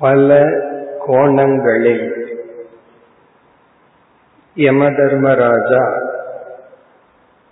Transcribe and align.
பல 0.00 0.30
கோணங்களில் 0.98 2.06
யமதர்மராஜா 4.56 5.82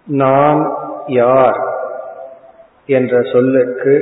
நாம் 0.07 0.63
யார் 1.17 1.59
என்ற 2.89 3.15
சொல்லுக்கு 3.33 3.95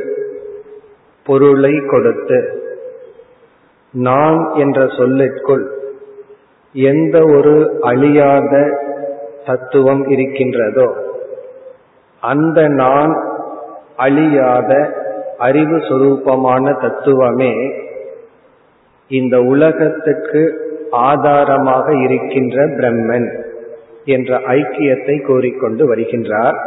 பொருளை 1.27 1.74
கொடுத்து 1.87 2.38
நான் 3.95 4.40
என்ற 4.56 4.81
சொல்லிற்குள் 4.97 5.65
எந்த 6.74 7.17
ஒரு 7.28 7.54
அழியாத 7.83 8.54
தத்துவம் 9.44 10.04
இருக்கின்றதோ 10.08 10.88
அந்த 12.22 12.60
நான் 12.74 13.13
அழியாத 13.97 14.72
அறிவு 15.38 15.78
சுரூபமான 15.78 16.65
தத்துவமே 16.80 17.52
இந்த 19.09 19.41
உலகத்துக்கு 19.42 20.42
ஆதாரமாக 20.91 21.95
இருக்கின்ற 21.95 22.66
பிரம்மன் 22.66 23.29
என்ற 24.05 24.38
ஐக்கியத்தை 24.38 25.27
கூறிக்கொண்டு 25.27 25.95
வருகின்றார். 25.95 26.59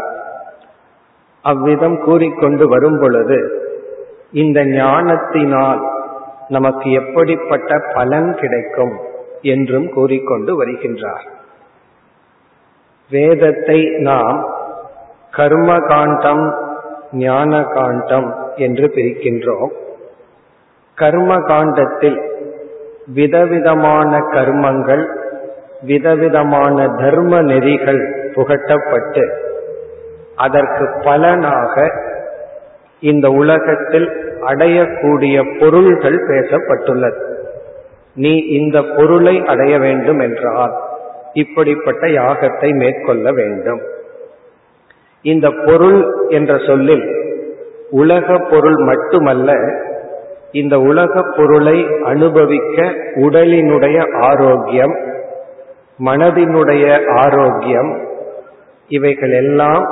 அவ்விதம் 1.42 1.98
கூறிக்கொண்டு 2.02 2.68
வரும் 2.68 3.00
பொழுது 3.00 3.40
இந்த 4.32 4.66
ஞானத்தினால் 4.66 5.82
நமக்கு 6.48 6.92
எப்படிப்பட்ட 6.92 7.80
பலன் 7.94 8.36
கிடைக்கும் 8.36 8.96
என்றும் 9.42 9.90
கூறிக்கொண்டு 9.90 10.66
வருகின்றார். 10.66 11.26
வேதத்தை 13.12 13.80
நாம் 14.00 14.40
கர்ம 15.32 15.80
காண்டம் 15.80 16.54
ஞான 17.12 17.64
காண்டம் 17.64 18.36
என்று 18.56 18.92
பிரிக்கின்றோம். 18.96 19.72
கர்ம 21.00 21.38
காண்டத்தில் 21.42 22.20
விதவிதமான 23.08 24.12
கர்மங்கள் 24.32 25.04
விதவிதமான 25.82 26.88
தர்ம 26.98 27.42
நெறிகள் 27.42 28.02
புகட்டப்பட்டு 28.36 29.24
அதற்கு 30.36 30.86
பலனாக 31.04 31.76
இந்த 33.02 33.28
உலகத்தில் 33.42 34.08
அடையக்கூடிய 34.48 35.36
பொருள்கள் 35.60 36.20
பேசப்பட்டுள்ளது. 36.28 37.20
நீ 38.16 38.34
இந்த 38.58 38.78
பொருளை 38.98 39.36
அடைய 39.46 39.74
வேண்டும் 39.78 40.20
என்றால் 40.20 40.74
இப்படிப்பட்ட 41.34 42.04
யாகத்தை 42.08 42.70
மேற்கொள்ள 42.74 43.32
வேண்டும். 43.32 43.82
இந்த 45.26 45.48
பொருள் 45.66 46.00
என்ற 46.30 46.52
சொல்லில் 46.68 47.06
உலக 47.92 48.38
பொருள் 48.52 48.80
மட்டுமல்ல 48.84 49.52
இந்த 50.52 50.80
உலக 50.80 51.24
பொருளை 51.38 51.88
அனுபவிக்க 52.04 52.84
உடலினுடைய 53.16 54.22
ஆரோக்கியம் 54.22 54.96
மனதினுடைய 56.06 57.10
ஆரோக்கியம் 57.16 58.08
இவைகள் 58.88 59.32
எல்லாம் 59.32 59.86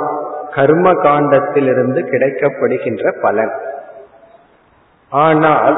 கர்ம 0.54 0.90
காண்டத்திலிருந்து 0.92 2.00
கிடைக்கப்படுகின்ற 2.02 3.20
பலன். 3.20 3.52
ஆனால் 5.10 5.76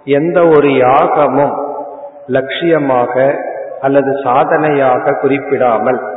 எந்த 0.05 0.47
ஒரு 0.47 0.77
யாகமும் 0.77 1.55
லட்சியமாக 2.29 3.39
அல்லது 3.81 4.21
சாதனையாக 4.23 5.13
குறிப்பிடாமல் 5.13 6.16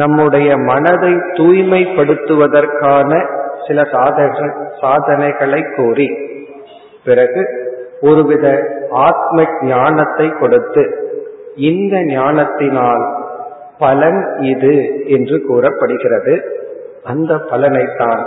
நம்முடைய 0.00 0.48
மனதை 0.70 1.12
தூய்மைப்படுத்துவதற்கான 1.38 3.10
சில 3.66 3.82
சாதக 3.92 4.38
சாதனைகளை 4.80 5.60
கூறி 5.76 6.08
பிறகு 7.04 7.42
ஒருவித 8.00 8.46
ஆத்ம 9.06 9.44
ஞானத்தை 9.60 10.26
கொடுத்து 10.40 10.84
இந்த 11.68 11.96
ஞானத்தினால் 12.04 13.04
பலன் 13.78 14.20
இது 14.42 14.74
என்று 15.06 15.36
கூறப்படுகிறது. 15.48 16.34
அந்த 17.04 17.32
பலனைத்தான் 17.50 18.22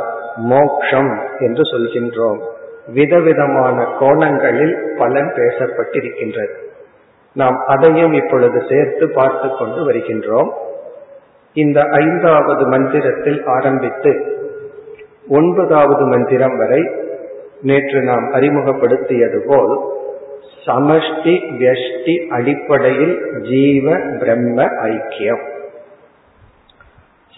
மோக்ஷம் 0.51 1.11
என்று 1.39 1.63
சொல்கின்றோம். 1.63 2.39
விதவிதமான 2.93 3.77
கோணங்களில் 3.99 4.75
பலன் 4.97 5.29
பேசப்பட்டிருக்கின்றது. 5.35 6.55
நாம் 7.35 7.57
அதையும் 7.67 8.13
இப்பொழுது 8.13 8.59
சேர்த்து 8.69 9.05
பார்த்து 9.09 9.49
கொண்டு 9.59 9.81
வருகின்றோம். 9.87 10.51
இந்த 11.53 11.81
ஐந்தாவது 11.81 12.67
மந்திரத்தில் 12.67 13.43
ஆரம்பித்து 13.45 14.11
ஒன்பதாவது 15.27 16.05
மந்திரம் 16.05 16.57
வரை 16.57 16.89
நேற்று 17.61 18.01
நாம் 18.01 18.33
அறிமுகப்படுத்தியது 18.33 19.39
போல் 19.47 19.73
சமஷ்டி 20.65 21.33
வெஷ்டி 21.59 22.27
அடிப்படையில் 22.27 23.41
ஜீவ 23.41 23.95
பிரம்ம 24.19 24.63
ஐக்கியம். 24.63 25.43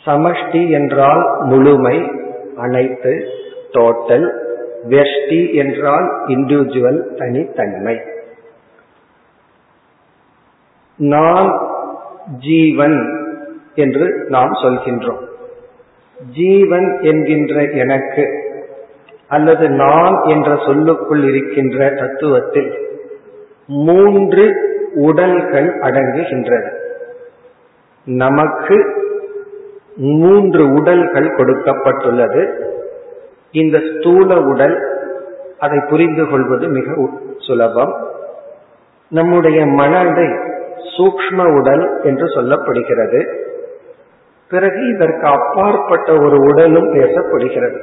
சமஷ்டி 0.06 0.70
என்றால் 0.70 1.42
முழுமை 1.42 2.12
அனைத்து 2.56 3.28
டோட்டல் 3.72 4.28
வெஷ்டி 4.90 5.54
என்றால் 5.54 6.08
இண்டிவிஜுவல் 6.28 7.16
தனித்தன்மை. 7.16 8.02
நான் 10.98 11.52
ஜீவன் 12.40 13.21
என்று 13.76 14.26
நாம் 14.30 14.52
சொல்கின்றோம். 14.52 15.30
ஜீவன் 16.32 17.00
என்கின்ற 17.02 17.62
எனக்கு 17.62 18.50
அல்லது 19.28 19.70
நான் 19.70 20.24
என்ற 20.24 20.56
சொல்லுக்குள் 20.66 21.24
இருக்கின்ற 21.24 21.92
தத்துவத்தில் 21.92 22.80
மூன்று 23.68 24.56
உடல்கள் 24.94 25.80
அடங்குகின்றன. 25.80 26.70
நமக்கு 28.06 28.96
மூன்று 29.96 30.74
உடல்கள் 30.74 31.36
கொடுக்கப்பட்டுள்ளது. 31.36 32.62
இந்த 33.52 33.80
ஸ்தூல 33.80 34.42
உடல் 34.42 35.06
அதை 35.60 35.80
புரிந்து 35.90 36.30
கொள்வது 36.30 36.68
மிக 36.68 37.10
சுலபம். 37.38 38.10
நம்முடைய 39.10 39.66
மனதை 39.66 40.26
சூக்ம 40.98 41.60
உடல் 41.60 42.02
என்று 42.04 42.26
சொல்லப்படுகிறது. 42.26 43.50
பிறகு 44.52 44.88
இதற்கு 44.88 45.28
அப்பாற்பட்ட 45.28 46.14
ஒரு 46.14 46.38
உடலும் 46.40 46.94
பேசப்படுகிறது. 46.94 47.80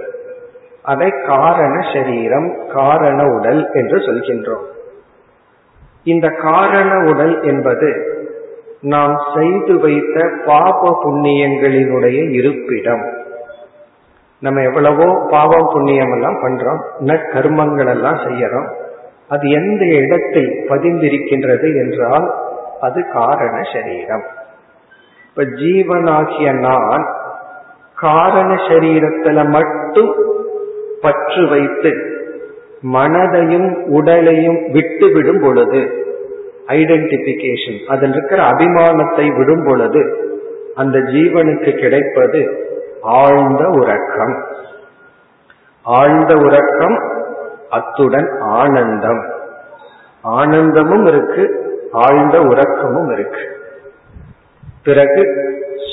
அதை 0.83 1.13
காரண 1.27 1.75
சரீரம் 1.93 2.57
காரண 2.69 3.27
உடல் 3.27 3.71
என்று 3.73 3.99
சொல்கின்றோம். 3.99 4.65
இந்த 6.05 6.29
காரண 6.29 7.11
உடல் 7.11 7.43
என்பது 7.43 8.17
நாம் 8.81 9.15
செய்து 9.35 9.79
வைத்த 9.79 10.31
பாப 10.47 11.01
புண்ணியங்களினுடைய 11.05 12.31
இருப்பிடம். 12.31 13.05
நம்ம 14.41 14.63
எவ்வளவோ 14.63 15.27
பாவம் 15.31 15.71
புண்ணியம் 15.73 16.13
எல்லாம் 16.13 16.39
பண்றோம் 16.43 16.81
நற்கர்மங்கள் 17.01 17.89
எல்லாம் 17.89 18.17
செய்யறோம். 18.17 18.69
அது 19.29 19.49
எந்த 19.49 19.85
இடத்தில் 19.85 20.51
பதிந்திருக்கின்றது 20.69 21.69
என்றால் 21.77 22.35
அது 22.81 23.09
காரண 23.13 23.57
சரீரம். 23.73 24.25
இப்ப 25.39 25.51
ஜீவனாகிய 25.51 26.53
நான் 26.53 27.05
காரண 27.95 28.55
சரீரத்துல 28.55 29.49
மட்டும் 29.49 30.15
பற்று 31.01 31.49
வைத்து 31.49 31.93
மனதையும் 32.93 33.85
உடலையும் 33.85 34.71
விட்டு 34.73 35.13
விடும் 35.13 35.41
பொழுது 35.41 36.07
ஐடென்டிபிகேஷன் 36.67 37.87
அதில் 37.87 38.11
இருக்கிற 38.11 38.43
அபிமானத்தை 38.43 39.37
விடும் 39.37 39.65
பொழுது 39.67 40.03
அந்த 40.75 40.99
ஜீவனுக்கு 40.99 41.81
கிடைப்பது 41.81 42.67
ஆழ்ந்த 43.01 43.69
உறக்கம். 43.69 44.47
ஆழ்ந்த 45.83 46.37
உறக்கம் 46.37 46.99
அத்துடன் 47.71 48.31
ஆனந்தம். 48.41 49.25
ஆனந்தமும் 50.21 51.07
இருக்கு 51.07 51.47
ஆழ்ந்த 51.93 52.41
உறக்கமும் 52.41 53.13
இருக்கு. 53.13 53.58
பிறகு 54.85 55.23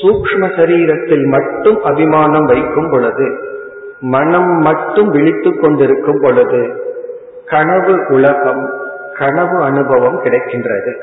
சூக்ம 0.02 0.40
சரீரத்தில் 0.40 1.26
மட்டும் 1.26 1.84
அபிமானம் 1.84 2.46
வைக்கும் 2.46 2.90
பொழுது 2.90 3.38
மனம் 4.00 4.50
மட்டும் 4.50 5.10
விழித்துக் 5.10 5.62
கொண்டிருக்கும் 5.62 6.20
பொழுது 6.22 6.84
கனவு 7.46 8.06
உலகம் 8.10 8.70
கனவு 9.14 9.64
அனுபவம் 9.64 10.24
கிடைக்கின்றது. 10.24 10.94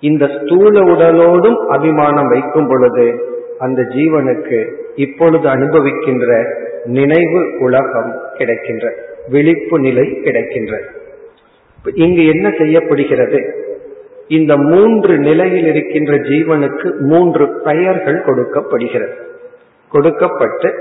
இந்த 0.00 0.26
ஸ்தூல 0.26 0.80
உடலோடும் 0.80 1.66
அபிமானம் 1.66 2.28
வைக்கும் 2.28 2.68
பொழுது 2.68 3.32
அந்த 3.58 3.82
ஜீவனுக்கு 3.82 4.72
இப்பொழுது 4.96 5.48
அனுபவிக்கின்ற 5.48 6.54
நினைவு 6.84 7.56
உலகம் 7.58 8.22
கிடைக்கின்ற 8.34 8.94
விழிப்பு 9.28 9.78
நிலை 9.78 10.20
கிடைக்கின்ற. 10.20 10.80
இங்கு 11.94 12.26
என்ன 12.26 12.54
செய்யப்படுகிறது? 12.58 13.40
இந்த 14.28 14.56
மூன்று 14.56 15.18
நிலையில் 15.18 15.66
இருக்கின்ற 15.66 16.14
ஜீவனுக்கு 16.14 16.98
மூன்று 16.98 17.60
பெயர்கள் 17.64 18.24
கொடுக்கப்படுகிறது. 18.24 19.14
கொடுக்கப்பட்டு 19.90 20.74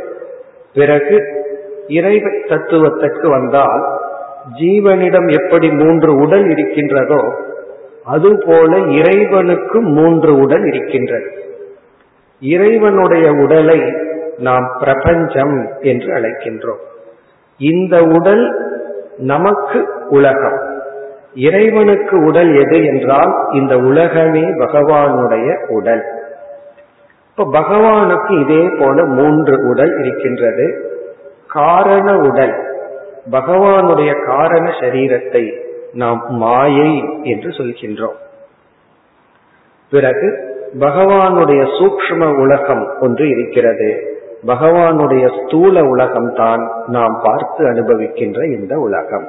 பிறகு 0.74 1.24
இறை 1.88 2.24
தத்துவத்திற்கு 2.48 3.30
வந்தால் 3.30 4.00
ஜீவனிடம் 4.60 5.28
எப்படி 5.28 5.72
மூன்று 5.72 6.16
உடல் 6.16 6.50
இருக்கின்றதோ 6.50 7.34
அதுபோல 8.06 8.78
இறைவனுக்கு 8.78 9.82
மூன்று 9.82 10.38
உடல் 10.38 10.66
இருக்கின்றது. 10.66 11.44
இறைவனுடைய 12.40 13.32
உடலை 13.32 13.94
நாம் 14.38 14.76
பிரபஞ்சம் 14.80 15.68
என்று 15.82 16.14
அழைக்கின்றோம். 16.14 16.84
இந்த 17.58 18.04
உடல் 18.04 18.72
நமக்கு 19.18 19.88
உலகம். 20.10 20.73
இறைவனுக்கு 21.36 22.24
உடல் 22.24 22.56
எது 22.56 22.86
என்றால் 22.86 23.34
இந்த 23.52 23.78
உலகமே 23.78 24.42
பகவானுடைய 24.42 25.68
உடல். 25.68 26.04
இப்ப 27.30 27.60
பகவானுக்கு 27.60 28.42
இதே 28.42 28.70
போல 28.80 29.04
மூன்று 29.04 29.68
உடல் 29.70 29.98
இருக்கின்றது. 29.98 30.92
காரண 31.48 32.18
உடல். 32.18 32.54
பகவானுடைய 33.32 34.26
காரண 34.26 34.70
சரீரத்தை 34.70 35.54
நாம் 35.94 36.26
மாயை 36.30 37.06
என்று 37.24 37.50
சொல்கின்றோம். 37.50 38.16
பிறகு 39.90 40.52
பகவானுடைய 40.80 41.68
சூக்ஷ்ம 41.80 42.40
உலகம் 42.40 42.94
ஒன்று 43.00 43.30
இருக்கிறது. 43.30 44.18
பகவானுடைய 44.48 45.46
ஸ்தூல 45.46 45.84
உலகம் 45.84 46.34
தான் 46.36 46.72
நாம் 46.88 47.20
பார்த்து 47.24 47.66
அனுபவிக்கின்ற 47.66 48.46
இந்த 48.46 48.78
உலகம். 48.78 49.28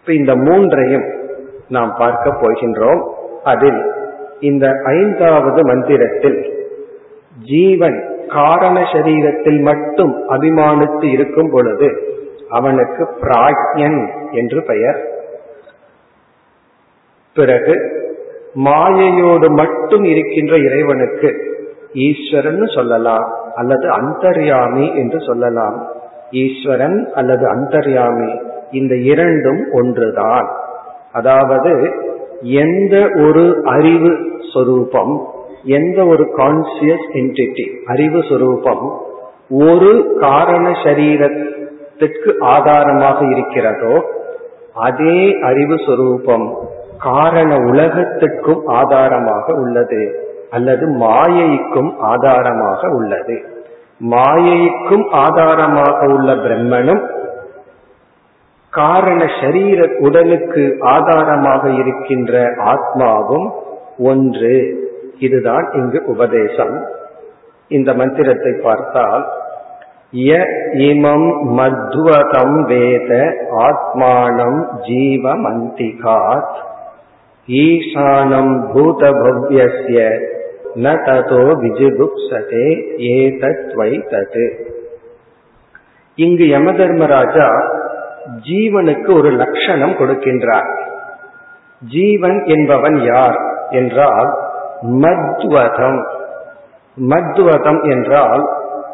இப்ப 0.00 0.12
இந்த 0.12 0.36
மூன்றையும் 0.36 1.24
நாம் 1.68 1.94
பார்க்க 1.98 2.30
போகின்றோம். 2.30 3.02
அதில் 3.44 3.94
இந்த 4.40 4.68
ஐந்தாவது 4.84 5.64
மந்திரத்தில் 5.64 6.54
ஜீவன் 7.44 8.24
காரண 8.28 8.80
சரீரத்தில் 8.80 9.60
மட்டும் 9.60 10.28
அபிமானித்து 10.28 11.04
இருக்கும் 11.04 11.50
பொழுது 11.50 12.14
அவனுக்கு 12.48 13.08
பிராஜ்யன் 13.20 14.30
என்று 14.30 14.62
பெயர். 14.62 14.98
பிறகு 17.34 18.04
மாயையோடு 18.54 19.50
மட்டும் 19.50 20.04
இருக்கின்ற 20.04 20.56
இறைவனுக்கு 20.56 21.30
ஈஸ்வரன் 21.92 22.66
சொல்லலாம் 22.66 23.34
அல்லது 23.54 23.88
அந்தர்யாமி 23.90 24.94
என்று 24.94 25.20
சொல்லலாம். 25.20 25.88
ஈஸ்வரன் 26.30 27.08
அல்லது 27.14 27.48
அந்தர்யாமி 27.48 28.40
இந்த 28.70 28.94
இரண்டும் 28.94 29.62
ஒன்றுதான். 29.72 30.56
அதாவது 31.16 31.72
எந்த 32.60 32.94
ஒரு 33.18 33.44
அறிவு 33.66 34.10
சொரூபம் 34.52 35.12
எந்த 35.70 35.98
ஒரு 36.06 36.24
கான்சியஸ் 36.36 37.06
என்டிட்டி 37.12 37.66
அறிவு 37.86 38.20
சொரூபம் 38.28 38.84
ஒரு 39.62 39.90
காரண 40.20 40.66
சரீரத்திற்கு 40.84 42.30
ஆதாரமாக 42.54 43.18
இருக்கிறதோ 43.26 43.94
அதே 44.80 45.18
அறிவு 45.40 45.76
சொரூபம் 45.86 46.46
காரண 47.02 47.52
உலகத்திற்கும் 47.70 48.62
ஆதாரமாக 48.74 49.54
உள்ளது 49.54 50.02
அல்லது 50.50 50.84
மாயைக்கும் 51.00 51.90
ஆதாரமாக 52.10 52.88
உள்ளது. 52.90 53.36
மாயைக்கும் 54.10 55.04
ஆதாரமாக 55.22 55.98
உள்ள 56.06 56.30
பிரம்மனும் 56.36 57.02
காரண 58.76 59.20
சரீர 59.40 59.80
உடலுக்கு 59.98 60.62
ஆதாரமாக 60.94 61.62
இருக்கின்ற 61.70 62.32
ஆத்மாவும் 62.72 63.48
ஒன்று. 63.98 64.56
இதுதான் 65.18 65.66
இங்கு 65.72 65.98
உபதேசம். 66.06 66.76
இந்த 67.70 67.90
மந்திரத்தை 67.94 68.52
பார்த்தால் 68.62 69.24
ய 70.16 70.32
இமம் 70.88 71.28
மத்வதம் 71.58 72.56
வேத 72.66 73.12
ஆத்மானம் 73.68 74.60
ஜீவமந்திகாத் 74.88 76.56
ஈசானம் 77.48 78.54
பூதபவ்யஸ்ய 78.74 79.98
ந 80.74 80.86
ததோ 81.06 81.42
விஜுகுப்சதே 81.62 82.68
ஏதத் 83.14 83.66
தது 84.12 84.46
இங்கு 86.18 86.44
யம 86.48 86.72
தர்மராஜா 86.72 87.48
ஜீவனுக்கு 88.50 89.14
ஒரு 89.14 89.30
லட்சணம் 89.30 89.90
கொடுக்கின்றார். 89.90 90.74
ஜீவன் 91.88 92.44
என்பவன் 92.44 93.02
யார் 93.02 93.38
என்றால் 93.70 94.34
மத்வதம். 94.82 96.04
மத்வதம் 97.08 97.90
என்றால் 97.90 98.48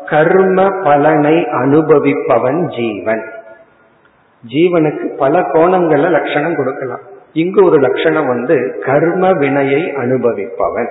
கர்ம 0.06 0.69
பலனை 0.84 1.34
அனுபவிப்பவன் 1.34 2.67
ஜீவன். 2.76 3.25
ஜீவனுக்கு 4.49 5.17
பல 5.17 5.40
கோணங்கள்ல 5.40 6.11
லட்சணம் 6.11 6.55
கொடுக்கலாம். 6.55 7.00
இங்கு 7.32 7.64
ஒரு 7.64 7.79
லட்சணம் 7.79 8.26
வந்து 8.26 8.79
கர்ம 8.87 9.32
வினையை 9.32 9.93
அனுபவிப்பவன். 9.96 10.88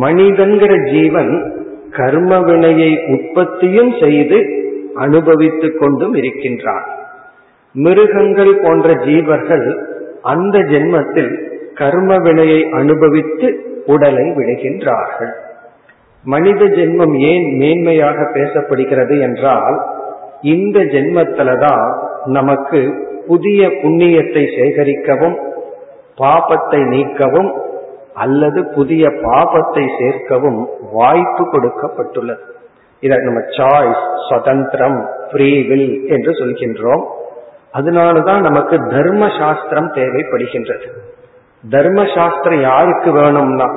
மனிதன்கிற 0.00 0.92
ஜீவன் 0.92 1.60
கர்ம 1.90 2.40
வினையை 2.40 3.04
உற்பத்தியும் 3.06 3.94
செய்து 4.00 4.61
அனுபவித்துக் 4.94 5.78
கொண்டும் 5.78 6.14
இருக்கின்றான் 6.14 6.86
மிருகங்கள் 7.72 8.60
போன்ற 8.62 8.92
ஜீவர்கள் 8.92 9.84
அந்த 10.22 10.58
ஜென்மத்தில் 10.58 11.50
கர்ம 11.74 12.16
வினையை 12.16 12.70
அனுபவித்து 12.70 13.64
உடலை 13.86 14.30
விடுகின்றார்கள். 14.30 15.32
மனித 16.24 16.64
ஜென்மம் 16.64 17.18
ஏன் 17.18 17.58
மேன்மையாக 17.60 18.30
பேசப்படுகிறது 18.34 19.20
என்றால் 19.20 19.82
இந்த 20.40 20.80
ஜென்மத்தில்தான் 20.80 21.94
நமக்கு 22.24 22.94
புதிய 23.26 23.66
புண்ணியத்தை 23.66 24.44
சேகரிக்கவும் 24.58 25.36
பாபத்தை 26.16 26.80
நீக்கவும் 26.88 27.52
அல்லது 28.14 28.66
புதிய 28.66 29.08
பாபத்தை 29.08 29.86
சேர்க்கவும் 29.98 30.68
வாய்ப்பு 30.92 31.44
கொடுக்கப்பட்டுள்ளது. 31.44 32.51
இதை 33.02 33.16
நம்ம 33.26 33.40
சாய்ஸ் 33.56 34.04
சுதந்திரம் 34.28 34.98
ஃப்ரீவில் 35.30 35.88
என்று 36.14 36.32
சொல்கின்றோம். 36.40 37.04
அதனாலதான் 37.78 38.40
நமக்கு 38.40 38.76
தர்ம 38.94 39.22
சாஸ்திரம் 39.38 39.90
தேவைப்படுகின்றது. 39.94 40.88
தர்ம 41.64 42.00
சாஸ்திரம் 42.14 42.60
யாருக்கு 42.60 43.10
வேணும்னா 43.12 43.68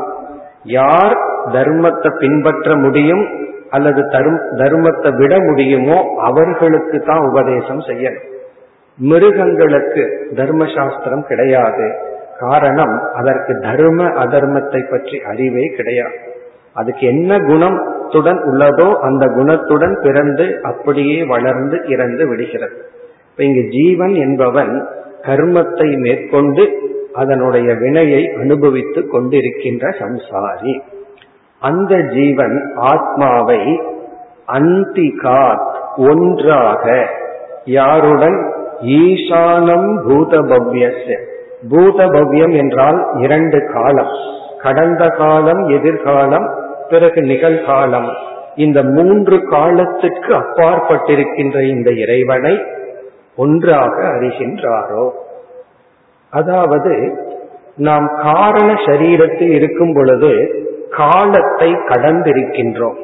யார் 0.78 1.16
தர்மத்தை 1.56 2.10
பின்பற்ற 2.22 2.76
முடியும் 2.76 3.26
அல்லது 3.70 4.02
தர்மத்தை 4.62 5.10
விட 5.22 5.34
முடியுமோ 5.40 5.98
அவர்களுக்கு 6.30 6.98
தான் 7.00 7.24
உபதேசம் 7.30 7.82
செய்யணும். 7.90 8.28
மிருகங்களுக்கு 9.00 10.04
தர்மசாஸ்திரம் 10.40 11.26
கிடையாது. 11.32 11.88
காரணம் 12.40 12.96
அதற்கு 13.20 13.54
தர்ம 13.68 14.08
அதர்மத்தை 14.24 14.82
பற்றி 14.94 15.18
அறிவே 15.32 15.66
கிடையாது. 15.78 16.18
அதுக்கு 16.76 17.08
என்ன 17.08 17.38
குணத்துடன் 17.38 18.40
உள்ளதோ 18.50 18.88
அந்த 19.08 19.26
குணத்துடன் 19.26 19.96
பிறந்து 20.02 20.46
அப்படியே 20.62 21.24
வளர்ந்து 21.24 21.78
இறந்து 21.88 22.28
விடுகிறது. 22.28 22.78
இப்ப 23.30 23.44
இங்கு 23.44 23.64
ஜீவன் 23.70 24.14
என்பவன் 24.14 24.74
கர்மத்தை 25.22 25.98
மேற்கொண்டு 25.98 26.64
அதனுடைய 27.14 27.74
வினையை 27.74 28.22
அனுபவித்து 28.40 29.02
கொண்டிருக்கின்ற 29.02 29.94
சம்சாரி. 30.02 30.74
அந்த 31.60 32.02
ஜீவன் 32.02 32.58
ஆத்மாவை 32.76 33.62
அந்திகாத் 34.48 35.72
ஒன்றாக 35.98 36.86
யாருடன்? 37.66 38.40
ஈசானம் 38.82 39.90
பூதபவ்யச 40.08 41.06
பூதபவ்யம் 41.70 42.56
என்றால் 42.56 43.00
இரண்டு 43.18 43.60
காலம். 43.74 44.14
கடந்த 44.62 45.04
காலம் 45.08 45.64
எதிர்காலம் 45.70 46.48
பிறகு 46.90 47.22
நிகழ்காலம். 47.22 48.14
இந்த 48.56 48.84
மூன்று 48.84 49.44
காலத்துக்கு 49.44 50.34
அப்பாற்பட்டிருக்கின்ற 50.34 51.62
இந்த 51.62 51.92
இறைவனை 51.92 52.64
ஒன்றாக 53.36 54.02
அறிகின்றாரோ? 54.02 55.10
அதாவது 56.30 57.24
நாம் 57.76 58.12
காரண 58.22 58.74
சரீரத்தில் 58.74 59.52
இருக்கும் 59.52 59.94
பொழுது 59.94 60.64
காலத்தை 60.90 61.74
கடந்திருக்கின்றோம். 61.74 62.96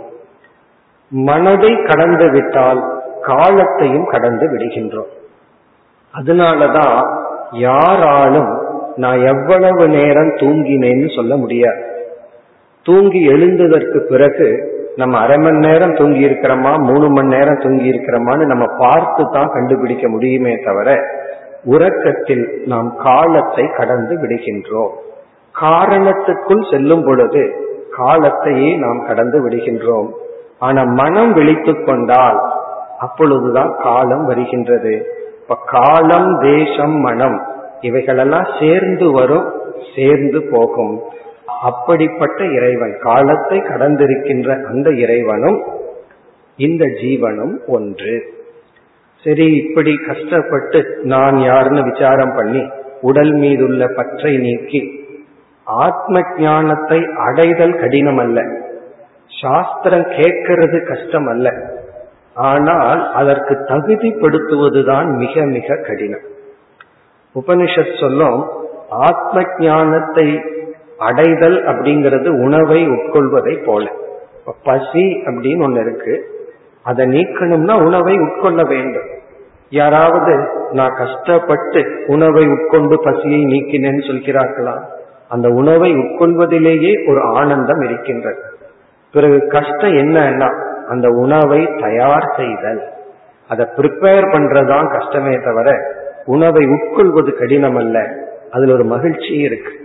மனதை 1.09 1.83
கடந்து 1.83 2.31
விட்டால் 2.31 3.01
காலத்தையும் 3.21 4.05
கடந்து 4.05 4.49
விடுகின்றோம். 4.49 5.11
அதனாலதான் 6.21 7.07
யாராலும் 7.51 8.69
நான் 8.95 9.25
எவ்வளவு 9.25 9.87
நேரம் 9.87 10.35
தூங்கினேன்னு 10.35 11.15
சொல்ல 11.15 11.35
முடியாது. 11.35 11.90
தூங்கி 12.85 13.19
எழுந்ததற்கு 13.27 13.99
பிறகு 14.11 14.47
நம்ம 14.95 15.19
அரை 15.19 15.37
மணி 15.37 15.57
நேரம் 15.57 15.93
தூங்கி 15.93 16.27
இருக்கிறோமா 16.27 16.71
மூணு 16.79 17.09
மணி 17.09 17.27
நேரம் 17.27 17.59
தூங்கி 17.59 17.91
இருக்கிறோமான்னு 17.91 18.45
நம்ம 18.45 18.65
பார்த்து 18.77 19.23
தான் 19.31 19.53
கண்டுபிடிக்க 19.53 20.09
முடியுமே 20.09 20.53
தவிர 20.63 20.89
உறக்கத்தில் 21.63 22.63
நாம் 22.65 22.89
காலத்தை 22.95 23.65
கடந்து 23.77 24.15
விடுகின்றோம். 24.15 24.93
காரணத்துக்குள் 25.55 26.63
செல்லும் 26.71 27.03
பொழுது 27.03 27.43
காலத்தையே 27.97 28.77
நாம் 28.77 29.05
கடந்து 29.07 29.49
விடுகின்றோம். 29.49 30.09
ஆனா 30.59 30.83
மனம் 30.83 31.31
விழித்து 31.33 31.73
கொண்டால் 31.83 32.39
அப்பொழுதுதான் 32.97 33.71
காலம் 33.83 34.25
வருகின்றது. 34.25 34.93
இப்ப 35.41 35.57
காலம் 35.65 36.39
தேசம் 36.41 36.97
மனம் 36.99 37.37
இவைகளெல்லாம் 37.81 38.47
சேர்ந்து 38.59 39.11
வரும் 39.11 39.47
சேர்ந்து 39.95 40.39
போகும். 40.51 40.93
அப்படிப்பட்ட 41.69 42.39
இறைவன் 42.57 42.93
காலத்தை 42.99 43.57
கடந்திருக்கின்ற 43.57 44.49
அந்த 44.63 44.89
இறைவனும் 45.03 45.59
இந்த 46.59 46.85
ஜீவனும் 47.01 47.55
ஒன்று. 47.67 48.15
சரி 49.25 49.45
இப்படி 49.55 49.91
கஷ்டப்பட்டு 50.07 50.79
நான் 51.03 51.37
யாருன்னு 51.39 51.81
விசாரம் 51.91 52.33
பண்ணி 52.35 52.63
உடல் 53.01 53.33
மீதுள்ள 53.33 53.87
பற்றை 53.95 54.37
நீக்கி 54.37 54.81
ஆத்ம 55.63 56.21
ஞானத்தை 56.37 56.99
அடைதல் 57.27 57.79
கடினம் 57.79 58.17
அல்ல 58.17 58.39
சாஸ்திரம் 59.41 60.07
கேட்கிறது 60.17 60.79
கஷ்டம் 60.87 61.27
அல்ல 61.27 61.49
ஆனால் 62.33 63.01
அதற்கு 63.13 63.53
தகுதிப்படுத்துவதுதான் 63.69 65.07
மிக 65.17 65.45
மிக 65.55 65.77
கடினம். 65.87 66.25
உபனிஷத் 67.35 67.99
சொல்லும் 67.99 68.39
ஆத்ம 69.09 69.43
ஞானத்தை 69.57 70.27
அடைதல் 71.01 71.65
அப்படிங்கிறது 71.65 72.29
உணவை 72.29 72.87
உட்கொள்வதை 72.87 73.63
போல. 73.63 73.91
பசி 74.63 75.23
அப்படின்னு 75.25 75.61
ஒண்ணு 75.61 75.81
இருக்கு. 75.81 76.25
அதை 76.83 77.05
நீக்கணும்னா 77.05 77.85
உணவை 77.85 78.19
உட்கொள்ள 78.19 78.67
வேண்டும். 78.67 79.09
யாராவது 79.69 80.47
நான் 80.71 80.95
கஷ்டப்பட்டு 80.97 82.03
உணவை 82.07 82.47
உட்கொண்டு 82.47 82.99
பசியை 83.03 83.43
நீக்கினேன்னு 83.43 84.11
சொல்கிறார்களா? 84.11 84.81
அந்த 85.29 85.49
உணவை 85.49 85.91
உட்கொள்வதிலேயே 85.91 87.09
ஒரு 87.09 87.21
ஆனந்தம் 87.21 87.81
இருக்கின்றது. 87.81 88.41
பிறகு 89.13 89.47
கஷ்டம் 89.47 89.93
என்னன்னா 89.93 90.69
அந்த 90.87 91.09
உணவை 91.09 91.69
தயார் 91.81 92.33
செய்தல். 92.37 92.83
அதை 93.47 93.67
ப்ரிப்பேர் 93.75 94.31
பண்றதுதான் 94.31 94.97
கஷ்டமே 94.97 95.37
தவிர 95.43 95.71
உணவை 96.25 96.65
உட்கொள்வது 96.65 97.33
கடினம் 97.33 97.75
அல்ல 97.75 98.13
அதுல 98.51 98.73
ஒரு 98.73 98.83
மகிழ்ச்சி 98.83 99.33
இருக்கு. 99.33 99.80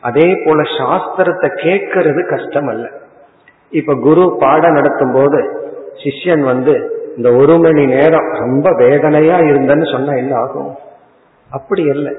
அதே 0.00 0.42
போல 0.44 0.62
சாஸ்திரத்தை 0.62 1.48
கேட்கறது 1.64 2.28
கஷ்டம் 2.28 2.66
அல்ல 2.66 2.88
இப்ப 3.70 3.94
குரு 3.94 4.36
பாடம் 4.38 4.72
நடத்தும் 4.72 5.12
போது 5.12 5.64
சிஷ்யன் 6.04 6.40
வந்து 6.40 6.90
இந்த 7.16 7.32
ஒரு 7.32 7.58
மணி 7.58 7.86
நேரம் 7.86 8.32
ரொம்ப 8.32 8.70
வேதனையா 8.76 9.36
இருந்தன்னு 9.38 9.92
சொன்னா 9.92 10.12
என்ன 10.12 10.36
ஆகும்? 10.36 10.74
அப்படி 11.50 11.90
அல்ல. 11.90 12.10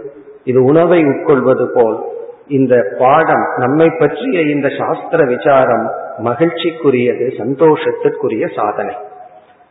இது 0.44 0.64
உணவை 0.64 1.04
உட்கொள்வது 1.04 1.70
போல். 1.74 2.04
இந்த 2.48 2.96
பாடம் 3.00 3.46
நம்மை 3.58 3.90
பற்றிய 3.90 4.42
இந்த 4.42 4.70
சாஸ்திர 4.78 5.26
விசாரம் 5.26 5.92
மகிழ்ச்சிக்குரியது 6.24 7.26
சந்தோஷத்திற்குரிய 7.38 8.56
சாதனை. 8.56 8.96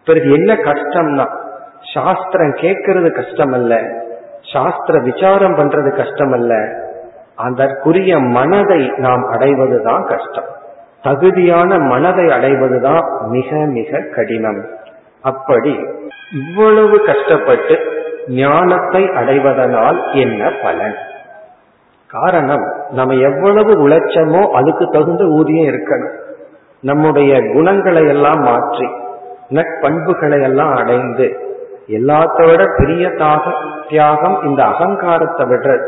பிறகு 0.05 0.33
என்ன 0.33 0.55
கஷ்டம்னா 0.55 1.27
சாஸ்திரம் 1.95 2.51
கேட்கறது 2.51 3.11
கஷ்டம் 3.11 3.53
அல்ல 3.53 3.81
சாஸ்திர 4.53 5.01
விசாரம் 5.01 5.55
பண்றது 5.55 5.97
கஷ்டம் 5.97 6.33
அல்ல 6.33 6.85
அதற்குரிய 7.37 8.19
மனதை 8.19 8.93
நாம் 8.97 9.31
அடைவதுதான் 9.31 10.05
கஷ்டம். 10.05 10.49
தகுதியான 11.03 11.79
மனதை 11.79 12.27
அடைவதுதான் 12.27 13.05
மிக 13.29 13.57
மிக 13.57 13.99
கடினம். 13.99 14.65
அப்படி 15.23 15.75
இவ்வளவு 16.33 17.05
கஷ்டப்பட்டு 17.05 17.79
ஞானத்தை 18.27 19.03
அடைவதனால் 19.05 20.13
என்ன 20.13 20.51
பலன்? 20.63 20.97
காரணம் 22.07 22.67
நம்ம 22.91 23.15
எவ்வளவு 23.15 23.89
உழைச்சமோ 23.89 24.43
அதுக்கு 24.51 24.89
தகுந்த 24.89 25.25
ஊதியம் 25.25 25.67
இருக்கணும். 25.67 26.15
நம்முடைய 26.81 27.41
குணங்களை 27.53 28.07
எல்லாம் 28.07 28.41
மாற்றி 28.41 28.87
நட்பண்புகளை 29.51 30.43
எல்லாம் 30.43 30.75
அடைந்து 30.75 31.27
எல்லாத்தோட 31.89 32.65
பெரிய 32.77 33.11
தாக 33.11 33.53
தியாகம் 33.89 34.43
இந்த 34.43 34.65
அகங்காரத்தை 34.65 35.47
விடுறது 35.47 35.87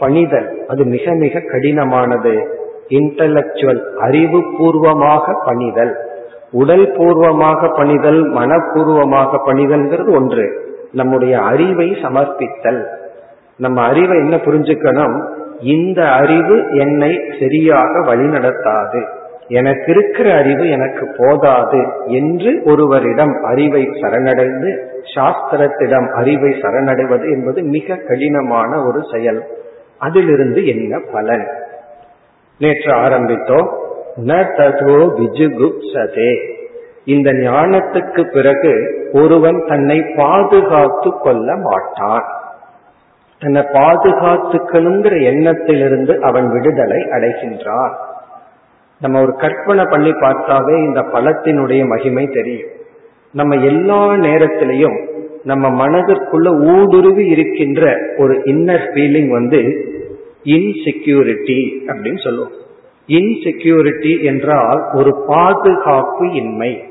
பணிதல். 0.00 0.64
அது 0.68 0.84
மிக 0.84 1.14
மிக 1.14 1.38
கடினமானது. 1.38 2.46
இன்டலக்சுவல் 2.88 3.82
அறிவு 3.96 4.42
பூர்வமாக 4.58 5.42
பணிதல். 5.44 5.96
உடல் 6.52 6.92
பூர்வமாக 6.96 7.68
பணிதல் 7.68 8.32
மனப்பூர்வமாக 8.32 9.38
பணிதல்ங்கிறது 9.46 10.14
ஒன்று. 10.14 10.46
நம்முடைய 10.92 11.38
அறிவை 11.38 11.90
சமர்ப்பித்தல். 12.02 12.86
நம்ம 13.56 13.82
அறிவை 13.82 14.18
என்ன 14.18 14.36
புரிஞ்சுக்கணும்? 14.36 15.24
இந்த 15.60 16.08
அறிவு 16.12 16.74
என்னை 16.74 17.20
சரியாக 17.40 18.14
வழிநடத்தாது. 18.14 19.04
எனக்கு 19.48 19.92
இருக்கிற 19.92 20.34
அறிவு 20.34 20.70
எனக்கு 20.70 21.14
போதாது 21.18 21.86
என்று 22.06 22.62
ஒருவரிடம் 22.64 23.42
அறிவை 23.42 23.82
சரணடைந்து 23.84 24.78
சாஸ்திரத்திடம் 25.14 26.10
அறிவை 26.10 26.50
சரணடைவது 26.50 27.30
என்பது 27.30 27.62
மிக 27.62 27.96
கடினமான 28.08 28.82
ஒரு 28.82 29.00
செயல். 29.12 29.42
அதிலிருந்து 30.00 30.66
என்ன 30.66 31.00
பலன்? 31.12 31.46
நேற்று 32.58 32.92
ஆரம்பித்தோம். 32.92 33.68
ந 34.26 34.32
ததோ 34.56 34.96
விஜுகுப்சதே 35.18 36.30
இந்த 37.04 37.32
ஞானத்துக்கு 37.32 38.32
பிறகு 38.32 38.72
ஒருவன் 39.12 39.64
தன்னை 39.68 40.02
பாதுகாத்து 40.16 41.10
கொள்ள 41.18 41.56
மாட்டான். 41.56 42.24
தன்னை 43.38 43.62
பாதுகாத்துக்கணுங்கிற 43.62 45.22
எண்ணத்திலிருந்து 45.22 46.20
அவன் 46.20 46.52
விடுதலை 46.52 47.02
அடைகின்றான். 47.02 47.94
நம்ம 49.00 49.20
ஒரு 49.20 49.34
கற்பனை 49.36 49.84
பண்ணி 49.84 50.10
பார்த்தாவே 50.10 50.84
இந்த 50.84 51.00
பலத்தினுடைய 51.00 51.86
மகிமை 51.86 52.26
தெரியும். 52.26 52.70
நம்ம 53.32 53.56
எல்லா 53.56 54.06
நேரத்திலையும் 54.06 54.98
நம்ம 55.44 55.86
மனதிற்குள்ள 55.86 56.78
ஊடுருவி 56.78 57.26
இருக்கின்ற 57.26 57.98
ஒரு 58.16 58.38
இன்னர் 58.38 58.88
ஃபீலிங் 58.94 59.28
வந்து 59.28 59.60
இன்செக்யூரிட்டி 60.44 61.72
அப்படின்னு 61.86 62.22
சொல்லுவோம். 62.24 62.50
இன்செக்யூரிட்டி 63.06 64.22
என்றால் 64.22 64.82
ஒரு 64.92 65.24
பாதுகாப்பு 65.26 66.32
இன்மை. 66.32 66.84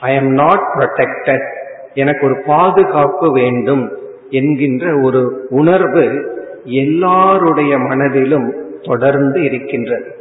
ஐ 0.00 0.14
எம் 0.14 0.30
நாட் 0.30 0.62
ப்ரொடெக்டட் 0.78 1.46
எனக்கு 1.94 2.26
ஒரு 2.26 2.42
பாதுகாப்பு 2.46 3.32
வேண்டும் 3.32 3.92
என்கின்ற 4.30 5.00
ஒரு 5.02 5.46
உணர்வு 5.50 6.32
எல்லாருடைய 6.64 7.78
மனதிலும் 7.78 8.54
தொடர்ந்து 8.82 9.42
இருக்கின்றது. 9.42 10.16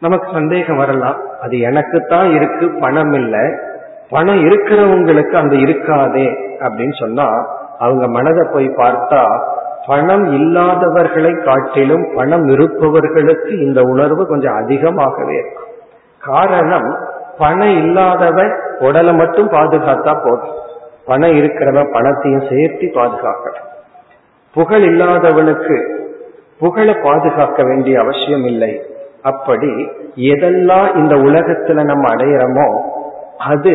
நமக்கு 0.00 0.28
சந்தேகம் 0.32 0.76
வரலாம். 0.76 1.20
அது 1.40 1.58
எனக்குத்தான் 1.58 2.34
இருக்கு 2.34 2.70
பணம் 2.80 3.12
இல்லை. 3.12 3.54
பணம் 4.10 4.40
இருக்கிறவங்களுக்கு 4.44 5.34
அந்த 5.34 5.56
இருக்காதே 5.56 6.28
அப்படின்னு 6.58 7.00
சொன்னா 7.00 7.26
அவங்க 7.78 8.08
மனதை 8.08 8.46
போய் 8.52 8.68
பார்த்தா 8.68 9.22
பணம் 9.86 10.24
இல்லாதவர்களை 10.32 11.44
காட்டிலும் 11.44 12.14
பணம் 12.14 12.48
இருப்பவர்களுக்கு 12.48 13.58
இந்த 13.58 13.82
உணர்வு 13.82 14.26
கொஞ்சம் 14.26 14.54
அதிகமாகவே 14.54 15.34
இருக்கும். 15.34 15.70
காரணம் 16.18 16.98
பணம் 17.38 17.76
இல்லாதவன் 17.76 18.52
உடலை 18.78 19.14
மட்டும் 19.14 19.48
பாதுகாத்தா 19.48 20.12
போதும். 20.24 20.56
பணம் 21.06 21.30
இருக்கிறவன் 21.30 21.92
பணத்தையும் 21.92 22.46
சேர்த்து 22.50 22.86
பாதுகாக்கணும் 23.00 23.68
புகழ் 24.54 24.82
இல்லாதவனுக்கு 24.82 25.76
புகழை 26.58 26.94
பாதுகாக்க 26.94 27.62
வேண்டிய 27.62 28.00
அவசியம் 28.00 28.44
இல்லை. 28.44 28.82
அப்படி 29.22 29.72
எதெல்லாம் 30.16 30.96
இந்த 30.96 31.14
உலகத்துல 31.16 31.84
நம்ம 31.84 32.14
அடையிறோமோ 32.14 32.68
அது 33.48 33.74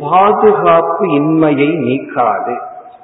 பாதுகாப்பு 0.00 1.06
இன்மையை 1.06 1.68
நீக்காது. 1.78 2.56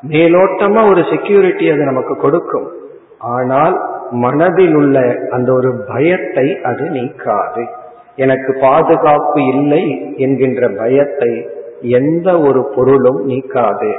மேலோட்டமா 0.08 0.90
ஒரு 0.90 1.02
செக்யூரிட்டி 1.10 1.70
அது 1.70 1.84
நமக்கு 1.84 2.16
கொடுக்கும். 2.16 2.70
ஆனால் 3.18 3.80
மனதில் 4.10 4.74
உள்ள 4.74 5.16
அந்த 5.30 5.52
ஒரு 5.52 5.84
பயத்தை 5.88 6.58
அது 6.62 6.84
நீக்காது. 6.84 7.66
எனக்கு 8.16 8.58
பாதுகாப்பு 8.60 9.44
இல்லை 9.44 10.14
என்கின்ற 10.16 10.68
பயத்தை 10.68 11.48
எந்த 11.80 12.38
ஒரு 12.38 12.72
பொருளும் 12.76 13.28
நீக்காது. 13.28 13.92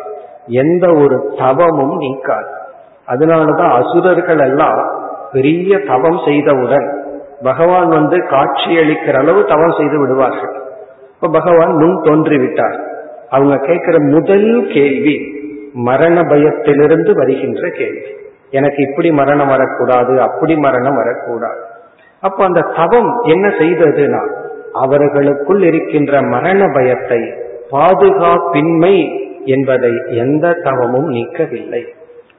எந்த 0.48 0.94
ஒரு 0.94 1.34
தவமும் 1.38 2.00
நீக்காது. 2.00 2.52
அதனாலதான் 3.08 3.84
அசுரர்கள் 3.84 4.40
எல்லாம் 4.40 4.92
பெரிய 5.32 5.78
தவம் 5.78 6.18
செய்தவுடன் 6.18 7.02
பகவான் 7.44 7.90
வந்து 7.90 8.18
காட்சியளிக்கிற 8.18 9.16
அளவு 9.18 9.46
தவம் 9.46 9.76
செய்து 9.78 10.00
விடுவார்கள். 10.00 10.63
இப்ப 11.24 11.40
பகவான் 11.40 11.74
முன் 11.76 12.02
தோன்றிவிட்டார். 12.02 12.80
அவங்க 13.30 13.58
கேட்கிற 13.58 14.00
முதல் 14.00 14.68
கேள்வி 14.74 15.42
மரண 15.74 16.22
பயத்திலிருந்து 16.22 17.14
வருகின்ற 17.14 17.70
கேள்வி. 17.70 18.12
எனக்கு 18.50 18.84
இப்படி 18.84 19.12
மரணம் 19.12 19.48
வரக்கூடாது 19.48 20.22
அப்படி 20.22 20.56
மரணம் 20.56 20.96
வரக்கூடாது. 20.96 21.62
அப்ப 22.20 22.44
அந்த 22.44 22.62
தவம் 22.76 23.22
என்ன 23.22 23.48
செய்ததுன்னா 23.48 24.28
அவர்களுக்குள் 24.74 25.64
இருக்கின்ற 25.64 26.22
மரண 26.22 26.68
பயத்தை 26.74 27.34
பாதுகாப்பின்மை 27.72 28.96
என்பதை 29.46 29.92
எந்த 30.08 30.54
தவமும் 30.54 31.10
நீக்கவில்லை. 31.12 31.84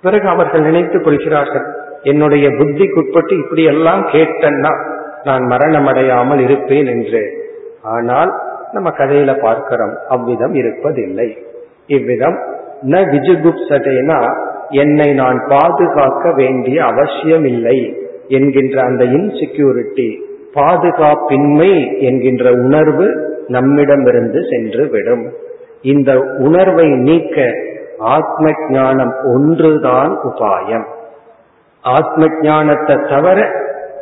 பிறகு 0.02 0.28
அவர்கள் 0.28 0.60
நினைத்துக் 0.60 1.04
கொள்கிறார்கள் 1.04 1.66
என்னுடைய 2.02 2.48
புத்திக்குட்பட்டு 2.48 3.32
இப்படி 3.38 3.64
எல்லாம் 3.64 4.06
கேட்டன்னா 4.06 4.72
நான் 5.24 5.42
மரணமடையாமல் 5.42 6.38
இருப்பேன் 6.38 6.86
என்று. 6.86 7.42
ஆனால் 7.82 8.43
நம்ம 8.76 8.90
கதையில 8.98 9.32
பார்க்கிறோம் 9.40 9.94
அவ்விதம் 10.08 10.54
இருப்பதில்லை. 10.54 11.28
இவ்விதம் 11.96 12.36
ந 12.92 13.00
விஜுகுப்சதேனா 13.12 14.18
என்னை 14.82 15.08
நான் 15.14 15.38
பாதுகாக்க 15.48 16.32
வேண்டிய 16.32 16.78
அவசியம் 16.84 17.44
இல்லை 17.44 17.78
என்கின்ற 18.28 18.76
அந்த 18.82 19.04
இன்செக்யூரிட்டி 19.18 20.08
பாதுகாப்பின்மை 20.54 21.72
என்கின்ற 22.08 22.44
உணர்வு 22.64 23.06
நம்மிடமிருந்து 23.48 24.40
சென்று 24.50 24.84
விடும் 24.88 25.24
இந்த 25.92 26.10
உணர்வை 26.46 26.88
நீக்க 27.08 27.46
ஆத்ம 28.16 28.52
ஞானம் 28.68 29.14
ஒன்றுதான் 29.34 30.12
உபாயம். 30.28 30.86
ஆத்ம 31.84 32.28
ஞானத்தை 32.42 32.96
தவிர 33.12 33.38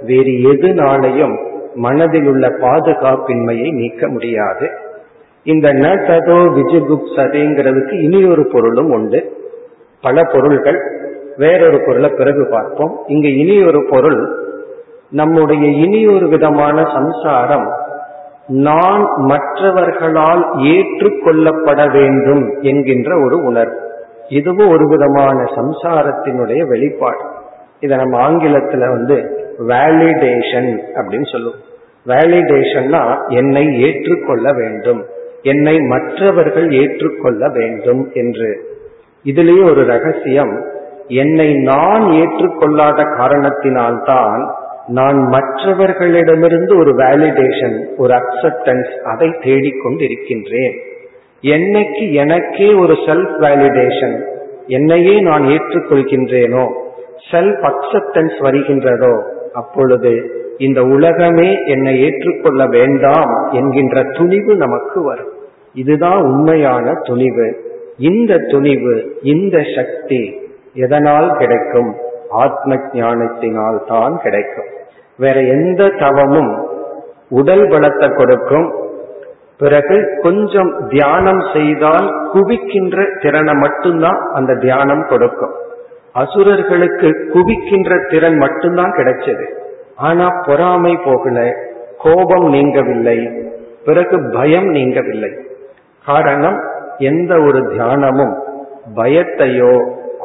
வேறு 0.08 0.34
எதுனாலையும் 0.52 1.34
மனதில் 1.74 2.26
உள்ள 2.26 2.48
பாதுகாப்பின்மையை 2.48 3.72
நீக்க 3.72 4.08
முடியாது. 4.08 4.70
இந்த 5.44 5.72
ந 5.72 5.82
ததோ 5.82 6.60
விஜுகுப்சதேங்கிறதுக்கு 6.60 8.02
இனி 8.02 8.24
ஒரு 8.24 8.46
பொருளும் 8.46 8.90
உண்டு. 8.90 9.36
பல 10.00 10.22
பொருள்கள் 10.32 10.80
வேறொரு 11.36 11.82
பொருளை 11.86 12.10
பிறகு 12.16 12.48
பார்ப்போம். 12.50 12.98
இங்க 13.06 13.28
இனி 13.28 13.64
ஒரு 13.64 13.86
பொருள் 13.90 14.50
நம்முடைய 15.10 15.68
இனி 15.68 16.06
ஒரு 16.06 16.28
விதமான 16.28 16.84
சம்சாரம் 16.84 17.72
நான் 18.46 19.04
மற்றவர்களால் 19.16 20.48
ஏற்றுக்கொள்ளப்பட 20.56 21.92
வேண்டும் 21.92 22.54
என்கின்ற 22.60 23.20
ஒரு 23.24 23.44
உணர்வு. 23.44 23.90
இதுவும் 24.28 24.68
ஒரு 24.68 24.86
விதமான 24.88 25.42
சம்சாரத்தினுடைய 25.42 26.66
வெளிப்பாடு. 26.66 27.24
இதை 27.80 27.96
நம்ம 27.96 28.30
ஆங்கிலத்துல 28.30 28.78
வந்து 28.78 29.41
வேலிடேஷன் 29.58 30.80
அப்படின்னு 30.94 31.32
சொல்லுவோம். 31.32 31.60
வேலிடேஷன்னா 32.06 33.28
என்னை 33.28 33.80
ஏற்றுக்கொள்ள 33.80 34.52
வேண்டும். 34.52 35.04
என்னை 35.42 35.78
மற்றவர்கள் 35.78 36.72
ஏற்றுக்கொள்ள 36.72 37.48
வேண்டும் 37.48 38.10
என்று. 38.12 38.70
இதுலேயே 39.24 39.64
ஒரு 39.64 39.86
ரகசியம் 39.86 40.70
என்னை 41.08 41.54
நான் 41.54 42.02
ஏற்றுக்கொள்ளாத 42.02 43.02
காரணத்தினால்தான் 43.02 44.50
நான் 44.86 45.16
மற்றவர்களிடமிருந்து 45.16 46.78
ஒரு 46.78 46.94
வேலிடேஷன் 46.94 47.86
ஒரு 47.96 48.14
அக்செப்டன்ஸ் 48.14 48.96
அதை 48.96 49.34
தேடிக்கொண்டு 49.40 50.04
இருக்கின்றேன் 50.04 50.78
என்னைக்கு 51.42 52.12
எனக்கே 52.12 52.72
ஒரு 52.72 52.92
செல்ஃப் 52.92 53.34
வேலிடேஷன் 53.40 54.24
என்னையே 54.66 55.20
நான் 55.20 55.42
ஏற்றுக்கொள்கின்றேனோ 55.42 56.72
செல்ஃப் 57.30 57.70
அக்செப்டன்ஸ் 57.70 58.34
வருகின்றதோ 58.40 59.22
அப்பொழுது 59.54 60.40
இந்த 60.58 60.82
உலகமே 60.82 61.64
என்னை 61.64 62.02
ஏற்றுக்கொள்ள 62.02 62.66
வேண்டாம் 62.66 63.48
என்கின்ற 63.52 64.02
துணிவு 64.02 64.56
நமக்கு 64.56 65.02
வரும். 65.02 65.32
இதுதான் 65.74 66.22
உண்மையான 66.22 66.92
துணிவு. 67.02 67.70
இந்த 67.98 68.36
துணிவு 68.36 69.18
இந்த 69.22 69.62
சக்தி 69.76 70.40
எதனால் 70.74 71.36
கிடைக்கும்? 71.36 71.94
ஆத்ம 72.30 72.76
ஞானத்தினால் 72.92 73.84
தான் 73.88 74.20
கிடைக்கும். 74.22 74.64
வேற 75.16 75.40
எந்த 75.40 75.88
தவமும் 75.88 76.68
உடல் 77.28 77.68
பலத்தை 77.68 78.14
கொடுக்கும். 78.14 78.74
பிறகு 79.58 80.18
கொஞ்சம் 80.22 80.86
தியானம் 80.88 81.42
செய்தால் 81.54 82.30
குவிக்கின்ற 82.34 83.22
திறனை 83.22 83.54
மட்டும்தான் 83.54 84.30
அந்த 84.34 84.54
தியானம் 84.54 85.06
கொடுக்கும். 85.08 85.54
அசுரர்களுக்கு 86.14 87.08
குவிக்கின்ற 87.34 88.10
திறன் 88.10 88.36
மட்டும்தான் 88.36 88.92
கிடைச்சது. 88.92 89.46
ஆனா 89.96 90.26
பொறாமை 90.46 90.96
போகல 90.96 91.38
கோபம் 91.98 92.46
நீங்கவில்லை 92.52 93.18
பிறகு 93.84 94.16
பயம் 94.32 94.68
நீங்கவில்லை. 94.74 95.32
காரணம் 96.04 96.58
எந்த 96.98 97.32
ஒரு 97.40 97.60
தியானமும் 97.68 98.34
பயத்தையோ 98.94 99.74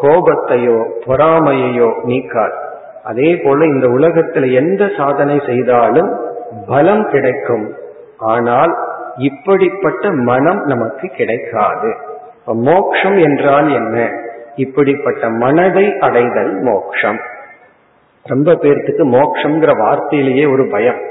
கோபத்தையோ 0.02 0.78
பொறாமையையோ 1.06 1.90
நீக்காது. 2.06 2.58
அதே 3.04 3.30
போல 3.36 3.66
இந்த 3.66 3.88
உலகத்தில் 3.88 4.48
எந்த 4.52 4.84
சாதனை 4.98 5.42
செய்தாலும் 5.46 6.10
பலம் 6.68 7.06
கிடைக்கும். 7.10 7.66
ஆனால் 8.18 8.74
இப்படிப்பட்ட 9.18 10.12
மனம் 10.12 10.62
நமக்கு 10.66 11.08
கிடைக்காது. 11.08 11.92
மோக்ஷம் 12.46 13.18
என்றால் 13.18 13.70
என்ன? 13.72 13.98
இப்படிப்பட்ட 14.58 15.30
மனதை 15.30 15.98
அடைதல் 16.00 16.62
மோக்ஷம். 16.62 17.20
ரொம்ப 18.24 18.54
பேர்த்துக்கு 18.54 19.04
மோக்ஷங்கிற 19.16 19.72
வார்த்தையிலேயே 19.84 20.52
ஒரு 20.52 20.68
பயம். 20.68 21.02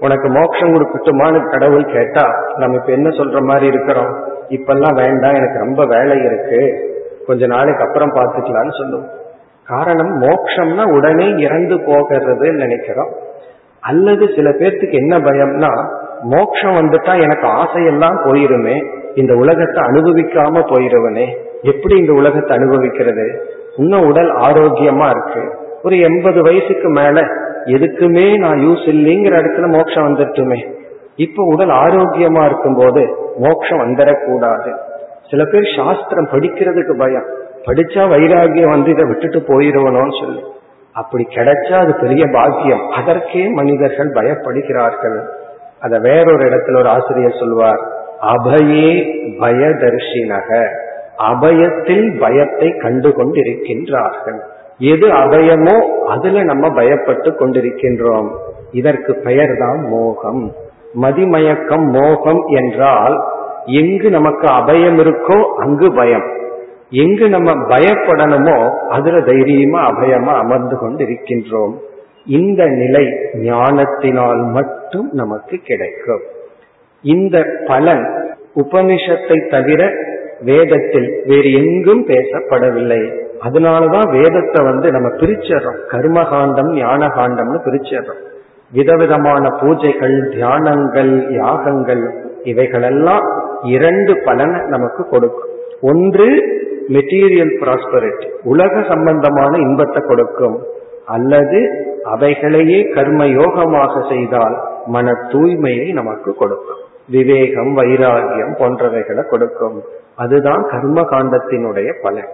உனக்கு 0.00 0.28
மோட்சம் 0.28 0.72
கொடுக்கட்டுமான்னு 0.72 1.50
கடவுள் 1.50 1.84
கேட்டா 1.84 2.30
நம்ம 2.56 2.76
இப்ப 2.76 2.92
என்ன 2.92 3.08
சொல்ற 3.08 3.42
மாதிரி 3.42 3.66
இருக்கிறோம்? 3.66 4.24
இப்பெல்லாம் 4.48 4.94
வேண்டாம் 4.94 5.34
எனக்கு 5.34 5.58
ரொம்ப 5.58 5.84
வேலை 5.86 6.24
இருக்கு. 6.24 6.60
கொஞ்ச 7.26 7.46
நாளைக்கு 7.46 7.84
அப்புறம் 7.84 8.14
பார்த்துக்கலாம்னு 8.14 8.78
சொல்லுவோம். 8.78 9.08
காரணம் 9.64 10.22
மோக்ஷம்னா 10.22 10.92
உடனே 10.92 11.36
இறந்து 11.36 11.80
போகிறது 11.80 12.52
நினைக்கிறோம். 12.52 13.12
அல்லது 13.80 14.28
சில 14.36 14.50
பேர்த்துக்கு 14.50 14.92
என்ன 14.92 15.18
பயம்னா 15.18 15.72
மோட்சம் 16.22 16.74
வந்துட்டா 16.74 17.22
எனக்கு 17.22 17.46
ஆசையெல்லாம் 17.46 18.18
போயிருமே 18.24 18.76
இந்த 19.14 19.34
உலகத்தை 19.34 19.84
அனுபவிக்காம 19.84 20.62
போயிருவனே. 20.70 21.45
எப்படி 21.66 21.96
இந்த 21.96 22.12
உலகத்தை 22.12 22.56
அனுபவிக்கிறது? 22.56 23.54
இன்னும் 23.76 24.06
உடல் 24.06 24.36
ஆரோக்கியமா 24.36 25.08
இருக்கு. 25.08 25.56
ஒரு 25.82 25.98
எண்பது 25.98 26.42
வயசுக்கு 26.42 26.88
மேல 26.88 27.20
எதுக்குமே 27.64 28.38
நான் 28.38 28.58
யூஸ் 28.58 28.86
இல்லைங்கிற 28.86 29.34
இடத்துல 29.36 29.72
மோட்சம் 29.72 30.06
வந்துட்டுமே. 30.06 30.74
இப்ப 31.16 31.44
உடல் 31.44 31.68
ஆரோக்கியமா 31.68 32.44
இருக்கும் 32.44 32.76
போது 32.76 33.16
மோட்சம் 33.36 33.78
வந்துடக்கூடாது. 33.78 34.76
சில 35.30 35.44
பேர் 35.44 35.74
சாஸ்திரம் 35.76 36.28
படிக்கிறதுக்கு 36.32 36.98
பயம். 36.98 37.26
படிச்சா 37.66 38.14
வைராகியம் 38.14 38.70
வந்து 38.70 38.90
இதை 38.90 39.04
விட்டுட்டு 39.04 39.38
போயிருவனோன்னு 39.38 40.24
சொல்லி. 40.24 40.42
அப்படி 40.92 41.26
கிடைச்சா 41.30 41.72
அது 41.72 41.94
பெரிய 41.94 42.24
பாக்கியம். 42.32 42.88
அதற்கே 42.90 43.48
மனிதர்கள் 43.48 44.10
பயப்படுகிறார்கள். 44.10 45.24
அத 45.80 45.98
வேறொரு 45.98 46.48
இடத்துல 46.48 46.78
ஒரு 46.78 46.88
ஆசிரியர் 46.88 47.36
சொல்வார். 47.38 47.80
அபயே 48.20 49.14
பயதர்ஷினக. 49.40 50.66
அபயத்தில் 51.30 52.06
பயத்தை 52.18 52.68
கண்டு 52.76 53.08
கொண்டிருக்கின்றார்கள் 53.08 54.40
எது 54.78 55.06
அபயமோ 55.12 55.76
அதுல 56.06 56.42
நம்ம 56.42 56.70
பயப்பட்டு 56.70 57.30
கொண்டிருக்கின்றோம். 57.30 58.28
இதற்கு 58.70 59.12
பெயர் 59.14 59.54
தான் 59.58 59.80
மோகம். 59.88 60.42
மதிமயக்கம் 60.94 61.86
மோகம் 61.90 62.42
என்றால் 62.46 63.16
எங்கு 63.66 64.10
நமக்கு 64.10 64.46
அபயம் 64.48 64.98
இருக்கோ 64.98 65.38
அங்கு 65.56 65.88
பயம். 65.92 66.26
எங்கு 66.90 67.28
நம்ம 67.28 67.52
பயப்படணுமோ 67.52 68.58
அதுல 68.88 69.20
தைரியமா 69.20 69.80
அபயமா 69.90 70.34
அமர்ந்து 70.34 70.78
கொண்டு 70.78 71.02
இருக்கின்றோம் 71.04 71.74
இந்த 72.26 72.62
நிலை 72.66 73.04
ஞானத்தினால் 73.34 74.42
மட்டும் 74.44 75.08
நமக்கு 75.12 75.56
கிடைக்கும். 75.64 76.22
இந்த 77.04 77.36
பலன் 77.66 78.04
உபனிஷத்தை 78.56 79.38
தவிர 79.50 79.82
வேதத்தில் 80.40 81.22
வேறு 81.24 81.52
எங்கும் 81.52 82.06
பேசப்படவில்லை. 82.06 83.24
அதனாலதான் 83.40 84.10
வேதத்தை 84.10 84.64
வந்து 84.64 84.90
நம்ம 84.90 85.08
பிரிச்சிடறோம். 85.08 85.80
கர்மகாண்டம் 85.90 86.72
ஞான 86.72 87.06
காண்டம்னு 87.06 87.58
பிரிச்சிடறோம். 87.64 88.22
விதவிதமான 88.72 89.48
பூஜைகள் 89.48 90.16
தியானங்கள் 90.28 91.32
யாகங்கள் 91.32 92.04
இவைகளெல்லாம் 92.42 93.26
இரண்டு 93.62 94.22
பலனை 94.24 94.60
நமக்கு 94.66 95.08
கொடுக்கும். 95.08 95.50
ஒன்று 95.80 96.28
மெட்டீரியல் 96.88 97.54
ப்ராஸ்பரிட்டி 97.60 98.28
உலக 98.42 98.82
சம்பந்தமான 98.88 99.58
இன்பத்தை 99.58 100.02
கொடுக்கும். 100.02 100.62
அல்லது 101.04 101.60
அவைகளையே 102.04 102.92
கர்ம 102.94 103.24
யோகமாக 103.24 104.08
செய்தால் 104.08 104.56
மன 104.86 105.10
தூய்மையை 105.12 105.92
நமக்கு 105.92 106.34
கொடுக்கும். 106.34 106.78
விவேகம் 107.08 107.76
வைராகியம் 107.76 108.54
போன்றவைகளை 108.58 109.28
கொடுக்கும். 109.28 109.82
அதுதான் 110.16 110.62
கர்ம 110.70 111.00
காண்டத்தினுடைய 111.00 111.92
பலன். 112.02 112.28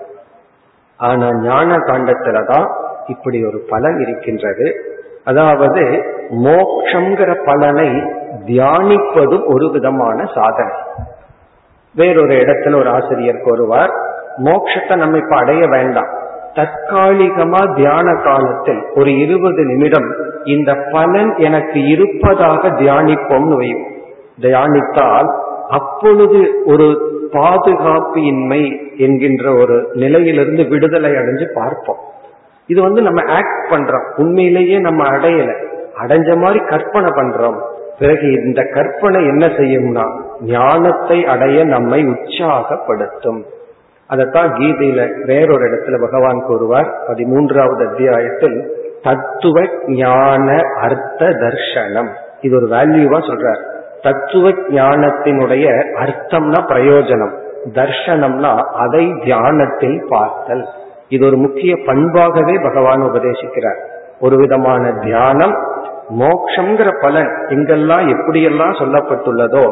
ஆனா 0.97 1.29
ஞான 1.33 1.77
காண்டத்துலதான் 1.77 2.66
இப்படி 3.07 3.45
ஒரு 3.45 3.64
பலன் 3.68 3.99
இருக்கின்றது. 4.01 4.75
அதாவது 5.25 5.83
மோக்ஷங்கிற 6.31 7.45
பலனை 7.45 7.88
தியானிப்பதும் 8.47 9.55
ஒரு 9.55 9.71
விதமான 9.71 10.25
சாதனை. 10.35 10.73
வேறொரு 11.95 12.35
இடத்துல 12.35 12.77
ஒரு 12.77 12.90
ஆசிரியர் 12.90 13.42
கூறுவார் 13.42 13.90
மோட்சத்தை 14.45 14.97
நம்ம 14.97 15.16
இப்ப 15.16 15.37
அடைய 15.37 15.66
வேண்டாம். 15.66 16.21
தற்காலிகமா 16.53 17.75
தியான 17.75 18.14
காலத்தில் 18.25 18.87
ஒரு 18.95 19.18
இருபது 19.18 19.64
நிமிடம் 19.64 20.14
இந்த 20.45 20.75
பலன் 20.92 21.35
எனக்கு 21.35 21.87
இருப்பதாக 21.87 22.68
தியானிப்போம்னு 22.68 23.59
வையும் 23.61 23.85
தியானித்தால் 24.40 25.29
அப்பொழுது 25.68 26.62
ஒரு 26.64 27.11
பாதுகாப்பு 27.33 28.23
இன்மை 28.23 28.81
என்கின்ற 28.97 29.55
ஒரு 29.55 29.90
நிலையிலிருந்து 29.92 30.68
விடுதலை 30.68 31.11
அடைஞ்சு 31.11 31.53
பார்ப்போம். 31.55 31.99
இது 32.66 32.83
வந்து 32.83 33.03
நம்ம 33.03 33.33
ஆக்ட் 33.33 33.73
பண்றோம். 33.73 34.12
உண்மையிலேயே 34.16 34.79
நம்ம 34.79 35.09
அடையல. 35.09 35.55
அடைஞ்ச 36.03 36.37
மாதிரி 36.37 36.64
கற்பனை 36.64 37.11
பண்றோம். 37.11 37.61
பிறகு 37.99 38.33
இந்த 38.33 38.62
கற்பனை 38.62 39.27
என்ன 39.27 39.47
செய்யும்னா 39.47 40.21
ஞானத்தை 40.40 41.27
அடைய 41.27 41.64
நம்மை 41.64 42.05
உற்சாகப்படுத்தும். 42.05 43.42
அதைத்தான் 44.07 44.53
கீதையில 44.53 45.25
வேறொரு 45.27 45.64
இடத்துல 45.64 46.01
பகவான் 46.01 46.45
கூறுவார். 46.47 46.95
பதிமூன்றாவது 47.09 47.88
அத்தியாயத்தில் 47.88 48.71
தத்துவ 49.03 49.62
ஞான 49.87 50.61
அர்த்த 50.81 51.27
தர்ஷனம். 51.27 52.09
இது 52.40 52.57
ஒரு 52.57 52.66
வேல்யூவா 52.66 53.18
சொல்றார். 53.18 53.71
தத்துவ 54.03 54.49
ஞானத்தினுடைய 54.51 55.65
அர்த்தம்னா 56.03 56.61
பிரயோஜனம். 56.73 57.35
தர்ஷனம்னா 57.75 58.53
அதை 58.85 59.12
தியானத்தில் 59.25 59.99
பார்த்தல். 60.09 60.65
இது 61.09 61.27
ஒரு 61.27 61.37
முக்கிய 61.37 61.73
பண்பாகவே 61.87 62.55
பகவான் 62.62 63.03
உபதேசிக்கிறார். 63.03 63.81
ஒரு 64.21 64.37
விதமான 64.37 64.93
தியானம் 64.93 65.55
மோக்ஷங்கிற 66.19 66.88
பலன் 67.01 67.31
எங்கெல்லாம் 67.49 68.07
எப்படியெல்லாம் 68.15 68.79
சொல்லப்பட்டுள்ளதோ 68.81 69.65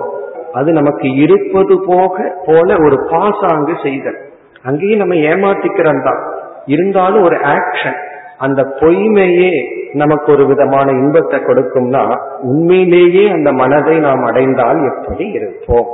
அது 0.52 0.72
நமக்கு 0.72 1.08
இருப்பது 1.14 1.74
போக 1.86 2.14
போல 2.46 2.68
ஒரு 2.86 2.96
பாசாங்கு 3.10 3.74
செய்தல். 3.82 4.18
அங்கேயும் 4.62 4.98
நம்ம 4.98 5.14
ஏமாத்திக்கிறோம் 5.14 6.02
தான் 6.02 6.20
இருந்தாலும் 6.66 7.22
ஒரு 7.22 7.36
ஆக்ஷன் 7.36 7.98
அந்த 8.40 8.60
பொய்மையே 8.80 9.52
நமக்கு 9.92 10.32
ஒரு 10.32 10.44
விதமான 10.46 10.90
இன்பத்தை 10.92 11.38
கொடுக்கும்னா 11.38 12.04
உண்மையிலேயே 12.40 13.24
அந்த 13.30 13.52
மனதை 13.52 13.98
நாம் 13.98 14.22
அடைந்தால் 14.22 14.80
எப்படி 14.90 15.26
இருப்போம்? 15.30 15.88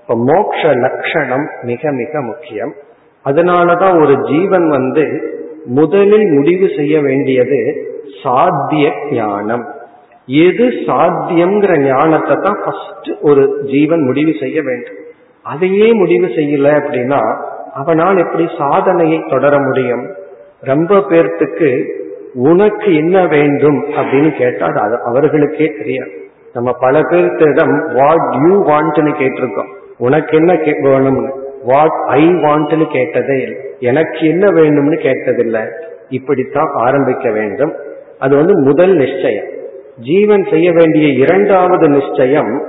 இப்ப 0.00 0.16
மோக்ஷ 0.30 0.60
லட்சணம் 0.84 1.46
மிக 1.62 1.92
மிக 1.92 2.22
முக்கியம். 2.22 2.72
அதனாலதான் 3.24 3.96
ஒரு 4.02 4.14
ஜீவன் 4.22 4.68
வந்து 4.68 5.04
முதலில் 5.64 6.26
முடிவு 6.30 6.66
செய்ய 6.76 7.00
வேண்டியது 7.00 7.60
சாத்திய 8.22 8.86
ஞானம். 9.10 9.64
எது 10.26 10.66
சாத்தியம்ங்கிற 10.86 11.72
ஞானத்தை 11.84 12.36
தான் 12.36 12.58
ஃபர்ஸ்ட் 12.64 13.10
ஒரு 13.20 13.42
ஜீவன் 13.64 14.02
முடிவு 14.02 14.32
செய்ய 14.40 14.62
வேண்டும். 14.62 14.98
அதையே 15.42 15.88
முடிவு 15.92 16.26
செய்யல 16.26 16.72
அப்படின்னா 16.80 17.20
அவனால் 17.74 18.16
எப்படி 18.16 18.46
சாதனையை 18.58 19.18
தொடர 19.28 19.58
முடியும்? 19.58 20.04
ரொம்ப 20.60 20.94
பேர்த்துக்கு 20.94 21.98
உனக்கு 22.34 22.96
என்ன 22.96 23.26
வேண்டும் 23.26 23.84
அப்படின்னு 23.84 24.36
கேட்டா 24.36 24.66
அது 24.66 24.98
அவர்களுக்கே 25.04 25.72
தெரியாது. 25.78 26.10
நம்ம 26.52 26.72
பல 26.72 27.00
பேர்த்திடம் 27.00 27.92
வாட் 27.94 28.34
யூ 28.42 28.64
வாண்ட்னு 28.64 29.12
கேட்டிருக்கோம். 29.20 29.70
உனக்கு 29.98 30.36
என்ன 30.36 30.52
வேணும்னு? 30.54 31.30
வாட் 31.64 32.02
ஐ 32.06 32.28
வாண்ட்னு 32.28 32.86
கேட்டதே 32.86 33.42
இல்லை. 33.42 33.58
எனக்கு 33.78 34.28
என்ன 34.28 34.48
வேணும்னு 34.48 34.98
கேட்டதில்லை. 34.98 35.70
இப்படித்தான் 36.08 36.70
ஆரம்பிக்க 36.72 37.30
வேண்டும். 37.30 37.74
அது 38.18 38.36
வந்து 38.36 38.58
முதல் 38.58 38.96
நிச்சயம். 38.96 39.44
ஜீவன் 40.00 40.46
செய்ய 40.50 40.72
வேண்டிய 40.72 41.08
இரண்டாவது 41.08 41.88
நிச்சயம் 41.88 42.62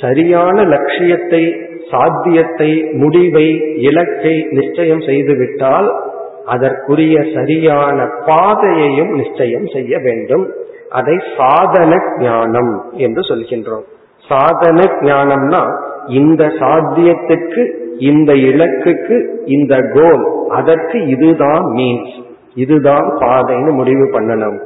சரியான 0.00 0.64
லட்சியத்தை 0.64 1.60
சாத்தியத்தை 1.90 2.92
முடிவை 2.92 3.76
இலக்கை 3.76 4.46
நிச்சயம் 4.50 5.00
செய்துவிட்டால் 5.00 5.88
அதற்குரிய 6.48 7.16
சரியான 7.34 8.06
பாதையையும் 8.26 9.12
நிச்சயம் 9.20 9.66
செய்ய 9.66 9.98
வேண்டும். 9.98 10.44
அதை 10.90 11.16
சாதன 11.36 11.92
ஞானம் 12.18 12.72
என்று 12.92 13.20
சொல்கின்றோம். 13.20 13.86
சாதன 14.28 14.82
ஞானம்னா 15.00 15.62
இந்த 16.06 16.44
சாத்தியத்துக்கு 16.60 17.62
இந்த 17.98 18.32
இலக்குக்கு 18.32 19.16
இந்த 19.44 19.74
கோல் 19.94 20.24
அதற்கு 20.48 21.06
இதுதான் 21.06 21.64
மீன்ஸ் 21.74 22.16
இதுதான் 22.54 23.06
பாதைன்னு 23.16 23.72
முடிவு 23.72 24.06
பண்ணணும். 24.12 24.58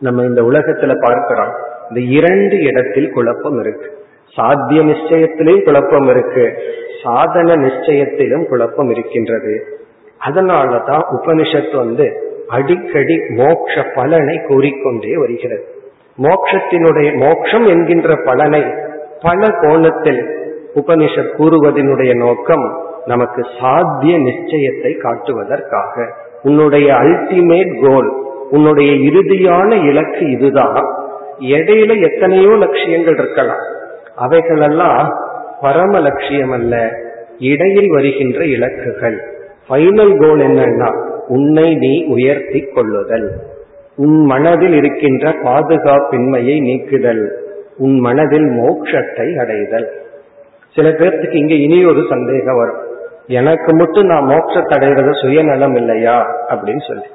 நம்ம 0.00 0.22
இந்த 0.22 0.42
உலகத்துல 0.42 0.92
பார்க்கிறோம் 1.02 1.52
இந்த 1.88 2.00
இரண்டு 2.18 2.56
இடத்தில் 2.62 3.10
குழப்பம் 3.10 3.58
இருக்கு. 3.60 3.88
சாத்திய 4.36 4.82
நிச்சயத்திலும் 4.82 5.64
குழப்பம் 5.64 6.08
இருக்கு. 6.08 6.44
சாதன 7.02 7.54
நிச்சயத்திலும் 7.54 8.44
குழப்பம் 8.44 8.90
இருக்கின்றது. 8.90 9.54
அதனாலதான் 10.28 11.02
உபனிஷத் 11.20 11.76
வந்து 11.76 12.30
அடிக்கடி 12.48 13.14
மோட்ச 13.14 13.92
பலனை 13.94 14.40
கூறிக்கொண்டே 14.48 15.16
வருகிறது. 15.16 15.64
மோக்ஷத்தினுடைய 16.18 17.16
மோட்சம் 17.16 17.66
என்கின்ற 17.66 18.16
பலனை 18.24 18.64
பல 19.22 19.48
கோணத்தில் 19.48 20.40
உபனிஷத் 20.74 21.32
கூறுவதனுடைய 21.38 22.16
நோக்கம் 22.16 22.80
நமக்கு 23.06 23.46
சாத்திய 23.60 24.18
நிச்சயத்தை 24.18 24.96
காட்டுவதற்காக. 24.96 26.12
உன்னுடைய 26.42 26.92
அல்டிமேட் 26.92 27.88
கோல் 27.88 28.10
உன்னுடைய 28.50 29.10
இறுதியான 29.10 29.88
இலக்கு 29.88 30.30
இதுதான். 30.30 30.84
இடையில 31.38 32.12
எத்தனையோ 32.12 32.50
லட்சியங்கள் 32.50 33.14
இருக்கலாம். 33.14 33.62
அவைகளெல்லாம் 34.16 35.08
பரம 35.60 36.00
லட்சியம் 36.00 36.50
அல்ல 36.50 36.90
இடையில் 37.38 37.88
வருகின்ற 37.88 38.44
இலக்குகள். 38.44 39.31
ஃபைனல் 39.68 40.20
கோல் 40.20 40.38
என்னன்னா 40.38 41.10
உன்னை 41.28 41.74
நீ 41.74 42.04
உயர்த்தி 42.04 42.60
கொள்ளுதல். 42.60 43.32
உன் 43.96 44.24
மனதில் 44.24 44.72
இருக்கின்ற 44.72 45.30
பாதுகாப்பின்மையை 45.30 46.60
நீக்குதல். 46.60 47.36
உன் 47.78 47.98
மனதில் 47.98 48.44
மோட்சத்தை 48.44 49.38
அடைதல். 49.38 49.92
சில 50.74 50.88
பேர்த்துக்கு 50.88 51.34
இங்க 51.34 51.54
இனி 51.54 51.84
ஒரு 51.84 52.06
சந்தேகம் 52.10 52.56
வரும். 52.56 52.80
எனக்கு 53.26 53.74
மட்டும் 53.76 54.06
நான் 54.06 54.26
மோட்சத்தடைகிறது 54.26 55.20
சுயநலம் 55.20 55.74
இல்லையா? 55.74 56.26
அப்படின்னு 56.48 56.88
சொல்லி. 56.88 57.06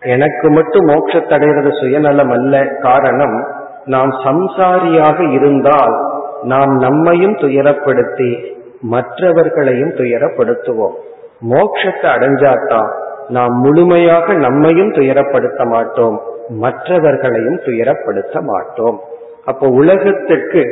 எனக்கு 0.00 0.50
மட்டும் 0.50 0.86
மோட்சத்தடைகிறது 0.86 1.80
சுயநலம் 1.80 2.30
அல்ல. 2.30 2.66
காரணம் 2.80 3.46
நாம் 3.84 4.10
சம்சாரியாக 4.10 5.32
இருந்தால் 5.32 6.00
நாம் 6.42 6.76
நம்மையும் 6.76 7.36
துயரப்படுத்தி 7.36 8.44
மற்றவர்களையும் 8.80 9.90
துயரப்படுத்துவோம். 9.90 11.08
மோட்சத்தை 11.42 12.08
அடைஞ்சாதான் 12.10 12.90
நாம் 13.28 13.54
முழுமையாக 13.54 14.34
நம்மையும் 14.34 14.92
துயரப்படுத்த 14.92 15.64
மாட்டோம் 15.64 16.20
மற்றவர்களையும் 16.48 17.60
துயரப்படுத்த 17.64 18.40
மாட்டோம். 18.42 19.00
அப்போ 19.44 19.66
உலகத்திற்கு 19.66 20.62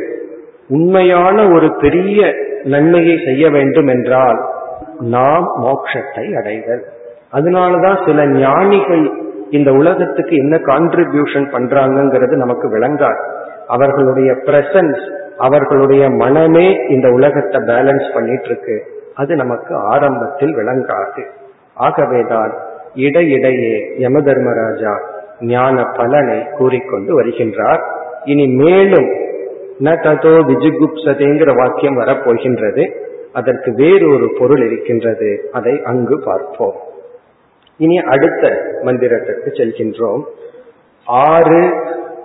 உண்மையான 0.68 1.48
ஒரு 1.48 1.74
பெரிய 1.74 2.34
நன்மையை 2.64 3.18
செய்ய 3.24 3.50
வேண்டும் 3.50 3.86
என்றால் 3.86 4.38
நாம் 5.00 5.46
மோட்சத்தை 5.62 6.36
அடைதல். 6.36 6.84
அதனாலதான் 7.32 8.06
சில 8.06 8.26
ஞானிகள் 8.26 9.12
இந்த 9.50 9.72
உலகத்துக்கு 9.72 10.36
என்ன 10.36 10.56
கான்ட்ரிபியூஷன் 10.56 11.46
பண்றாங்கிறது 11.52 12.34
நமக்கு 12.36 12.78
விளங்காது. 12.78 13.22
அவர்களுடைய 13.66 14.32
பிரசன்ஸ் 14.32 15.02
அவர்களுடைய 15.36 16.10
மனமே 16.10 16.76
இந்த 16.88 17.08
உலகத்தை 17.08 17.60
பேலன்ஸ் 17.60 18.14
பண்ணிட்டு 18.14 18.44
இருக்கு. 18.44 18.97
அது 19.18 19.32
நமக்கு 19.42 19.72
ஆரம்பத்தில் 19.92 20.54
விளங்காது. 20.56 21.22
ஆகவேதான் 21.86 22.52
இடையிடையே 22.94 23.74
யம 23.96 24.20
தர்மராஜா 24.20 24.92
ஞான 25.40 25.84
பலனை 25.96 26.38
கூறிக்கொண்டு 26.58 27.10
வருகின்றார். 27.18 27.82
இனி 28.24 28.46
மேலும் 28.62 29.08
ந 29.84 29.90
ததோ 30.04 30.32
விஜுகுப்சதேங்கிற 30.50 31.50
வாக்கியம் 31.56 31.98
வரப்போகின்றது. 32.00 32.84
அதற்கு 33.32 33.70
வேறொரு 33.72 34.28
பொருள் 34.38 34.62
இருக்கின்றது. 34.66 35.30
அதை 35.52 35.74
அங்கு 35.84 36.16
பார்ப்போம். 36.24 36.78
இனி 37.78 37.98
அடுத்த 38.14 38.44
மந்திரத்திற்கு 38.84 39.50
செல்கின்றோம். 39.58 40.22
ஆறு 41.26 41.60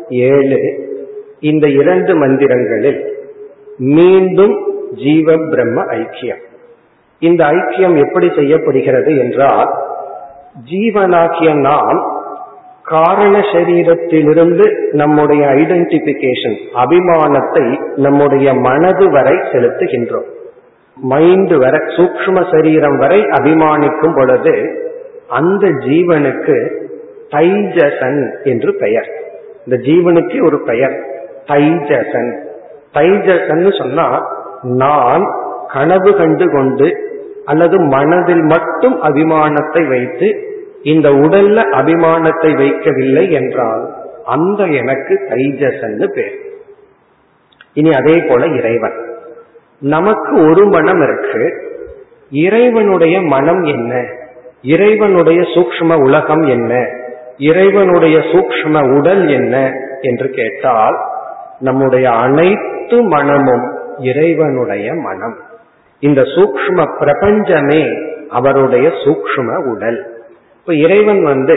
ஏழு 0.09 0.61
இந்த 1.39 1.65
இரண்டு 1.81 2.13
மந்திரங்களில் 2.23 3.01
மீண்டும் 3.93 4.55
ஜீவ 5.03 5.37
பிரம்ம 5.51 5.81
ஐக்கியம். 5.99 6.43
இந்த 7.27 7.41
ஐக்கியம் 7.57 7.95
எப்படி 8.05 8.27
செய்யப்படுகிறது 8.35 9.11
என்றால் 9.17 9.71
ஜீவனாகிய 10.71 11.49
நாம் 11.59 11.99
காரண 12.83 13.35
சரீரத்திலிருந்து 13.53 14.65
நம்முடைய 14.91 15.43
ஐடென்டிபிகேஷன் 15.59 16.57
அபிமானத்தை 16.83 17.65
நம்முடைய 17.95 18.47
மனது 18.53 19.05
வரை 19.11 19.35
செலுத்துகின்றோம். 19.51 20.27
மைண்ட் 21.11 21.53
வரை 21.53 21.79
சூக்ம 21.97 22.43
சரீரம் 22.51 22.97
வரை 22.97 23.19
அபிமானிக்கும் 23.37 24.15
பொழுது 24.15 24.55
அந்த 25.29 25.67
ஜீவனுக்கு 25.85 26.57
தைஜசன் 27.31 28.21
என்று 28.43 28.71
பெயர். 28.75 29.09
இந்த 29.65 29.77
ஜீவனுக்கு 29.87 30.37
ஒரு 30.45 30.59
பெயர் 30.63 30.97
தைஜசன். 31.47 32.31
தைஜசன் 32.93 33.63
சொன்னா 33.77 34.07
நான் 34.83 35.23
கனவு 35.73 36.11
கண்டு 36.15 36.45
கொண்டு 36.51 36.87
அல்லது 37.45 37.79
மனதில் 37.79 38.41
மட்டும் 38.41 39.03
அபிமானத்தை 39.03 39.87
வைத்து 39.87 40.47
இந்த 40.83 41.09
உடல்ல 41.09 41.63
அபிமானத்தை 41.71 42.55
வைக்கவில்லை 42.55 43.31
என்றால் 43.31 43.93
அந்த 44.25 44.63
எனக்கு 44.63 45.21
தைஜசன்னு 45.29 46.07
பேர். 46.07 46.39
இனி 47.73 47.91
அதே 47.91 48.17
போல 48.17 48.45
இறைவன். 48.45 48.93
நமக்கு 49.79 50.49
ஒரு 50.49 50.65
மனம் 50.65 51.01
இருக்கு. 51.01 51.71
இறைவனுடைய 52.31 53.21
மனம் 53.21 53.63
என்ன? 53.63 54.05
இறைவனுடைய 54.61 55.41
சூக்ஷ்ம 55.41 56.01
உலகம் 56.03 56.41
என்ன? 56.41 56.87
இறைவனுடைய 57.37 58.17
சூக்ஷ்ம 58.17 58.97
உடல் 58.97 59.27
என்ன 59.27 59.71
என்று 60.01 60.29
கேட்டால் 60.29 60.95
நம்முடைய 61.59 62.11
அனைத்து 62.11 63.01
மனமும் 63.01 63.71
இறைவனுடைய 63.97 64.93
மனம். 64.93 65.37
இந்த 66.07 66.21
சூக்ஷ்ம 66.35 66.85
பிரபஞ்சமே 66.99 67.83
அவருடைய 68.29 68.87
சூக்ஷ்ம 69.03 69.49
உடல். 69.71 69.99
இப்ப 70.59 70.73
இறைவன் 70.85 71.21
வந்து 71.23 71.55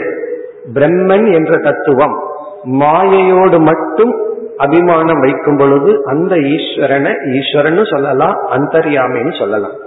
பிரம்மன் 0.73 1.27
என்ற 1.33 1.53
தத்துவம் 1.57 2.15
மாயையோடு 2.81 3.57
மட்டும் 3.61 4.13
அபிமானம் 4.57 5.19
வைக்கும் 5.19 5.57
பொழுது 5.57 5.91
அந்த 6.05 6.35
ஈஸ்வரனை 6.55 7.11
ஈஸ்வரன் 7.39 7.81
சொல்லலாம் 7.93 8.37
அந்தர்யாமின்னு 8.55 9.33
சொல்லலாம். 9.39 9.77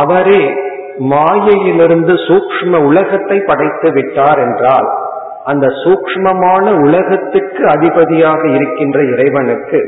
அவரே 0.00 0.42
மாயையிலிருந்து 1.12 2.14
சூக்ஷ்ம 2.26 2.82
உலகத்தை 2.88 3.38
படைத்து 3.50 3.88
விட்டார் 3.92 4.40
என்றால் 4.46 4.88
அந்த 5.44 5.66
சூக்ஷ்மமான 5.82 6.66
உலகத்துக்கு 6.84 7.62
அதிபதியாக 7.66 8.42
இருக்கின்ற 8.48 8.98
இறைவனுக்கு 9.12 9.80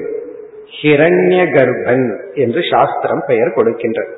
ஹிரண்ய 0.81 1.45
கர்ப்பன் 1.51 2.35
என்று 2.35 2.61
சாஸ்திரம் 2.71 3.25
பெயர் 3.27 3.55
கொடுக்கின்றது. 3.57 4.13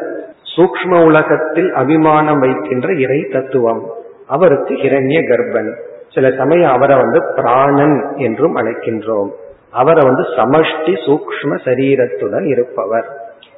சூக்ஷ்ம 0.55 1.05
உலகத்தில் 1.05 1.73
அபிமானம் 1.73 2.39
வைக்கின்ற 2.39 2.93
இறை 2.93 3.27
தத்துவம். 3.31 3.91
அவருக்கு 4.27 4.73
ஹிரண்ய 4.73 5.19
கர்ப்பன் 5.29 5.73
சில 6.13 6.31
சமயம் 6.31 6.71
அவரை 6.71 6.95
வந்து 6.97 7.23
பிராணன் 7.35 8.15
என்றும் 8.15 8.55
அழைக்கின்றோம். 8.55 9.29
அவரை 9.71 10.03
வந்து 10.03 10.21
சமஷ்டி 10.21 10.93
சூக்ஷ்ம 11.07 11.57
சரீரத்துடன் 11.65 12.45
இருப்பவர். 12.45 13.05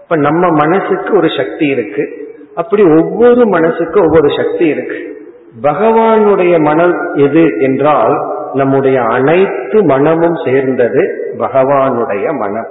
இப்ப 0.02 0.16
நம்ம 0.16 0.50
மனசுக்கு 0.50 1.18
ஒரு 1.18 1.28
சக்தி 1.38 1.68
இருக்கு. 1.68 2.27
அப்படி 2.58 2.84
ஒவ்வொரு 2.98 3.44
மனசுக்கும் 3.46 4.06
ஒவ்வொரு 4.08 4.30
சக்தி 4.38 4.66
இருக்கு. 4.68 4.98
பகவானுடைய 5.62 6.54
மனம் 6.62 6.96
எது 7.16 7.44
என்றால் 7.60 8.16
நம்முடைய 8.54 8.98
அனைத்து 9.16 9.78
மனமும் 9.84 10.38
சேர்ந்தது 10.46 11.02
பகவானுடைய 11.40 12.26
மனம். 12.38 12.70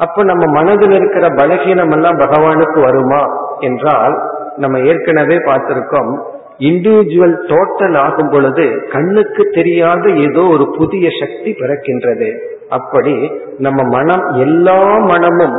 அப்ப 0.00 0.24
நம்ம 0.24 0.44
மனதில் 0.52 0.90
இருக்கிற 0.90 1.26
பலகீனம் 1.28 1.92
எல்லாம் 1.92 2.18
பகவானுக்கு 2.18 2.78
வருமா 2.80 3.20
என்றால் 3.60 4.14
நம்ம 4.56 4.78
ஏற்கனவே 4.90 5.36
பார்த்திருக்கோம் 5.48 6.10
இண்டிவிஜுவல் 6.58 7.36
டோட்டல் 7.50 7.96
ஆகும் 7.98 8.30
பொழுது 8.30 8.64
கண்ணுக்கு 8.92 9.42
தெரியாத 9.50 10.04
ஏதோ 10.24 10.42
ஒரு 10.54 10.64
புதிய 10.78 11.06
சக்தி 11.20 11.50
பிறக்கின்றது. 11.60 12.28
அப்படி 12.68 13.14
நம்ம 13.58 13.82
மனம் 13.96 14.24
எல்லா 14.36 14.80
மனமும் 15.10 15.56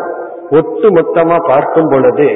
ஒட்டு 0.50 0.88
மொத்தமா 0.90 1.38
பார்க்கும் 1.48 1.90
பொழுது 1.90 2.28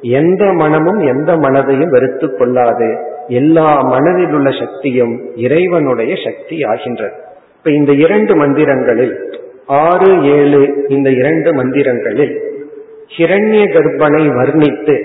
எந்த 0.00 0.52
மனமும் 0.52 0.98
எந்த 0.98 1.36
மனதையும் 1.36 1.88
வெறுத்து 1.88 2.36
கொள்ளாது. 2.36 2.98
எல்லா 3.28 3.80
மனதில் 3.80 4.32
உள்ள 4.32 4.50
சக்தியும் 4.50 5.36
இறைவனுடைய 5.36 6.14
சக்தி 6.24 6.62
ஆகின்றது. 6.62 7.12
இப்ப 7.56 7.70
இந்த 7.70 7.92
இரண்டு 7.92 8.46
மந்திரங்களில் 8.46 9.36
ஆறு 9.66 10.22
ஏழு 10.22 10.84
இந்த 10.88 11.10
இரண்டு 11.10 11.54
மந்திரங்களில் 11.54 12.46
ஹிரண்ய 13.16 13.62
கர்ப்பனை 13.64 14.26
வர்ணித்து 14.28 14.96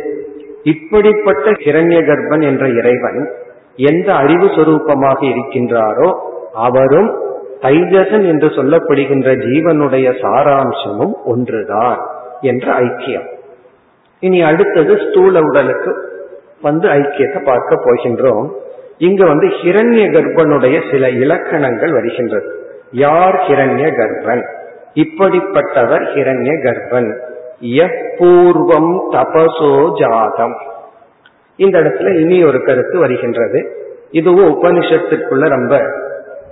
இப்படிப்பட்ட 0.63 1.51
ஹிரண்ய 1.51 1.99
கர்ப்பன் 2.01 2.43
என்ற 2.43 2.67
இறைவன் 2.67 3.31
எந்த 3.75 4.13
அறிவு 4.13 4.45
சொரூபமாக 4.45 5.17
இருக்கின்றாரோ 5.21 6.17
அவரும் 6.53 7.21
தைஜசன் 7.61 8.25
என்று 8.25 8.47
சொல்லப்படுகின்ற 8.47 9.35
ஜீவனுடைய 9.35 10.13
சாராம்சமும் 10.21 11.13
ஒன்றுதான் 11.25 11.99
என்ற 12.41 12.73
ஐக்கியம். 12.73 13.27
இனி 14.23 14.41
அடுத்தது 14.41 14.93
ஸ்தூல 14.97 15.39
உடலுக்கு 15.41 15.91
வந்து 16.61 16.87
ஐக்கியத்தை 16.89 17.39
பார்க்க 17.43 17.75
போகின்றோம். 17.75 18.45
இங்க 18.97 19.25
வந்து 19.25 19.47
ஹிரண்ய 19.47 20.03
கர்ப்பனுடைய 20.15 20.77
சில 20.91 21.09
இலக்கணங்கள் 21.09 21.91
வருகின்றது. 21.91 22.49
யார் 22.91 23.35
ஹிரண்ய 23.47 23.87
கர்ப்பன்? 23.99 24.43
இப்படிப்பட்டவர் 24.95 26.05
ஹிரண்ய 26.15 26.51
கர்ப்பன். 26.65 27.09
எப்பூர்வம் 27.83 28.91
தபசோ 29.11 29.73
ஜாதம். 29.99 30.55
இந்த 31.55 31.75
இடத்துல 31.79 32.19
இனி 32.19 32.43
ஒரு 32.43 32.63
கருத்து 32.63 32.99
வருகின்றது. 32.99 33.59
இதுவும் 34.11 34.51
உபனிஷத்திற்குள்ள 34.53 35.47
ரொம்ப 35.47 35.81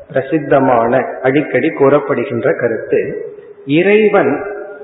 பிரசித்தமான 0.08 1.02
அடிக்கடி 1.22 1.70
கூறப்படுகின்ற 1.70 2.50
கருத்து. 2.60 3.02
இறைவன் 3.66 4.34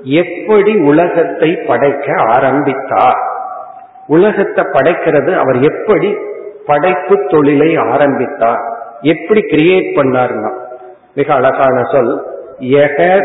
எப்படி 0.02 0.78
உலகத்தை 0.78 1.58
படைக்க 1.66 2.12
ஆரம்பித்தார்? 2.26 3.16
உலகத்தை 4.06 4.64
படைக்கிறது 4.64 5.36
அவர் 5.36 5.60
எப்படி 5.60 6.16
படைப்பு 6.66 7.26
தொழிலை 7.28 7.76
ஆரம்பித்தார்? 7.76 8.60
எப்படி 9.00 9.40
கிரியேட் 9.40 9.90
பண்ணார்னா? 9.96 10.50
மிக 11.14 11.34
அழகான 11.34 11.82
சொல். 11.82 12.26
எக 12.58 13.18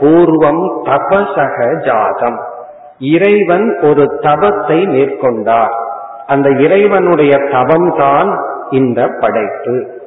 பூர்வம் 0.00 0.82
தபசக 0.84 1.84
ஜாதம். 1.84 2.40
இறைவன் 2.98 3.78
ஒரு 3.82 4.18
தபத்தை 4.20 4.86
மேற்கொண்டார். 4.86 5.74
அந்த 6.26 6.50
இறைவனுடைய 6.50 7.36
தபம் 7.52 7.94
தான் 7.96 8.40
இந்த 8.70 9.08
படைப்பு. 9.20 9.98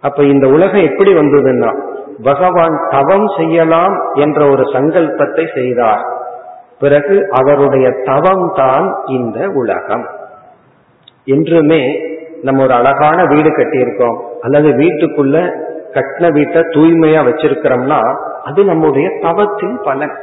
அப்ப 0.00 0.22
இந்த 0.22 0.48
உலகம் 0.48 0.82
எப்படி 0.82 1.14
வந்ததுன்னா 1.14 1.74
பகவான் 2.22 2.80
தவம் 2.90 3.26
செய்யலாம் 3.36 4.12
என்ற 4.14 4.46
ஒரு 4.50 4.62
சங்கல்பத்தை 4.62 5.54
செய்தார். 5.54 6.04
பிறகு 6.78 7.28
அவருடைய 7.30 7.90
தவம் 8.04 8.52
தான் 8.54 8.96
இந்த 9.06 9.48
உலகம். 9.48 10.08
என்றுமே 11.24 12.00
நம்ம 12.42 12.62
ஒரு 12.62 12.74
அழகான 12.74 13.24
வீடு 13.24 13.48
கட்டியிருக்கோம். 13.48 14.18
அல்லது 14.40 14.68
வீட்டுக்குள்ள 14.68 15.64
கட்டின 15.92 16.32
வீட்டை 16.32 16.62
தூய்மையா 16.62 17.20
வச்சிருக்கிறோம்னா 17.28 18.16
அது 18.44 18.64
நம்முடைய 18.64 19.08
தவத்தின் 19.22 19.80
பலன். 19.84 20.14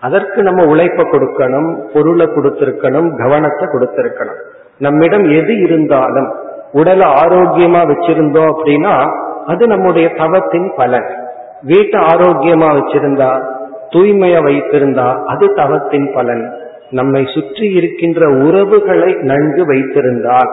அதற்கு 0.00 0.42
நம்ம 0.42 0.64
உழைப்ப 0.64 1.02
கொடுக்கணும் 1.02 1.80
பொருளை 1.94 2.26
கொடுத்திருக்கணும் 2.26 3.16
கவனத்தை 3.16 3.68
கொடுத்திருக்கணும். 3.68 4.40
நம்மிடம் 4.78 5.24
எது 5.24 5.58
இருந்தாலும் 5.58 6.34
உடலை 6.72 7.06
ஆரோக்கியமா 7.08 7.80
வச்சிருந்தோம் 7.92 8.54
அப்படின்னா 8.54 9.10
அது 9.46 9.66
நம்முடைய 9.66 10.08
தவத்தின் 10.08 10.72
பலன். 10.76 11.25
வீட்டை 11.66 12.00
ஆரோக்கியமா 12.12 12.68
வச்சிருந்தா 12.78 13.30
தூய்மையா 13.94 14.40
வைத்திருந்தா 14.46 15.08
அது 15.24 15.46
தவத்தின் 15.54 16.08
பலன். 16.14 16.44
நம்மை 16.90 17.22
சுற்றி 17.34 17.66
இருக்கின்ற 17.72 18.28
உறவுகளை 18.46 19.10
நன்கு 19.20 19.62
வைத்திருந்தால் 19.66 20.50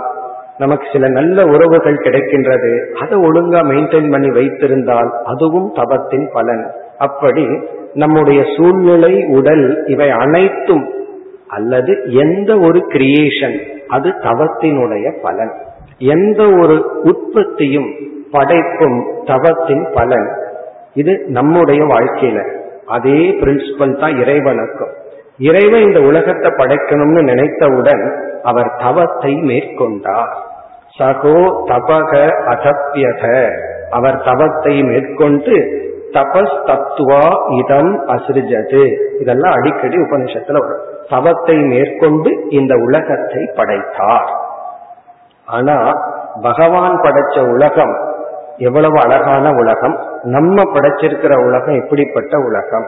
நமக்கு 0.57 0.85
சில 0.93 1.07
நல்ல 1.07 1.45
உறவுகள் 1.45 2.03
கிடைக்கின்றது. 2.05 2.71
அதை 3.01 3.15
ஒழுங்கா 3.19 3.61
மெயின்டைன் 3.69 4.09
பண்ணி 4.11 4.29
வைத்திருந்தால் 4.29 5.09
அதுவும் 5.23 5.69
தவத்தின் 5.75 6.27
பலன். 6.33 6.63
அப்படி 6.97 7.45
நம்முடைய 7.93 8.43
சூழ்நிலை 8.57 9.13
உடல் 9.27 9.65
இவை 9.85 10.09
அனைத்தும் 10.09 10.85
அல்லது 11.47 11.93
எந்த 12.23 12.51
ஒரு 12.59 12.79
கிரியேஷன் 12.93 13.57
அது 13.87 14.09
தவத்தினுடைய 14.21 15.07
பலன். 15.21 15.53
எந்த 16.15 16.41
ஒரு 16.61 16.77
உற்பத்தியும் 17.03 17.89
படைப்பும் 18.31 18.99
தவத்தின் 19.25 19.85
பலன். 19.93 20.27
இது 20.93 21.23
நம்முடைய 21.27 21.83
வாழ்க்கையில. 21.83 22.39
அதே 22.87 23.19
பிரின்சிபல் 23.41 23.99
தான் 23.99 24.11
இறைவனுக்கும். 24.11 24.93
இறைவன் 25.37 25.81
இந்த 25.81 25.99
உலகத்தை 25.99 26.51
படைக்கணும்னு 26.51 27.21
நினைத்தவுடன் 27.21 28.03
அவர் 28.43 28.75
தவத்தை 28.77 29.33
மேற்கொண்டார். 29.35 30.33
சகோ 30.99 31.37
தபக 31.67 32.11
அசத்தியக 32.53 33.51
அவர் 33.89 34.23
தவத்தை 34.23 34.83
மேற்கொண்டு 34.83 35.81
தபஸ் 36.11 36.57
தத்துவா 36.65 37.23
இதம் 37.49 38.07
அசிருஜது. 38.07 38.83
இதெல்லாம் 39.19 39.51
அடிக்கடி 39.51 39.97
உபனிஷத்துல 39.97 40.59
வரும். 40.59 40.81
தவத்தை 41.09 41.57
மேற்கொண்டு 41.57 42.45
இந்த 42.49 42.75
உலகத்தை 42.75 43.49
படைத்தார். 43.55 44.29
ஆனா 45.45 45.77
பகவான் 46.41 46.99
படைச்ச 47.01 47.49
உலகம் 47.49 47.95
எவ்வளவு 48.57 48.99
அழகான 48.99 49.49
உலகம்? 49.49 50.12
நம்ம 50.23 50.61
படைச்சிருக்கிற 50.73 51.45
உலகம் 51.45 51.81
எப்படிப்பட்ட 51.81 52.37
உலகம். 52.37 52.85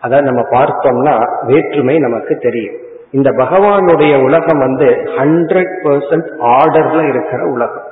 அதை 0.00 0.20
நம்ம 0.20 0.40
பார்த்தோம்னா 0.40 1.44
வேற்றுமை 1.46 1.98
நமக்கு 1.98 2.36
தெரியும். 2.36 2.74
இந்த 3.10 3.30
பகவானுடைய 3.30 4.22
உலகம் 4.22 4.58
வந்து 4.58 4.84
ஹண்ட்ரட் 5.18 5.72
பர்சன்ட் 5.84 6.28
ஆர்டர்ல 6.38 7.08
இருக்கிற 7.08 7.46
உலகம். 7.46 7.82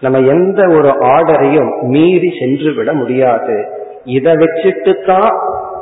நம்ம 0.00 0.18
எந்த 0.18 0.68
ஒரு 0.68 0.88
ஆர்டரையும் 0.88 1.82
மீறி 1.82 2.32
சென்று 2.40 2.74
விட 2.74 2.92
முடியாது. 2.92 3.68
இதை 4.04 4.32
வச்சுட்டு 4.32 5.06
தான் 5.06 5.32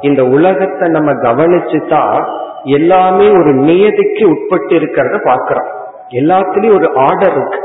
இந்த 0.00 0.24
உலகத்தை 0.24 0.88
நம்ம 0.88 1.12
கவனிச்சு 1.12 1.88
தான் 1.88 2.28
எல்லாமே 2.64 3.30
ஒரு 3.30 3.54
நியதிக்கு 3.54 4.24
உட்பட்டு 4.24 4.74
இருக்கிறத 4.76 5.24
பார்க்கிறோம். 5.24 5.66
எல்லாத்துலயும் 6.10 6.74
ஒரு 6.74 6.90
ஆர்டர் 6.94 7.32
இருக்கு. 7.32 7.60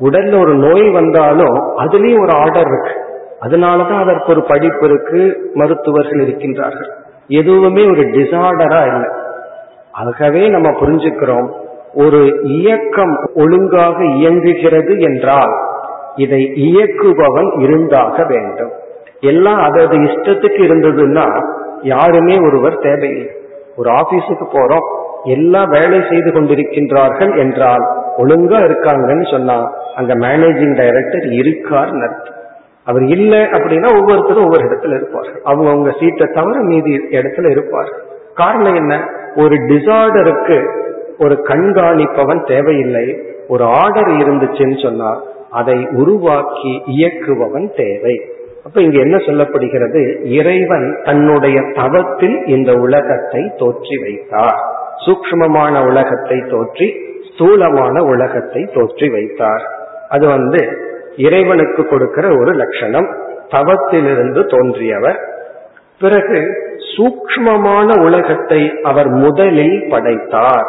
உடல்ல 0.00 0.40
ஒரு 0.40 0.54
நோய் 0.54 0.90
வந்தாலும் 0.90 1.78
அதுலயும் 1.78 2.20
ஒரு 2.20 2.32
ஆர்டர் 2.32 2.66
இருக்கு. 2.66 3.08
அதனாலதான் 3.40 4.02
அதற்கு 4.04 4.32
ஒரு 4.32 4.42
படிப்பு 4.42 4.84
இருக்கு 4.86 5.50
மருத்துவர்கள் 5.54 6.20
இருக்கின்றார்கள். 6.26 6.90
எதுவுமே 7.28 7.82
ஒரு 7.84 8.02
டிசார்டரா 8.02 8.80
இல்லை. 8.94 9.10
ஆகவே 9.92 10.48
நம்ம 10.48 10.68
புரிஞ்சுக்கிறோம் 10.70 11.48
ஒரு 11.94 12.40
இயக்கம் 12.42 13.14
ஒழுங்காக 13.34 14.04
இயங்குகிறது 14.04 15.00
என்றால் 15.00 15.54
இதை 16.16 16.52
இயக்குபவன் 16.56 17.60
இருந்தாக 17.60 18.24
வேண்டும். 18.28 18.72
எல்லாம் 19.20 19.58
அதது 19.58 19.96
இஷ்டத்துக்கு 20.08 20.60
இருந்ததுன்னா 20.68 21.26
யாருமே 21.82 22.36
ஒருவர் 22.46 22.78
தேவையில்லை. 22.78 23.30
ஒரு 23.76 23.90
ஆபீஸுக்கு 23.90 24.46
போறோம் 24.52 24.86
எல்லா 25.24 25.64
வேலை 25.64 25.98
செய்து 26.10 26.30
கொண்டிருக்கின்றார்கள் 26.30 27.38
என்றால் 27.38 27.84
ஒழுங்கா 28.16 28.58
இருக்காங்கன்னு 28.68 29.30
சொன்னா 29.30 29.56
அங்க 29.96 30.14
மேனேஜிங் 30.14 30.76
டைரக்டர் 30.76 31.26
இருக்கார் 31.32 31.92
அர்த்தம். 32.08 32.38
அவர் 32.84 33.02
இல்லை 33.02 33.38
அப்படின்னா 33.38 33.88
ஒவ்வொருத்தரும் 33.98 34.44
ஒவ்வொரு 34.44 34.64
இடத்துல 34.68 34.94
இருப்பார்கள். 34.94 35.40
அவங்க 35.44 35.70
அவங்க 35.70 35.90
சீட்டை 36.00 36.26
தவிர 36.26 36.60
மீதி 36.60 36.96
இடத்துல 36.96 37.50
இருப்பார்கள். 37.50 38.02
காரணம் 38.34 38.74
என்ன? 38.74 39.08
ஒரு 39.36 39.54
டிசார்டருக்கு 39.54 40.58
ஒரு 41.18 41.44
கண்காணிப்பவன் 41.48 42.46
தேவையில்லை. 42.46 43.18
ஒரு 43.48 43.64
ஆர்டர் 43.64 44.08
இருந்துச்சுன்னு 44.08 44.82
சொன்னா 44.82 45.22
அதை 45.50 45.88
உருவாக்கி 45.92 46.82
இயக்குபவன் 46.86 47.74
தேவை. 47.76 48.20
அப்ப 48.64 48.82
இங்க 48.82 48.98
என்ன 49.00 49.16
சொல்லப்படுகிறது? 49.16 50.22
இறைவன் 50.24 51.00
தன்னுடைய 51.04 51.60
தவத்தில் 51.74 52.46
இந்த 52.46 52.72
உலகத்தை 52.72 53.52
தோற்றி 53.56 54.02
வைத்தார். 54.02 54.60
சூக்மமான 55.06 55.86
உலகத்தை 55.86 56.38
தோற்றி 56.38 56.88
ஸ்தூலமான 57.28 58.02
உலகத்தை 58.02 58.62
தோற்றி 58.74 59.10
வைத்தார். 59.10 59.64
அது 60.08 60.26
வந்து 60.26 60.88
இறைவனுக்கு 61.16 61.86
கொடுக்கிற 61.86 62.28
ஒரு 62.28 62.52
லட்சணம். 62.52 63.16
தவத்திலிருந்து 63.48 64.46
தோன்றியவர். 64.46 65.20
பிறகு 66.00 66.68
சூக்மமான 66.96 68.04
உலகத்தை 68.04 68.80
அவர் 68.82 69.08
முதலில் 69.08 69.86
படைத்தார். 69.90 70.66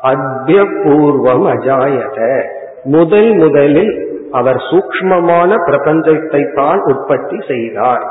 அத்திய 0.00 0.62
பூர்வம் 0.62 1.46
அஜாயத. 1.46 2.42
முதல் 2.82 3.34
முதலில் 3.34 4.08
அவர் 4.32 4.56
சூக்மமான 4.56 5.54
பிரபஞ்சத்தை 5.66 6.54
தான் 6.54 6.80
உற்பத்தி 6.82 7.36
செய்தார். 7.48 8.04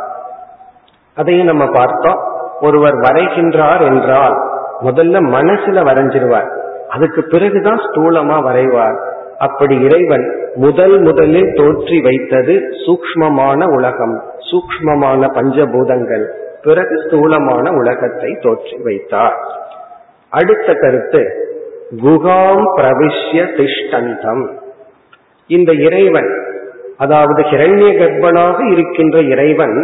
அதையும் 1.16 1.46
நம்ம 1.46 1.66
பார்த்தோம். 1.66 2.20
ஒருவர் 2.62 2.96
வரைகின்றார் 2.96 3.82
என்றால் 3.82 4.38
முதல்ல 4.82 5.20
மனசுல 5.38 5.84
வரைஞ்சிருவார். 5.86 6.58
அதுக்கு 6.90 7.24
பிறகுதான் 7.24 7.78
ஸ்தூலமா 7.78 8.38
வரைவார். 8.44 8.98
அப்படி 9.40 9.76
இறைவன் 9.88 10.26
முதல் 10.56 10.96
முதலில் 11.02 11.52
தோற்றி 11.54 11.98
வைத்தது 12.02 12.54
சூக்மமான 12.86 13.60
உலகம் 13.78 14.16
சூக்மமான 14.50 15.22
பஞ்சபூதங்கள் 15.38 16.26
பிறகு 16.64 16.96
ஸ்தூலமான 17.04 17.66
உலகத்தை 17.72 18.32
தோற்றி 18.42 18.78
வைத்தார். 18.88 19.38
அடுத்த 20.32 20.70
கருத்து 20.74 21.22
குகாம் 22.02 22.66
பிரவிஷ்ய 22.78 23.40
திஷ்டந்தம். 23.58 24.44
இந்த 25.50 25.72
இறைவன் 25.88 26.30
அதாவது 26.98 27.42
ஹிரண்ய 27.52 27.90
கர்ப்பனாக 28.00 28.58
இருக்கின்ற 28.72 29.18
இறைவன் 29.34 29.78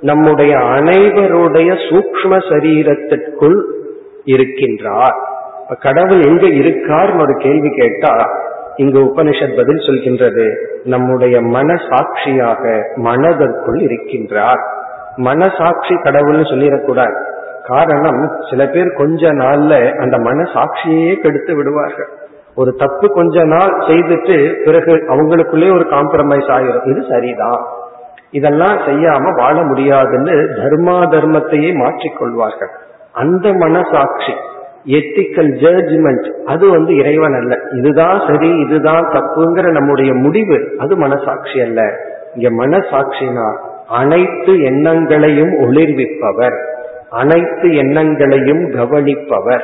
நம்முடைய 0.00 0.52
அனைவருடைய 0.76 1.70
சூக்ம 1.86 2.32
சரீரத்திற்குள் 2.50 3.58
இருக்கின்றார். 4.32 5.16
கடவுள் 5.86 6.22
எங்க 6.22 6.46
இருக்கார்னு 6.60 7.22
ஒரு 7.22 7.34
கேள்வி 7.44 7.70
கேட்டா 7.80 8.12
இங்கு 8.78 9.00
உபனிஷத் 9.00 9.56
பதில் 9.56 9.84
சொல்கின்றது 9.86 10.44
நம்முடைய 10.84 11.40
மனசாட்சியாக 11.40 12.62
மனதிற்குள் 12.94 13.78
இருக்கின்றார். 13.78 14.62
மனசாட்சி 15.16 15.94
கடவுள்னு 15.94 16.46
சொல்லிடக்கூடாது. 16.52 17.18
காரணம் 17.62 18.20
சில 18.50 18.66
பேர் 18.66 18.92
கொஞ்ச 18.92 19.30
நாள்ல 19.32 19.96
அந்த 19.96 20.16
மனசாட்சியே 20.16 21.14
கெடுத்து 21.20 21.54
விடுவார்கள். 21.56 22.08
ஒரு 22.54 22.72
தப்பு 22.72 23.08
கொஞ்ச 23.08 23.44
நாள் 23.44 23.74
செய்துட்டு 23.88 24.36
பிறகு 24.64 24.94
அவங்களுக்குள்ளே 25.08 25.68
ஒரு 25.74 25.86
காம்ப்ரமைஸ் 25.90 26.48
ஆகிரும் 26.56 26.88
இது 26.90 27.04
சரிதான். 27.08 27.64
இதெல்லாம் 28.30 28.76
செய்யாம 28.76 29.36
வாழ 29.36 29.62
முடியாதுன்னு 29.62 30.32
தர்மா 30.32 30.96
தர்மத்தையே 31.14 31.70
மாற்றிக்கொள்வார்கள் 31.82 32.72
அந்த 33.12 33.52
மனசாட்சி 33.52 34.34
எத்திக்கல் 34.88 35.50
ஜட்ஜ்மெண்ட் 35.62 36.30
அது 36.44 36.70
வந்து 36.70 36.94
இறைவன் 36.94 37.34
அல்ல. 37.34 37.58
இதுதான் 37.72 38.20
சரி 38.28 38.58
இதுதான் 38.58 39.08
தப்புங்கிற 39.08 39.70
நம்முடைய 39.70 40.14
முடிவு. 40.14 40.74
அது 40.78 40.96
மனசாட்சி 40.96 41.60
அல்ல. 41.60 41.92
இங்க 42.34 42.66
மனசாட்சினா 42.66 43.56
அனைத்து 43.88 44.60
எண்ணங்களையும் 44.62 45.52
ஒளிர்விப்பவர். 45.52 46.56
அனைத்து 47.10 47.76
எண்ணங்களையும் 47.76 48.70
கவனிப்பவர். 48.70 49.62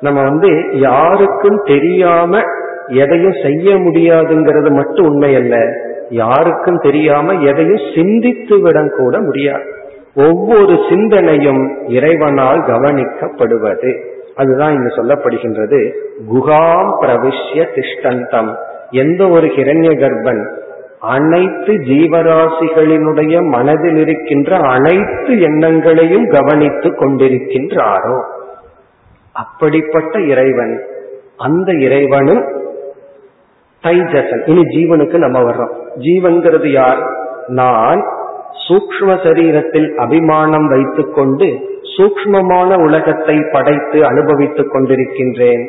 நம்ம 0.00 0.22
வந்து 0.22 0.78
யாருக்கும் 0.78 1.60
தெரியாம 1.64 2.40
எதையும் 2.86 3.34
செய்ய 3.42 3.74
முடியாதுங்கிறது 3.74 4.70
மட்டும் 4.70 5.06
உண்மை 5.06 5.34
அல்ல. 5.34 5.66
யாருக்கும் 6.10 6.78
தெரியாம 6.78 7.32
எதையும் 7.32 7.92
சிந்தித்து 7.94 8.60
விட 8.60 8.88
கூட 8.96 9.20
முடியாது. 9.20 9.72
ஒவ்வொரு 10.14 10.78
சிந்தனையும் 10.88 11.88
இறைவனால் 11.88 12.60
கவனிக்கப்படுவது. 12.60 14.16
அதுதான் 14.38 14.74
இங்கு 14.74 14.94
சொல்லப்படுகின்றது. 14.96 15.92
குகாம் 16.32 16.90
பிரவிஷ்ய 17.02 17.66
திஷ்டந்தம். 17.74 18.54
எந்த 18.90 19.28
ஒரு 19.28 19.46
ஹிரண்ய 19.46 19.90
கர்ப்பன் 19.98 20.56
அனைத்து 21.00 21.72
ஜீவராசிகளினுடைய 21.72 23.46
மனதில் 23.46 23.96
இருக்கின்ற 23.96 24.56
அனைத்து 24.56 25.40
எண்ணங்களையும் 25.40 26.28
கவனித்துக் 26.30 27.00
கொண்டிருக்கின்றாரோ? 27.00 28.22
அப்படிப்பட்ட 29.32 30.20
இறைவன் 30.20 30.82
அந்த 31.36 31.72
இறைவனும் 31.72 32.44
தைஜசன். 33.82 34.48
இனி 34.48 34.62
ஜீவனுக்கு 34.62 35.18
நம்ம 35.18 35.40
வர்றோம். 35.40 35.74
ஜீவன்கிறது 35.98 36.66
யார்? 36.66 37.06
நான் 37.46 38.02
சூக்ம 38.66 39.08
சரீரத்தில் 39.24 39.88
அபிமானம் 40.04 40.68
வைத்துக்கொண்டு 40.68 41.48
சூக்மமான 41.94 42.70
உலகத்தை 42.86 43.36
படைத்து 43.52 43.98
அனுபவித்துக் 44.06 44.72
கொண்டிருக்கின்றேன். 44.72 45.62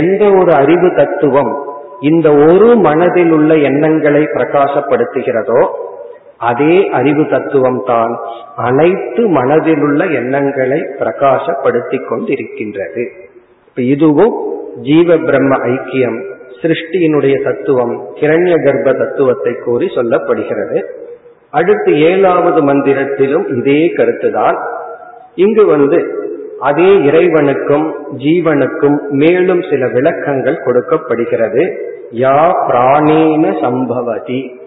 எந்த 0.00 0.22
ஒரு 0.38 0.52
அறிவு 0.52 0.88
தத்துவம் 0.94 1.52
இந்த 2.00 2.28
ஒரு 2.46 2.68
மனதில் 2.86 3.30
உள்ள 3.30 3.50
எண்ணங்களை 3.68 4.22
பிரகாசப்படுத்துகிறதோ 4.34 5.62
அதே 6.50 6.74
அறிவு 6.88 7.24
தத்துவம் 7.26 7.80
தான் 7.84 8.12
அனைத்து 8.66 9.22
மனதில் 9.28 9.82
உள்ள 9.82 10.00
எண்ணங்களை 10.20 10.80
பிரகாசப்படுத்திக் 11.00 12.08
கொண்டிருக்கின்றது. 12.10 13.04
இதுவும் 13.76 14.36
ஜீவ 14.82 15.16
பிரம்ம 15.18 15.54
ஐக்கியம் 15.72 16.18
சிருஷ்டியினுடைய 16.62 17.36
தத்துவம் 17.44 17.94
கிரண்ய 18.20 18.54
கர்ப்ப 18.66 18.94
தத்துவத்தை 19.02 19.52
கூறி 19.64 19.86
சொல்லப்படுகிறது. 19.96 20.78
அடுத்து 21.50 22.00
ஏழாவது 22.00 22.62
மந்திரத்திலும் 22.62 23.58
இதே 23.58 23.92
கருத்துதான் 23.96 24.58
இங்கு 25.34 25.66
வந்து 25.66 26.16
அதே 26.60 26.96
இறைவனுக்கும் 26.96 27.94
ஜீவனுக்கும் 28.16 28.98
மேலும் 29.08 29.62
சில 29.70 29.88
விளக்கங்கள் 29.88 30.62
கொடுக்கப்படுகிறது. 30.64 31.86
யா 32.12 32.50
பிராணேன 32.68 33.60
சம்பவதி. 33.60 34.60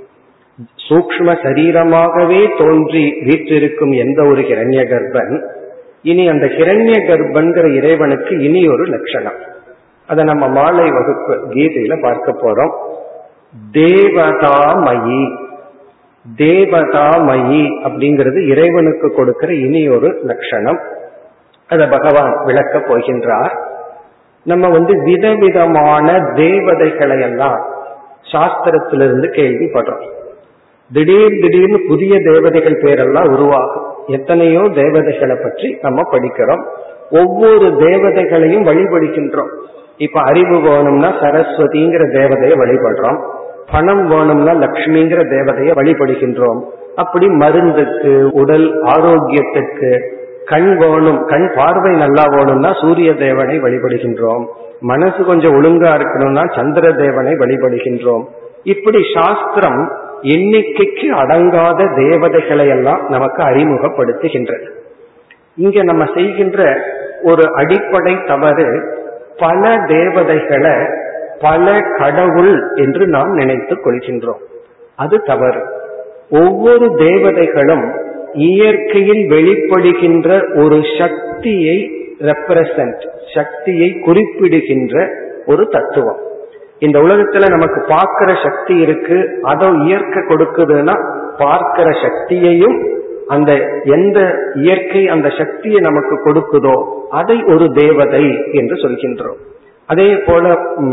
சூக்ம 0.90 1.36
சரீரமாகவே 1.44 2.58
தோன்றி 2.58 3.14
வீற்றிருக்கும் 3.26 3.92
எந்த 3.92 4.24
ஒரு 4.24 4.42
ஹிரண்ய 4.42 4.82
கர்ப்பன் 4.84 5.48
இனி 6.02 6.28
அந்த 6.28 6.46
ஹிரண்ய 6.46 6.98
கர்ப்பன்கிற 7.08 7.74
இறைவனுக்கு 7.74 8.40
இனி 8.40 8.68
ஒரு 8.68 8.84
லட்சணம். 8.84 9.40
அதை 10.08 10.24
நம்ம 10.24 10.48
மாலை 10.48 10.92
வகுப்பு 10.92 11.48
கீதையில 11.50 12.02
பார்க்க 12.02 12.32
போறோம். 12.32 12.74
தேவதாமயி. 13.72 15.41
தேவதாமயி 16.38 17.64
அப்படிங்கிறது 17.84 18.48
இறைவனுக்கு 18.48 19.14
கொடுக்கிற 19.14 19.54
இனி 19.54 19.90
ஒரு 19.90 20.20
லட்சணம். 20.24 20.80
அத 21.68 21.88
பகவான் 21.88 22.46
விளக்க 22.46 22.80
போகின்றார். 22.80 23.54
நம்ம 24.44 24.70
வந்து 24.70 25.04
விதவிதமான 25.04 26.20
தேவதைகளை 26.36 27.22
எல்லாம் 27.22 27.60
சாஸ்திரத்திலிருந்து 28.32 29.28
கேள்விப்படுறோம். 29.30 30.06
திடீர் 30.94 31.40
திடீர்னு 31.42 31.80
புதிய 31.88 32.18
தேவதைகள் 32.24 32.82
பேரெல்லாம் 32.82 33.30
உருவாகும். 33.30 33.86
எத்தனையோ 34.08 34.70
தேவதைகளை 34.76 35.36
பற்றி 35.36 35.78
நம்ம 35.82 36.02
படிக்கிறோம். 36.12 36.64
ஒவ்வொரு 37.12 37.68
தேவதைகளையும் 37.68 38.66
வழிபடுகின்றோம். 38.66 39.52
இப்ப 39.98 40.22
அறிவு 40.22 40.58
போகணும்னா 40.58 41.10
சரஸ்வதிங்கிற 41.24 42.04
தேவதையை 42.14 42.56
வழிபடுறோம். 42.64 43.20
பணம் 43.72 44.04
வேணும்னா 44.08 44.54
லக்ஷ்மிங்கிற 44.64 45.22
தேவதையை 45.36 45.74
வழிபடுகின்றோம். 45.80 46.60
அப்படி 46.96 47.28
மருந்துக்கு 47.44 48.14
உடல் 48.32 48.68
ஆரோக்கியத்துக்கு 48.94 49.92
கண் 50.46 50.72
வேணும் 50.78 51.20
கண் 51.26 51.48
பார்வை 51.56 51.92
நல்லா 51.96 52.24
வேணும்னா 52.36 52.72
சூரிய 52.82 53.14
தேவனை 53.14 53.56
வழிபடுகின்றோம். 53.60 54.44
மனசு 54.82 55.24
கொஞ்சம் 55.24 55.56
ஒழுங்கா 55.58 55.92
இருக்கணும்னா 56.00 56.44
சந்திர 56.56 56.86
தேவனை 56.92 57.34
வழிபடுகின்றோம். 57.34 58.24
இப்படி 58.64 59.00
சாஸ்திரம் 59.14 59.82
எண்ணிக்கைக்கு 60.36 61.08
அடங்காத 61.22 61.86
தேவதைகளை 61.96 62.68
எல்லாம் 62.68 63.02
நமக்கு 63.10 63.42
அறிமுகப்படுத்துகின்றது. 63.44 64.68
இங்க 65.56 65.84
நம்ம 65.84 66.04
செய்கின்ற 66.14 66.60
ஒரு 67.24 67.44
அடிப்படை 67.56 68.14
தவறு 68.28 68.68
பல 69.38 69.72
தேவதைகளை 69.88 70.76
பல 71.42 71.80
கடவுள் 71.98 72.54
என்று 72.76 73.08
நாம் 73.08 73.32
நினைத்துக் 73.32 73.86
கொள்கின்றோம். 73.86 74.42
அது 74.96 75.18
தவறு. 75.22 75.64
ஒவ்வொரு 76.30 76.86
தேவதைகளும் 76.96 77.86
இயற்கையில் 78.34 79.24
வெளிப்படுகின்ற 79.30 80.28
ஒரு 80.64 80.82
சக்தியை 81.00 81.78
ரெப்ரசன்ட் 82.20 83.02
சக்தியை 83.34 84.00
குறிப்பிடுகின்ற 84.00 85.08
ஒரு 85.46 85.68
தத்துவம். 85.68 86.20
இந்த 86.80 87.00
உலகத்துல 87.00 87.50
நமக்கு 87.50 87.86
பார்க்கிற 87.88 88.34
சக்தி 88.44 88.76
இருக்கு 88.76 89.40
அதோ 89.42 89.68
இயற்கை 89.68 90.22
கொடுக்குதுன்னா 90.24 90.96
பார்க்கிற 91.38 91.90
சக்தியையும் 92.02 92.78
அந்த 93.28 93.52
எந்த 93.84 94.20
இயற்கை 94.56 95.08
அந்த 95.08 95.30
சக்தியை 95.30 95.80
நமக்கு 95.80 96.16
கொடுக்குதோ 96.26 96.76
அதை 97.10 97.44
ஒரு 97.44 97.68
தேவதை 97.74 98.26
என்று 98.52 98.76
சொல்கின்றோம். 98.76 99.40
அதே 99.92 100.10
போல 100.26 100.46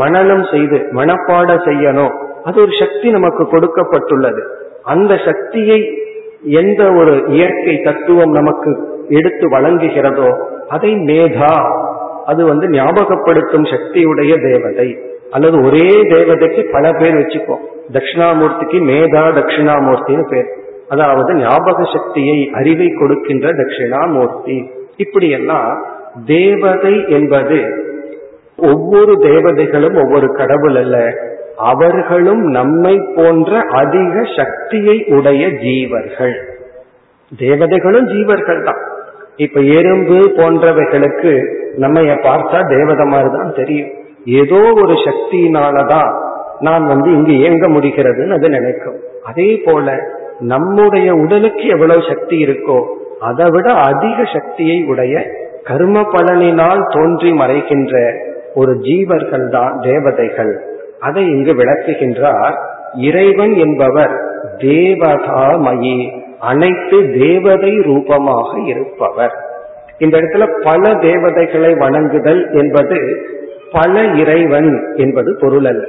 மனநம் 0.03 0.45
செய்து 0.51 0.77
மனப்பாட 0.91 1.49
செய்யணும். 1.67 2.13
அது 2.43 2.57
ஒரு 2.61 2.73
சக்தி 2.79 3.07
நமக்கு 3.09 3.43
கொடுக்கப்பட்டுள்ளது. 3.43 4.41
அந்த 4.83 5.13
சக்தியை 5.25 5.79
எந்த 6.43 6.81
ஒரு 6.91 7.13
இயற்கை 7.27 7.75
தத்துவம் 7.83 8.31
நமக்கு 8.31 8.71
எடுத்து 9.09 9.45
வழங்குகிறதோ 9.51 10.29
அதை 10.67 10.91
மேதா 11.09 11.53
அது 12.25 12.41
வந்து 12.45 12.65
ஞாபகப்படுத்தும் 12.69 13.69
சக்தியுடைய 13.73 14.33
தேவதை. 14.47 14.89
அல்லது 15.31 15.57
ஒரே 15.63 15.87
தேவதைக்கு 16.13 16.61
பல 16.71 16.91
பேர் 16.91 17.17
வச்சுப்போம். 17.17 17.63
தட்சிணாமூர்த்திக்கு 17.93 18.79
மேதா 18.89 19.23
தட்சிணாமூர்த்தின்னு 19.37 20.25
பேர். 20.29 20.49
அதாவது 20.89 21.31
ஞாபக 21.33 21.79
சக்தியை 21.93 22.49
அறிவை 22.53 22.87
கொடுக்கின்ற 22.99 23.49
தட்சிணாமூர்த்தி. 23.49 24.57
இப்படியெல்லாம் 24.97 25.71
தேவதை 26.25 26.95
என்பது 27.09 27.59
ஒவ்வொரு 28.61 29.13
தேவதைகளும் 29.19 29.95
ஒவ்வொரு 29.95 30.33
கடவுள் 30.33 30.75
அல்ல. 30.75 31.13
அவர்களும் 31.57 32.41
நம்மை 32.41 33.01
போன்ற 33.15 33.59
அதிக 33.59 34.23
சக்தியை 34.37 35.03
உடைய 35.07 35.47
ஜீவர்கள். 35.47 36.35
தேவதைகளும் 37.37 38.07
ஜீவர்கள் 38.07 38.63
தான். 38.63 38.81
இப்ப 39.35 39.59
எறும்பு 39.59 40.13
போன்றவைகளுக்கு 40.13 41.45
நம்ம 41.75 42.01
பார்த்தா 42.01 42.77
தேவதை 42.77 43.05
மாதிரி 43.05 43.29
தான் 43.29 43.53
தெரியும். 43.55 43.89
ஏதோ 44.25 44.73
ஒரு 44.75 44.93
சக்தியினாலதான் 44.93 46.09
நான் 46.59 46.85
வந்து 46.85 47.11
இங்கு 47.11 47.37
இயங்க 47.37 47.67
முடிகிறதுன்னு 47.67 48.33
அது 48.33 48.49
நினைக்கும். 48.49 48.99
அதே 49.23 49.61
போல 49.65 49.99
நம்முடைய 50.39 51.13
உடலுக்கு 51.13 51.67
எவ்வளவு 51.67 52.01
சக்தி 52.07 52.43
இருக்கோ 52.43 52.85
அதை 53.19 53.45
விட 53.49 53.71
அதிக 53.71 54.23
சக்தியை 54.33 54.83
உடைய 54.83 55.21
கர்ம 55.63 56.01
பலனினால் 56.01 56.81
தோன்றி 56.89 57.31
மறைகின்ற 57.31 58.13
ஒரு 58.55 58.73
ஜீவர்கள் 58.73 59.49
தான் 59.49 59.79
தேவதைகள். 59.81 60.63
அதை 60.99 61.27
இங்கு 61.27 61.53
விளக்குகின்றார் 61.53 62.55
இறைவன் 62.95 63.53
என்பவர் 63.55 64.21
தேவதாமயி 64.57 66.21
அனைத்து 66.39 67.11
தேவதை 67.19 67.81
ரூபமாக 67.81 68.59
இருப்பவர். 68.59 69.33
இந்த 69.97 70.17
இடத்துல 70.17 70.61
பல 70.63 70.93
தேவதைகளை 70.93 71.73
வணங்குதல் 71.73 72.51
என்பது 72.51 73.25
பல 73.71 74.03
இறைவன் 74.03 74.93
என்பது 74.95 75.37
பொருள் 75.39 75.65
அல்ல 75.65 75.87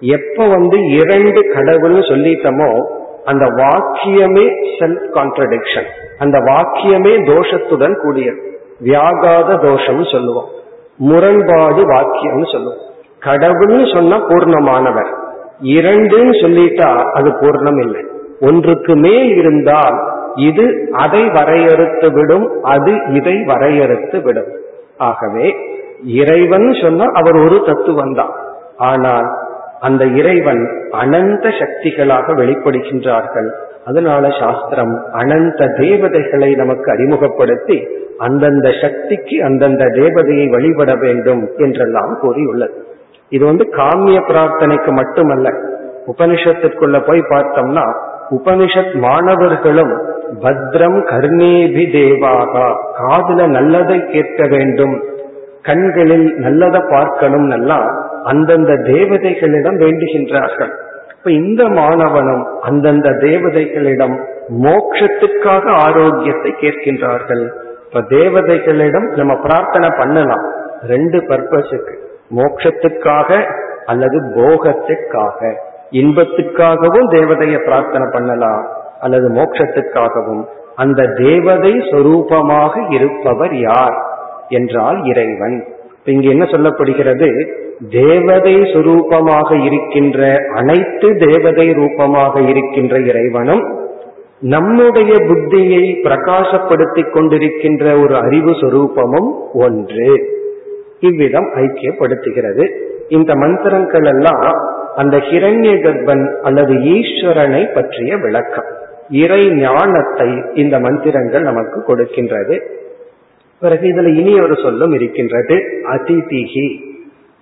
எப்ப 0.00 0.48
வந்து 0.48 0.86
இரண்டு 0.86 1.54
கடவுள்னு 1.54 2.02
சொல்லிட்டோமோ 2.10 2.86
அந்த 3.24 3.44
வாக்கியமே 3.44 4.46
செல்ஃப் 4.80 5.06
கான்ட்ரடிக்ஷன் 5.14 5.86
அந்த 6.18 6.38
வாக்கியமே 6.38 7.26
தோஷத்துடன் 7.26 8.02
கூடியது. 8.02 8.58
வியாகாத 8.84 9.62
தோஷம் 9.62 10.04
சொல்லுவோம். 10.04 10.48
முரண்பாடு 10.98 11.82
வாக்கியம்னு 11.92 12.48
சொல்லுவோம். 12.52 12.80
கடவுள்னு 13.20 13.94
சொன்னா 13.94 14.16
பூர்ணமானவர். 14.28 15.10
இரண்டுன்னு 15.62 16.34
சொல்லிட்டா 16.42 16.88
அது 17.12 17.28
பூர்ணம் 17.30 17.80
இல்லை 17.84 18.02
ஒன்றுக்கு 18.40 18.94
மேல் 18.96 19.30
இருந்தால் 19.36 19.96
இது 20.36 20.90
அதை 20.92 21.22
வரையறுத்து 21.28 22.12
விடும் 22.12 22.46
அது 22.62 22.92
இதை 23.12 23.44
வரையறுத்து 23.46 24.22
விடும். 24.22 24.50
ஆகவே 24.96 25.46
இறைவன் 26.04 26.74
சொன்னா 26.82 27.04
அவர் 27.12 27.36
ஒரு 27.36 27.62
தத்துவம் 27.66 28.14
தான். 28.14 28.32
ஆனால் 28.76 29.28
அந்த 29.80 30.04
இறைவன் 30.04 30.62
அனந்த 30.90 31.48
சக்திகளாக 31.60 32.34
வெளிப்படுகின்றார்கள். 32.34 33.50
அதனால 33.84 34.30
சாஸ்திரம் 34.40 34.94
அனந்த 35.12 35.66
தேவதைகளை 35.76 36.54
நமக்கு 36.54 36.88
அறிமுகப்படுத்தி 36.92 37.76
அந்தந்த 38.18 38.68
சக்திக்கு 38.82 39.36
அந்தந்த 39.44 39.84
தேவதையை 39.84 40.46
வழிபட 40.50 40.94
வேண்டும் 40.94 41.42
என்றெல்லாம் 41.56 42.18
கூறியுள்ளது. 42.20 42.74
இது 43.28 43.44
வந்து 43.44 43.64
காமிய 43.76 44.18
பிரார்த்தனைக்கு 44.28 44.92
மட்டுமல்ல. 44.92 45.48
உபனிஷத்திற்குள்ள 46.06 46.96
போய் 47.06 47.30
பார்த்தோம்னா 47.30 47.84
உபனிஷத் 48.30 48.94
மாணவர்களும் 48.94 49.92
பத்ரம் 50.42 50.98
கர்ணேபி 51.10 51.84
தேவாகா 51.96 52.66
காதுல 53.00 53.46
நல்லதை 53.48 53.98
கேட்க 54.12 54.46
வேண்டும் 54.46 54.94
கண்களில் 55.62 56.34
நல்லதை 56.36 56.80
பார்க்கணும் 56.90 57.50
எல்லாம் 57.50 57.86
அந்தந்த 58.24 58.72
தேவதைகளிடம் 58.72 59.78
வேண்டுகின்றார்கள். 59.84 60.72
இப்ப 61.24 61.36
இந்த 61.36 61.64
மாணவனும் 61.64 62.42
அந்தந்த 62.60 63.10
தேவதைகளிடம் 63.10 64.24
மோட்சத்துக்காக 64.62 65.68
ஆரோக்கியத்தை 65.68 66.54
கேட்கின்றார்கள். 66.60 67.48
இப்ப 67.84 68.00
தேவதைகளிடம் 68.00 69.16
நம்ம 69.16 69.36
பிரார்த்தனை 69.36 69.88
பண்ணலாம். 69.98 70.52
ரெண்டு 70.86 71.18
பர்பஸுக்கு 71.18 71.94
மோட்சத்துக்காக 72.36 73.50
அல்லது 73.86 74.20
போகத்துக்காக. 74.20 75.54
இன்பத்துக்காகவும் 75.90 77.10
தேவதைய 77.10 77.58
பிரார்த்தனை 77.64 78.08
பண்ணலாம் 78.12 78.68
அல்லது 79.00 79.28
மோட்சத்துக்காகவும். 79.28 80.44
அந்த 80.76 81.06
தேவதை 81.06 81.72
சொரூபமாக 81.72 82.92
இருப்பவர் 82.92 83.54
யார்? 83.54 84.04
என்றால் 84.48 85.04
இறைவன். 85.04 85.73
இங்க 86.04 86.28
என்ன 86.28 86.44
சொல்லப்படுகிறது? 86.44 87.48
தேவதை 87.90 88.54
சுரூபமாக 88.54 89.64
இருக்கின்ற 89.64 90.36
அனைத்து 90.54 91.16
தேவதை 91.16 91.72
ரூபமாக 91.72 92.40
இருக்கின்ற 92.40 92.98
இறைவனும் 92.98 93.82
நம்முடைய 94.40 95.12
புத்தியை 95.14 95.84
பிரகாசப்படுத்திக் 96.02 97.12
கொண்டிருக்கின்ற 97.12 98.02
ஒரு 98.02 98.16
அறிவு 98.16 98.50
சுரூபமும் 98.50 99.30
ஒன்று. 99.52 100.32
இவ்விதம் 101.00 101.48
ஐக்கியப்படுத்துகிறது. 101.54 102.68
இந்த 103.08 103.34
மந்திரங்கள் 103.34 104.04
எல்லாம் 104.04 104.52
அந்த 104.96 105.16
ஹிரண்ய 105.16 105.70
கர்ப்பன் 105.82 106.40
அல்லது 106.40 106.74
ஈஸ்வரனை 106.74 107.74
பற்றிய 107.74 108.16
விளக்கம். 108.16 108.64
இறை 109.10 109.50
ஞானத்தை 109.50 110.28
இந்த 110.54 110.80
மந்திரங்கள் 110.80 111.42
நமக்கு 111.42 111.80
கொடுக்கின்றது. 111.88 112.60
பிறகு 113.64 113.86
இதுல 113.92 114.10
இனி 114.20 114.34
ஒரு 114.40 114.56
சொல்லும் 114.62 114.92
இருக்கின்றது 114.92 115.56
அதிதிகி 115.94 116.66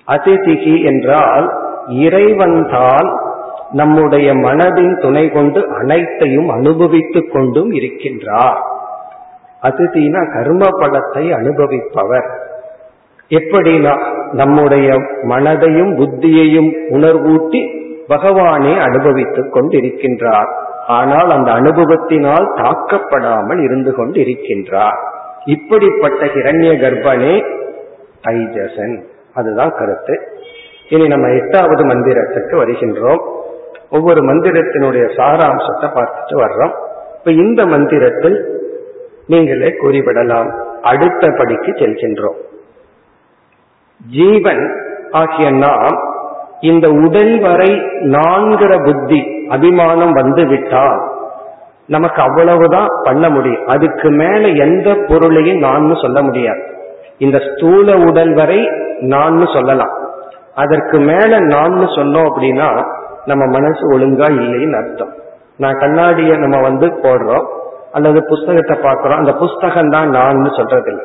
அதிதிகி 0.08 0.74
என்றால் 0.84 1.46
இறைவன்தான் 2.04 3.08
நம்முடைய 3.72 4.28
மனதின் 4.36 4.94
துணை 5.00 5.24
கொண்டு 5.30 5.60
அனைத்தையும் 5.80 6.48
அனுபவித்துக் 6.48 7.30
கொண்டும் 7.32 7.70
இருக்கின்றார். 7.72 8.58
அதிதினா 9.62 10.20
கர்ம 10.34 10.62
பலத்தை 10.80 11.24
அனுபவிப்பவர் 11.38 12.28
எப்படினா 13.30 13.92
நம்முடைய 14.32 14.88
மனதையும் 15.28 15.92
புத்தியையும் 16.00 16.70
உணர்வூட்டி 16.96 17.62
பகவானே 18.08 18.74
அனுபவித்துக் 18.80 19.52
கொண்டிருக்கின்றார். 19.54 20.50
ஆனால் 20.98 21.30
அந்த 21.30 21.48
அனுபவத்தினால் 21.52 22.46
தாக்கப்படாமல் 22.60 23.60
இருந்து 23.64 23.92
கொண்டிருக்கின்றார். 23.98 25.00
இப்படிப்பட்ட 25.44 26.24
ஹிரண்ய 26.24 26.72
கர்ப்பனே 26.78 27.60
தைஜசன். 28.26 29.02
அதுதான் 29.34 29.74
கருத்து. 29.78 30.38
இனி 30.88 31.08
நம்ம 31.08 31.28
எட்டாவது 31.28 31.86
மந்திரத்துக்கு 31.86 32.54
வருகின்றோம். 32.64 33.22
ஒவ்வொரு 33.90 34.20
மந்திரத்தினுடைய 34.20 35.04
சாராம்சத்தை 35.16 35.90
பார்த்துட்டு 35.94 36.32
வர்றோம். 36.32 36.72
இப்ப 37.18 37.32
இந்த 37.32 37.66
மந்திரத்தில் 37.66 38.60
நீங்களே 39.26 39.68
கூறிவிடலாம் 39.68 40.80
அடுத்த 40.82 41.34
படிக்கு 41.38 41.72
செல்கின்றோம். 41.72 42.34
ஜீவன் 44.10 44.76
ஆகிய 45.10 45.50
நாம் 45.50 46.10
இந்த 46.60 46.90
உடல் 46.90 47.40
வரை 47.40 47.70
நான்கிற 48.00 48.84
புத்தி 48.84 49.46
அபிமானம் 49.48 50.12
வந்து 50.12 50.46
விட்டால் 50.46 51.11
நமக்கு 51.86 52.22
அவ்வளவுதான் 52.22 52.86
பண்ண 53.02 53.30
முடியும். 53.30 53.66
அதுக்கு 53.66 54.10
மேல 54.10 54.48
எந்த 54.48 54.94
பொருளையும் 55.08 55.58
நான் 55.58 55.94
சொல்ல 55.94 56.22
முடியாது. 56.22 56.62
இந்த 57.18 57.38
ஸ்தூல 57.38 57.96
உடல் 57.96 58.34
வரை 58.34 58.70
நான் 58.98 59.46
சொல்லலாம். 59.46 59.90
அதற்கு 60.54 60.98
மேல 60.98 61.40
நான் 61.40 61.78
சொன்னோம் 61.78 62.28
அப்படின்னா 62.30 62.86
நம்ம 63.24 63.46
மனசு 63.46 63.98
ஒழுங்கா 63.98 64.28
இல்லைன்னு 64.38 64.84
அர்த்தம். 64.84 65.12
நான் 65.56 65.78
கண்ணாடிய 65.78 66.36
நம்ம 66.36 66.60
வந்து 66.60 66.86
போடுறோம் 66.86 67.46
அல்லது 67.92 68.24
புஸ்தகத்தை 68.24 68.76
பார்க்கிறோம் 68.76 69.18
அந்த 69.18 69.32
புஸ்தகம் 69.32 69.90
தான் 69.90 70.08
நான் 70.08 70.50
சொல்றது 70.52 70.90
இல்லை 70.90 71.04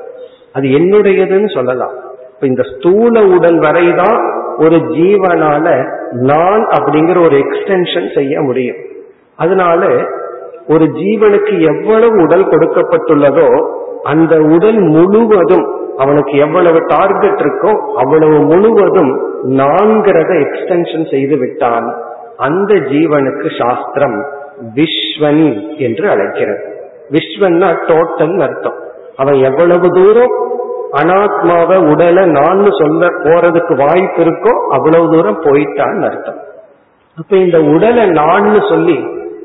அது 0.53 0.67
என்னுடையதுன்னு 0.67 1.53
சொல்லலாம். 1.53 1.91
இப்ப 2.33 2.47
இந்த 2.47 2.61
ஸ்தூல 2.61 3.25
உடல் 3.25 3.59
வரைதான் 3.59 4.45
ஒரு 4.57 4.75
ஜீவனால 4.75 5.87
நான் 6.11 6.67
அப்படிங்கிற 6.67 7.25
ஒரு 7.25 7.37
எக்ஸ்டென்ஷன் 7.37 8.13
செய்ய 8.15 8.41
முடியும். 8.41 8.77
அதனால 9.35 9.89
ஒரு 10.67 10.85
ஜீவனுக்கு 10.99 11.53
எவ்வளவு 11.71 12.15
உடல் 12.23 12.49
கொடுக்கப்பட்டுள்ளதோ 12.49 13.49
அந்த 14.03 14.33
உடல் 14.55 14.79
முழுவதும் 14.95 15.65
அவனுக்கு 15.97 16.33
எவ்வளவு 16.37 16.79
டார்கெட் 16.85 17.41
இருக்கோ 17.43 17.71
அவ்வளவு 17.95 18.37
முழுவதும் 18.41 19.11
நான்கிறத 19.59 20.31
எக்ஸ்டென்ஷன் 20.45 21.05
செய்து 21.09 21.37
விட்டான். 21.37 21.87
அந்த 22.37 22.73
ஜீவனுக்கு 22.73 23.47
சாஸ்திரம் 23.59 24.17
விஸ்வன் 24.75 25.77
என்று 25.77 26.05
அழைக்கிறது. 26.09 26.65
விஸ்வன்னா 27.11 27.69
டோட்டல் 27.89 28.37
அர்த்தம். 28.39 28.77
அவன் 29.15 29.39
எவ்வளவு 29.49 29.89
தூரம் 29.89 30.35
அனாத்மாவை 31.01 31.77
உடலை 31.91 32.23
நான் 32.25 32.61
சொல்ல 32.71 33.07
போறதுக்கு 33.23 33.73
வாய்ப்பு 33.75 34.21
இருக்கோ 34.23 34.53
அவ்வளவு 34.69 35.05
தூரம் 35.13 35.41
போயிட்டான்னு 35.41 36.05
அர்த்தம். 36.09 36.39
அப்ப 37.17 37.35
இந்த 37.37 37.59
உடலை 37.73 38.05
நான் 38.21 38.49
சொல்லி 38.69 38.97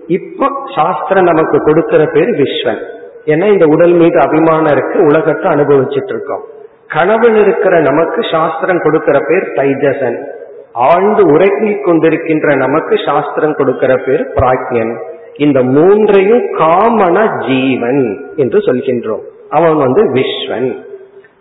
இப்ப 0.06 0.48
சாஸ்திரம் 0.74 1.24
நமக்கு 1.24 1.58
கொடுக்கிற 1.58 2.04
பேர் 2.04 2.30
விஸ்வன். 2.30 2.82
ஏன்னா 3.24 3.52
இந்த 3.52 3.66
உடல் 3.66 3.92
மீது 3.92 4.20
அபிமானம் 4.20 4.66
இருக்கு 4.66 5.04
உலகத்தை 5.04 5.52
அனுபவிச்சுட்டு 5.52 6.08
இருக்கோம் 6.08 6.44
கனவில் 6.88 7.36
இருக்கிற 7.36 7.80
நமக்கு 7.80 8.22
சாஸ்திரம் 8.32 8.78
கொடுக்கிற 8.78 9.18
பேர் 9.28 9.52
தைஜசன். 9.52 10.24
ஆழ்ந்து 10.72 11.26
உறங்கிக் 11.26 11.86
கொண்டிருக்கின்ற 11.86 12.56
நமக்கு 12.56 12.96
சாஸ்திரம் 13.06 13.54
கொடுக்கிற 13.54 13.96
பேர் 13.96 14.32
பிராக்யன் 14.34 15.00
இந்த 15.36 15.62
மூன்றையும் 15.62 16.54
காமன 16.54 17.46
ஜீவன் 17.46 18.32
என்று 18.36 18.58
சொல்கின்றோம். 18.58 19.20
அவன் 19.48 19.76
வந்து 19.76 20.12
விஸ்வன். 20.12 20.76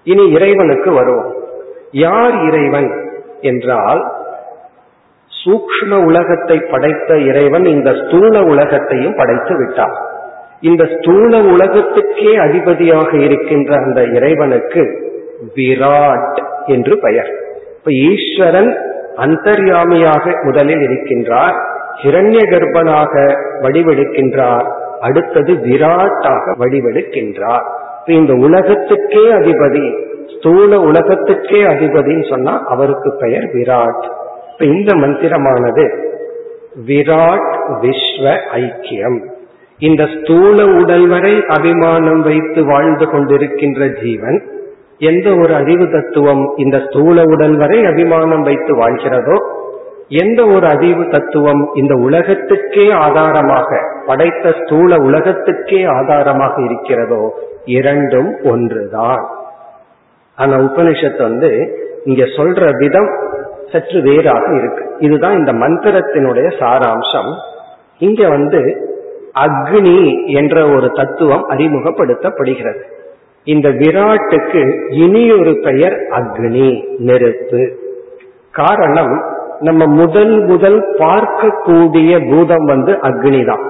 இனி 0.03 0.31
இறைவனுக்கு 0.31 0.91
வருவோம். 0.91 1.33
யார் 1.91 2.45
இறைவன்? 2.47 3.09
என்றால் 3.41 4.20
சூக்ஷ்ம 5.43 6.05
உலகத்தை 6.05 6.57
படைத்த 6.71 7.17
இறைவன் 7.19 7.65
இந்த 7.65 7.91
ஸ்தூல 7.93 8.41
உலகத்தையும் 8.43 9.15
படைத்து 9.15 9.57
விட்டார் 9.57 9.97
இந்த 10.61 10.83
ஸ்தூல 10.85 11.41
உலகத்துக்கே 11.53 12.33
அதிபதியாக 12.37 13.17
இருக்கின்ற 13.17 13.71
அந்த 13.75 14.01
இறைவனுக்கு 14.03 14.81
விராட் 15.55 16.39
என்று 16.65 16.97
பெயர். 16.97 17.31
இப்ப 17.77 17.91
ஈஸ்வரன் 18.09 18.71
அந்தர்யாமியாக 19.17 20.43
முதலில் 20.43 20.83
இருக்கின்றார் 20.87 21.55
ஹிரண்ய 22.03 22.41
கர்ப்பனாக 22.51 23.13
வடிவெடுக்கின்றார் 23.61 24.67
அடுத்தது 24.99 25.51
விராட்டாக 25.55 26.55
வடிவெடுக்கின்றார். 26.59 27.65
இந்த 28.05 28.33
உலகத்துக்கே 28.33 29.25
அதிபதி 29.31 29.85
ஸ்தூல 30.35 30.79
உலகத்துக்கே 30.79 31.61
அதிபதின்னு 31.63 32.29
சொன்னா 32.29 32.53
அவருக்கு 32.65 33.09
பெயர் 33.19 33.47
விராட். 33.53 34.05
இப்ப 34.61 34.73
இந்த 34.77 34.93
மந்திரமானது 34.93 35.83
விராட் 36.87 37.53
விஸ்வ 37.81 38.25
ஐக்கியம். 38.55 39.17
இந்த 39.79 40.03
ஸ்தூல 40.15 40.57
உடல் 40.81 41.05
வரை 41.07 41.31
அபிமானம் 41.47 42.21
வைத்து 42.21 42.65
வாழ்ந்து 42.65 43.05
கொண்டிருக்கின்ற 43.05 43.87
ஜீவன் 44.01 44.37
எந்த 44.97 45.27
ஒரு 45.35 45.53
அறிவு 45.55 45.85
தத்துவம் 45.89 46.43
இந்த 46.57 46.79
ஸ்தூல 46.79 47.23
உடல் 47.23 47.55
வரை 47.57 47.79
அபிமானம் 47.85 48.41
வைத்து 48.41 48.75
வாழ்கிறதோ 48.75 49.37
எந்த 50.23 50.45
ஒரு 50.45 50.67
அறிவு 50.67 51.07
தத்துவம் 51.07 51.63
இந்த 51.73 51.93
உலகத்துக்கே 51.93 52.85
ஆதாரமாக 53.05 53.81
படைத்த 54.05 54.53
ஸ்தூல 54.61 54.95
உலகத்துக்கே 54.95 55.85
ஆதாரமாக 55.97 56.53
இருக்கிறதோ 56.61 57.23
இரண்டும் 57.65 58.31
ஒன்றுதான். 58.43 59.25
ஆனா 60.35 60.55
உபனிஷத்து 60.57 61.21
வந்து 61.21 61.51
இங்க 62.05 62.23
சொல்ற 62.37 62.77
விதம் 62.77 63.11
சற்று 63.71 64.01
வேறாக 64.01 64.55
இருக்கு. 64.55 64.95
இதுதான் 64.99 65.37
இந்த 65.37 65.53
மந்திரத்தினுடைய 65.53 66.47
சாராம்சம். 66.59 67.31
இங்க 67.97 68.29
வந்து 68.29 68.89
அக்னி 69.45 70.25
என்ற 70.25 70.67
ஒரு 70.67 70.91
தத்துவம் 70.91 71.49
அறிமுகப்படுத்தப்படுகிறது. 71.49 72.81
இந்த 73.43 73.69
விராட்டுக்கு 73.69 74.87
இனியொரு 74.89 75.59
பெயர் 75.63 75.97
அக்னி 76.09 76.97
நெருப்பு. 76.97 77.77
காரணம் 78.51 79.23
நம்ம 79.59 79.85
முதல் 79.85 80.45
முதல் 80.45 80.79
பார்க்கக்கூடிய 80.97 82.31
பூதம் 82.31 82.65
வந்து 82.65 82.91
அக்னி 82.91 83.45
தான் 83.45 83.63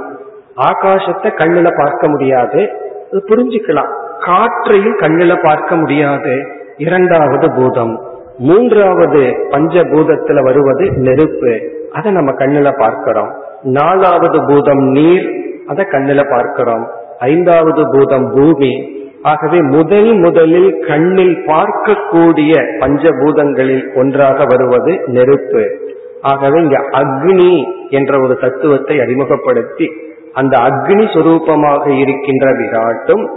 ஆகாசத்தை 0.55 1.29
கண்ணுல 1.41 1.69
பார்க்க 1.77 2.09
முடியாது 2.09 2.69
புரிஞ்சுக்கலாம். 3.11 3.91
காற்றையும் 4.19 4.97
கண்ணுல 4.97 5.43
பார்க்க 5.43 5.75
முடியாது. 5.75 6.33
இரண்டாவது 6.77 7.51
பூதம். 7.51 8.10
மூன்றாவது 8.37 9.19
பஞ்சபூதத்துல 9.49 10.43
வருவது 10.43 10.91
நெருப்பு. 10.91 11.61
அதை 11.91 12.11
நம்ம 12.11 12.31
கண்ணுல 12.31 12.79
பார்க்கிறோம். 12.79 13.31
நாலாவது 13.61 14.45
பூதம் 14.47 14.91
நீர் 14.91 15.41
அதை 15.67 15.85
கண்ணுல 15.91 16.29
பார்க்கிறோம். 16.29 16.89
ஐந்தாவது 17.19 17.83
பூதம் 17.91 18.31
பூமி. 18.35 18.99
ஆகவே 19.21 19.59
முதல் 19.59 20.13
முதலில் 20.13 20.85
கண்ணில் 20.87 21.43
பார்க்கக்கூடிய 21.45 22.53
பஞ்சபூதங்களில் 22.79 23.95
ஒன்றாக 23.95 24.43
வருவது 24.47 25.01
நெருப்பு. 25.05 25.91
ஆகவே 26.21 26.61
இங்க 26.61 26.77
அக்னி 26.91 27.63
என்ற 27.89 28.19
ஒரு 28.19 28.37
தத்துவத்தை 28.37 28.99
அறிமுகப்படுத்தி 28.99 29.91
அந்த 30.33 30.57
அக்னி 30.57 31.05
சுரூபமாக 31.13 31.97
இருக்கின்ற 31.99 32.51
விராட்டும் 32.51 33.27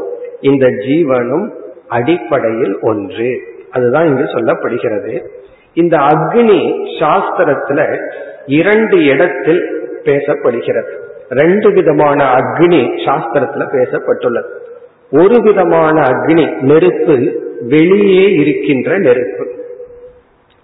இந்த 0.41 0.67
ஜீவனும் 0.67 1.51
அடிப்படையில் 1.89 2.79
ஒன்று. 2.81 3.54
அதுதான் 3.75 4.07
இங்கு 4.07 4.23
சொல்லப்படுகிறது. 4.23 5.25
இந்த 5.75 5.97
அக்னி 5.97 6.61
சாஸ்திரத்துல 7.01 7.97
இரண்டு 8.47 9.05
இடத்தில் 9.05 9.63
பேசப்படுகிறது. 10.05 10.93
ரெண்டு 11.29 11.71
விதமான 11.71 12.35
அக்னி 12.35 12.83
சாஸ்திரத்துல 13.07 13.67
பேசப்பட்டுள்ளது. 13.73 14.51
ஒரு 15.13 15.37
விதமான 15.43 16.03
அக்னி 16.03 16.61
நெருப்பு 16.61 17.17
வெளியே 17.61 18.33
இருக்கின்ற 18.33 18.99
நெருப்பு. 18.99 19.47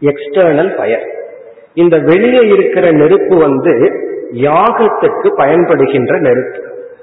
எக்ஸ்டர்னல் 0.01 0.77
ஃபயர் 0.77 1.07
இந்த 1.75 1.99
வெளியே 1.99 2.49
இருக்கிற 2.49 2.91
நெருப்பு 2.91 3.37
வந்து 3.39 3.73
யாகத்துக்கு 4.35 5.29
பயன்படுகின்ற 5.37 6.21
நெருப்பு. 6.21 6.63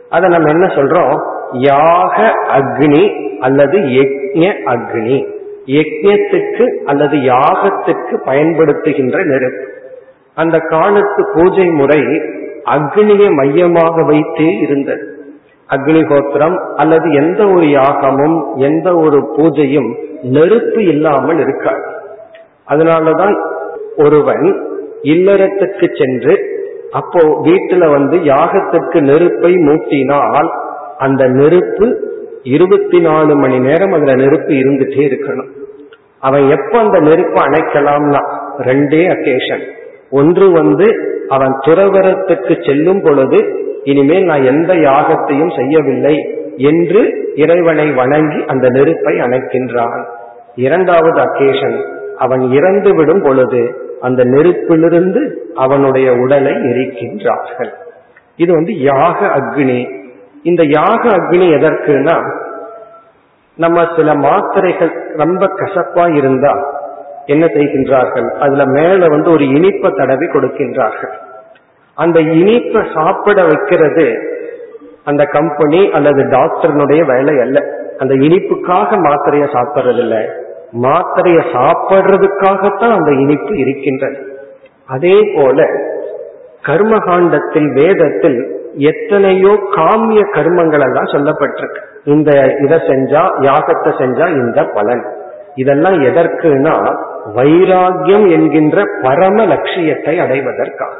அதை 0.10 0.30
நம்ம 0.30 0.50
என்ன 0.50 0.66
சொல்றோம்? 0.66 1.20
யாக 1.52 2.32
அக்னி 2.58 3.04
அல்லது 3.40 3.78
யக்ஞ 3.80 4.54
அக்னி. 4.66 5.37
யஜ்யத்துக்கு 5.68 6.66
அல்லது 6.86 7.18
யாகத்துக்கு 7.18 8.16
பயன்படுத்துகின்ற 8.26 9.26
நெருப்பு 9.26 9.66
அந்த 10.36 10.58
காலத்து 10.60 11.22
பூஜை 11.34 11.68
முறை 11.70 12.02
அக்னியை 12.76 13.30
மையமாக 13.34 14.04
வைத்தே 14.04 14.50
இருந்தது. 14.60 15.06
அக்னிஹோத்திரம் 15.70 16.58
அல்லது 16.76 17.08
எந்த 17.12 17.48
ஒரு 17.48 17.70
யாகமும் 17.70 18.38
எந்த 18.58 18.96
ஒரு 18.96 19.20
பூஜையும் 19.38 19.90
நெருப்பு 20.22 20.82
இல்லாமல் 20.84 21.40
இருக்காது. 21.40 21.86
அதனாலதான் 22.68 23.36
ஒருவன் 23.98 24.46
இல்லறத்துக்கு 25.14 25.88
சென்று 25.98 26.36
அப்போ 26.92 27.22
வீட்டுல 27.44 27.90
வந்து 27.92 28.18
யாகத்திற்கு 28.18 29.00
நெருப்பை 29.02 29.54
மூட்டினால் 29.68 30.50
அந்த 30.98 31.24
நெருப்பு 31.28 31.88
இருபத்தி 32.44 33.00
நாலு 33.00 33.36
மணி 33.36 33.58
நேரம் 33.60 33.92
அதுல 33.92 34.14
நெருப்பு 34.16 34.54
இருந்துட்டே 34.54 35.02
இருக்கணும். 35.10 35.50
அவன் 36.20 36.50
எப்ப 36.50 36.80
அந்த 36.80 37.00
நெருப்பை 37.00 37.44
அணைக்கலாம்னா? 37.44 38.22
ரெண்டே 38.58 39.02
அக்கேஷன் 39.16 39.64
ஒன்று 40.10 40.52
வந்து 40.52 41.16
அவன் 41.30 41.60
துறவரத்துக்கு 41.66 42.66
செல்லும் 42.66 43.02
பொழுது 43.04 43.66
இனிமேல் 43.84 44.24
நான் 44.24 44.44
எந்த 44.44 44.74
யாகத்தையும் 44.74 45.56
செய்யவில்லை 45.56 46.16
என்று 46.58 47.32
இறைவனை 47.36 47.92
வணங்கி 47.92 48.44
அந்த 48.48 48.70
நெருப்பை 48.70 49.16
அணைக்கின்றான். 49.16 50.06
இரண்டாவது 50.56 51.22
அக்கேஷன் 51.22 51.78
அவன் 52.18 52.52
இறந்து 52.52 52.96
விடும் 52.96 53.22
பொழுது 53.22 53.92
அந்த 54.02 54.24
நெருப்பிலிருந்து 54.24 55.34
அவனுடைய 55.56 56.14
உடலை 56.14 56.52
எரிக்கின்றார்கள். 56.52 57.72
இது 58.36 58.54
வந்து 58.54 58.80
யாக 58.80 59.26
அக்னி. 59.26 60.06
இந்த 60.44 60.64
யாக 60.64 61.10
அக்னி 61.10 61.48
எதற்குனா 61.58 62.47
நம்ம 63.58 63.86
சில 63.96 64.14
மாத்திரைகள் 64.14 64.92
ரொம்ப 65.16 65.46
கசப்பா 65.60 66.06
இருந்தா 66.16 66.54
என்ன 67.26 67.46
செய்கின்றார்கள்? 67.46 68.28
அதுல 68.40 68.66
மேல 68.66 69.08
வந்து 69.08 69.30
ஒரு 69.32 69.46
இனிப்பை 69.46 69.90
தடவி 69.96 70.26
கொடுக்கின்றார்கள். 70.26 71.14
அந்த 71.98 72.20
இனிப்பை 72.20 72.82
சாப்பிட 72.94 73.44
வைக்கிறது 73.44 74.08
அந்த 75.04 75.24
கம்பெனி 75.26 75.82
அல்லது 75.92 76.24
டாக்டர்னுடைய 76.24 77.02
வேலை 77.06 77.36
அல்ல. 77.40 77.58
அந்த 77.98 78.14
இனிப்புக்காக 78.14 78.90
மாத்திரையை 79.08 79.48
சாப்பிட்றது 79.56 80.02
இல்லை 80.06 80.22
மாத்திரையை 80.84 81.44
சாப்பிட்றதுக்காகத்தான் 81.54 82.96
அந்த 82.98 83.12
இனிப்பு 83.12 83.54
இருக்கின்றது. 83.58 84.20
அதே 84.86 85.18
போல 85.36 85.66
கர்மகாண்டத்தில் 86.66 87.70
வேதத்தில் 87.74 88.40
எத்தனையோ 88.92 89.54
காமிய 89.76 90.22
கர்மங்கள் 90.36 90.86
எல்லாம் 90.88 91.14
சொல்லப்பட்டிருக்கு. 91.14 91.84
இந்த 92.04 92.32
இதை 92.66 92.78
செஞ்சா 92.78 93.22
யாகத்தை 93.40 93.92
செஞ்சா 93.92 94.28
இந்த 94.28 94.64
பலன். 94.64 95.04
இதெல்லாம் 95.56 95.94
எதற்குனா 95.94 96.76
வைராகியம் 97.36 98.32
என்கின்ற 98.32 98.84
பரம 99.02 99.46
லட்சியத்தை 99.46 100.20
அடைவதற்காக. 100.20 100.96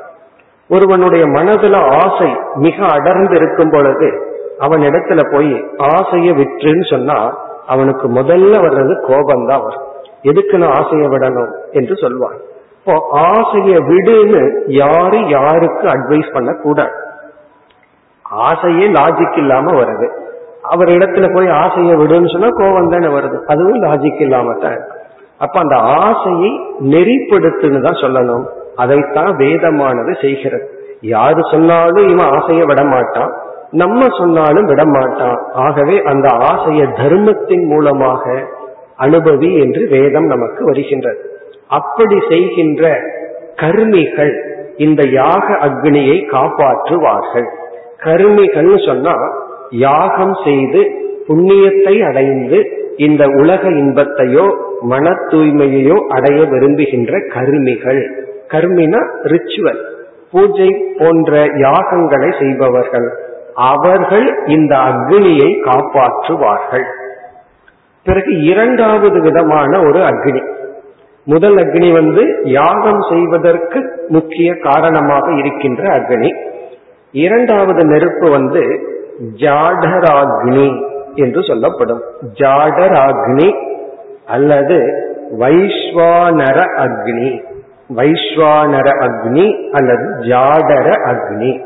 ஒருவனுடைய 0.70 1.26
மனதுல 1.26 1.76
ஆசை 2.04 2.38
மிக 2.56 2.86
அடர்ந்து 2.86 3.36
இருக்கும் 3.36 3.70
பொழுது 3.70 4.36
அவன் 4.60 4.82
இடத்துல 4.82 5.34
போய் 5.34 5.54
ஆசைய 5.78 6.30
விற்றுன்னு 6.34 6.90
சொன்னா 6.90 7.38
அவனுக்கு 7.68 8.08
முதல்ல 8.08 8.54
வர்றது 8.66 8.94
கோபம்தான் 9.08 9.64
வரும். 9.64 9.86
எதுக்கு 10.22 10.58
நான் 10.58 10.76
ஆசையை 10.84 11.08
விடணும் 11.08 11.52
என்று 11.72 11.96
சொல்வான். 11.96 12.38
இப்போ 12.78 13.08
ஆசையை 13.12 13.78
விடுன்னு 13.78 14.64
யாரு 14.68 15.30
யாருக்கு 15.30 15.88
அட்வைஸ் 15.88 16.34
பண்ண 16.34 16.54
கூடாது 16.54 16.96
ஆசையே 18.26 18.88
லாஜிக் 18.88 19.38
இல்லாம 19.38 19.72
வருது. 19.72 20.08
அவர் 20.70 20.90
இடத்துல 20.90 21.26
போய் 21.36 21.50
ஆசையை 21.64 21.96
விடுன்னு 21.96 22.32
சொன்னா 22.32 22.50
கோபம் 22.60 22.90
தானே 22.90 23.10
வருது. 23.18 23.38
அதுவும் 23.46 23.82
லாஜிக் 23.84 24.22
இல்லாம 24.26 24.54
தான் 24.54 24.80
அப்ப 25.38 25.56
அந்த 25.60 25.76
ஆசையை 25.76 26.52
நெறிப்படுத்துன்னு 26.94 27.82
தான் 27.82 28.02
சொல்லணும். 28.04 28.46
அதைத்தான் 28.76 29.32
வேதமானது 29.36 30.14
செய்கிறது. 30.22 30.66
யாரு 31.02 31.42
சொன்னாலும் 31.52 32.08
இவன் 32.10 32.32
ஆசையை 32.38 32.66
விட 32.66 32.84
மாட்டான். 32.84 33.32
நம்ம 33.72 34.08
சொன்னாலும் 34.18 34.66
விட 34.66 34.86
மாட்டான். 34.86 35.38
ஆகவே 35.54 35.96
அந்த 36.02 36.28
ஆசைய 36.52 36.84
தர்மத்தின் 37.02 37.66
மூலமாக 37.66 38.24
அனுபவி 39.06 39.50
என்று 39.64 39.82
வேதம் 39.90 40.26
நமக்கு 40.26 40.62
வருகின்றது. 40.66 41.22
அப்படி 41.68 42.18
செய்கின்ற 42.30 42.84
கர்மிகள் 43.56 44.34
இந்த 44.78 45.02
யாக 45.20 45.46
அக்னியை 45.68 46.18
காப்பாற்றுவார்கள். 46.36 47.48
கருமிகள்னு 48.06 48.80
சொன்னா 48.88 49.16
யாகம் 49.72 50.38
செய்து 50.44 50.92
புண்ணியத்தை 51.28 52.06
அடைந்து 52.08 52.72
இந்த 52.98 53.26
உலக 53.28 53.70
இன்பத்தையோ 53.70 54.56
மன 54.82 55.10
தூய்மையையோ 55.10 55.98
அடைய 56.08 56.44
விரும்புகின்ற 56.44 57.20
கருமிகள். 57.20 58.26
கர்மினா 58.48 59.08
ரிச்சுவல் 59.24 59.80
பூஜை 60.32 60.86
போன்ற 60.98 61.46
யாகங்களை 61.46 62.40
செய்பவர்கள். 62.40 63.18
அவர்கள் 63.54 64.44
இந்த 64.48 64.76
அக்னியை 64.76 65.60
காப்பாற்றுவார்கள். 65.60 66.86
பிறகு 68.04 68.42
இரண்டாவது 68.42 69.22
விதமான 69.22 69.80
ஒரு 69.80 70.00
அக்னி. 70.00 70.42
முதல் 71.24 71.56
அக்னி 71.56 71.94
வந்து 71.94 72.42
யாகம் 72.44 73.02
செய்வதற்கு 73.10 74.06
முக்கிய 74.08 74.54
காரணமாக 74.54 75.32
இருக்கின்ற 75.32 75.90
அக்னி. 75.90 76.36
இரண்டாவது 77.12 77.86
நெருப்பு 77.86 78.30
வந்து 78.30 78.96
ஜாடராக்னி 79.36 80.86
என்று 81.14 81.44
சொல்லப்படும். 81.44 82.02
ஜாடராக்னி 82.34 83.56
அல்லது 84.26 85.04
வைஸ்வானர 85.40 86.64
அக்னி. 86.78 87.44
வைஸ்வானர 87.96 88.90
அக்னி 89.00 89.70
அல்லது 89.72 90.16
ஜாடர 90.22 90.92
அக்னி. 91.06 91.66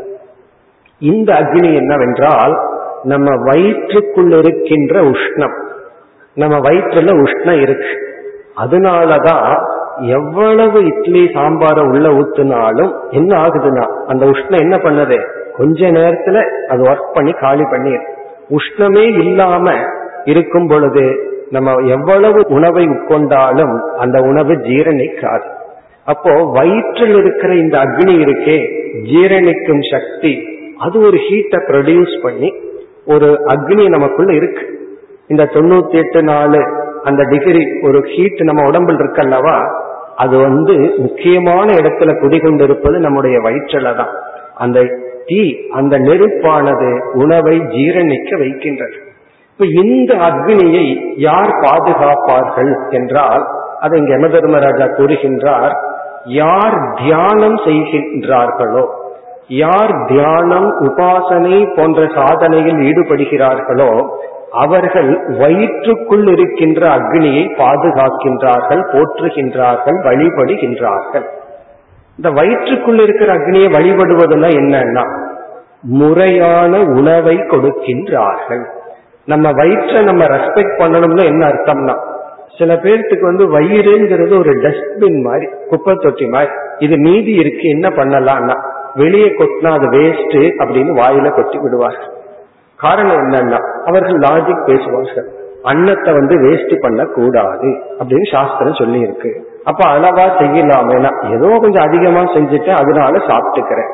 இந்த 1.00 1.34
அக்னி 1.34 1.76
என்னவென்றால் 1.76 2.58
நம்ம 3.04 3.36
வயிற்றுக்குள் 3.36 4.32
இருக்கின்ற 4.32 5.02
உஷ்ணம். 5.02 5.58
நம்ம 6.36 6.60
வயிற்றுல 6.60 7.24
உஷ்ணம் 7.24 7.62
இருக்கு. 7.62 8.20
அதனாலதான் 8.66 9.66
எவ்வளவு 9.98 10.86
இட்லி 10.86 11.26
சாம்பார 11.34 11.88
உள்ள 11.88 12.10
ஊத்துனாலும் 12.10 12.94
என்ன 13.10 13.42
ஆகுதுன்னா 13.42 13.84
அந்த 14.08 14.26
உஷ்ணம் 14.26 14.60
என்ன 14.60 14.76
பண்ணுது? 14.76 15.40
கொஞ்ச 15.58 15.90
நேரத்துல 15.98 16.38
அது 16.68 16.82
ஒர்க் 16.92 17.14
பண்ணி 17.14 17.34
காலி 17.44 17.66
பண்ணி 17.74 17.94
உஷ்ணமே 18.58 19.06
இல்லாம 19.24 19.74
இருக்கும் 20.32 20.68
பொழுது 20.68 21.06
நம்ம 21.56 21.72
எவ்வளவு 21.96 22.40
உணவை 22.58 22.84
உட்கொண்டாலும் 22.86 23.74
அந்த 24.04 24.18
உணவு 24.30 24.54
ஜீரணிக்காது. 24.68 25.48
அப்போ 26.06 26.34
வயிற்றில் 26.58 27.16
இருக்கிற 27.16 27.52
இந்த 27.64 27.76
அக்னி 27.78 28.16
இருக்கே 28.26 28.58
ஜீரணிக்கும் 29.12 29.84
சக்தி 29.94 30.34
அது 30.78 30.98
ஒரு 31.08 31.18
ஹீட்டை 31.28 31.60
ப்ரொடியூஸ் 31.70 32.16
பண்ணி 32.24 32.50
ஒரு 33.06 33.28
அக்னி 33.54 33.86
நமக்குள்ள 33.90 34.32
இருக்கு. 34.34 34.64
இந்த 35.28 35.44
தொண்ணூத்தி 35.56 35.98
எட்டு 36.04 36.22
நாலு 36.24 36.62
அந்த 37.10 37.22
டிகிரி 37.24 37.64
ஒரு 37.82 38.00
ஹீட் 38.14 38.42
நம்ம 38.50 38.64
உடம்பில் 38.70 39.00
இருக்கல்லவா 39.02 39.56
அது 40.16 40.36
வந்து 40.38 40.74
முக்கியமான 40.98 41.68
இடத்துல 41.74 42.12
குடிகொண்டிருப்பது 42.24 42.98
நம்முடைய 42.98 43.38
வயிற்றில 43.40 43.94
தான். 43.96 44.12
அந்த 44.56 44.80
தீ 45.32 45.44
அந்த 45.70 45.96
நெருப்பானது 46.00 46.92
உணவை 47.24 47.56
ஜீரணிக்க 47.76 48.38
வைக்கின்றது. 48.40 48.98
இப்ப 49.52 49.66
இந்த 49.82 50.12
அக்னியை 50.28 50.86
யார் 51.26 51.52
பாதுகாப்பார்கள் 51.66 52.72
என்றால் 53.00 53.44
அதை 53.80 54.00
இங்க 54.00 54.12
யம 54.16 54.28
தர்மராஜா 54.36 54.88
கூறுகின்றார் 54.98 55.74
யார் 56.40 56.76
தியானம் 57.04 57.58
செய்கின்றார்களோ 57.66 58.84
யார் 59.62 59.94
தியானம் 60.08 60.68
உபாசனை 60.88 61.60
போன்ற 61.78 62.02
சாதனையில் 62.18 62.82
ஈடுபடுகிறார்களோ 62.90 63.92
அவர்கள் 64.64 65.10
வயிற்றுக்குள் 65.42 66.28
இருக்கின்ற 66.34 66.82
அக்னியை 66.98 67.44
பாதுகாக்கின்றார்கள் 67.62 68.84
போற்றுகின்றார்கள் 68.94 69.98
வழிபடுகின்றார்கள். 70.08 71.26
இந்த 72.20 72.30
வயிற்றுக்குள் 72.40 73.00
இருக்கிற 73.00 73.30
அக்னியை 73.34 73.70
வழிபடுவதுன்னா 73.78 74.50
என்னன்னா 74.62 75.06
முறையான 75.84 76.80
உணவை 77.00 77.36
கொடுக்கின்றார்கள். 77.52 78.64
நம்ம 79.28 79.52
வயிற்றை 79.52 80.00
நம்ம 80.04 80.24
ரெஸ்பெக்ட் 80.26 80.80
பண்ணணும்னு 80.82 81.26
என்ன 81.26 81.44
அர்த்தம்னா 81.52 81.96
சில 82.58 82.74
பேர்த்துக்கு 82.76 83.26
வந்து 83.30 83.46
வயிறுங்கிறது 83.56 84.34
ஒரு 84.40 84.54
டஸ்ட்பின் 84.64 85.20
மாதிரி 85.28 85.48
குப்பை 85.70 85.94
தொட்டி 85.96 86.26
மாதிரி. 86.30 86.54
இது 86.86 86.96
மீதி 86.98 87.34
இருக்கு 87.34 87.66
என்ன 87.70 87.90
பண்ணலாம்னா 87.90 88.56
வெளியே 88.96 89.28
கொட்டினா 89.28 89.70
அது 89.78 89.88
வேஸ்ட் 89.98 90.40
அப்படின்னு 90.62 90.94
வாயில 91.02 91.30
கொட்டி 91.36 91.58
விடுவார்கள். 91.58 92.12
காரணம் 92.80 93.22
என்னன்னா 93.24 93.60
அவர்கள் 93.86 94.20
லாஜிக் 94.26 94.68
பேசுவார்கள். 94.70 95.30
அன்னத்தை 95.64 96.12
வந்து 96.14 96.36
வேஸ்ட் 96.36 96.76
பண்ண 96.82 97.02
கூடாது 97.06 97.70
அப்படின்னு 98.00 98.28
சாஸ்திரம் 98.32 98.80
சொல்லி 98.80 99.00
இருக்கு 99.00 99.32
அப்ப 99.66 99.82
அளவா 99.96 100.26
செய்யலாமேனா 100.40 101.12
ஏதோ 101.36 101.50
கொஞ்சம் 101.60 101.86
அதிகமா 101.88 102.22
செஞ்சுட்டு 102.36 102.72
அதனால 102.82 103.14
சாப்பிட்டுக்கிறேன். 103.30 103.92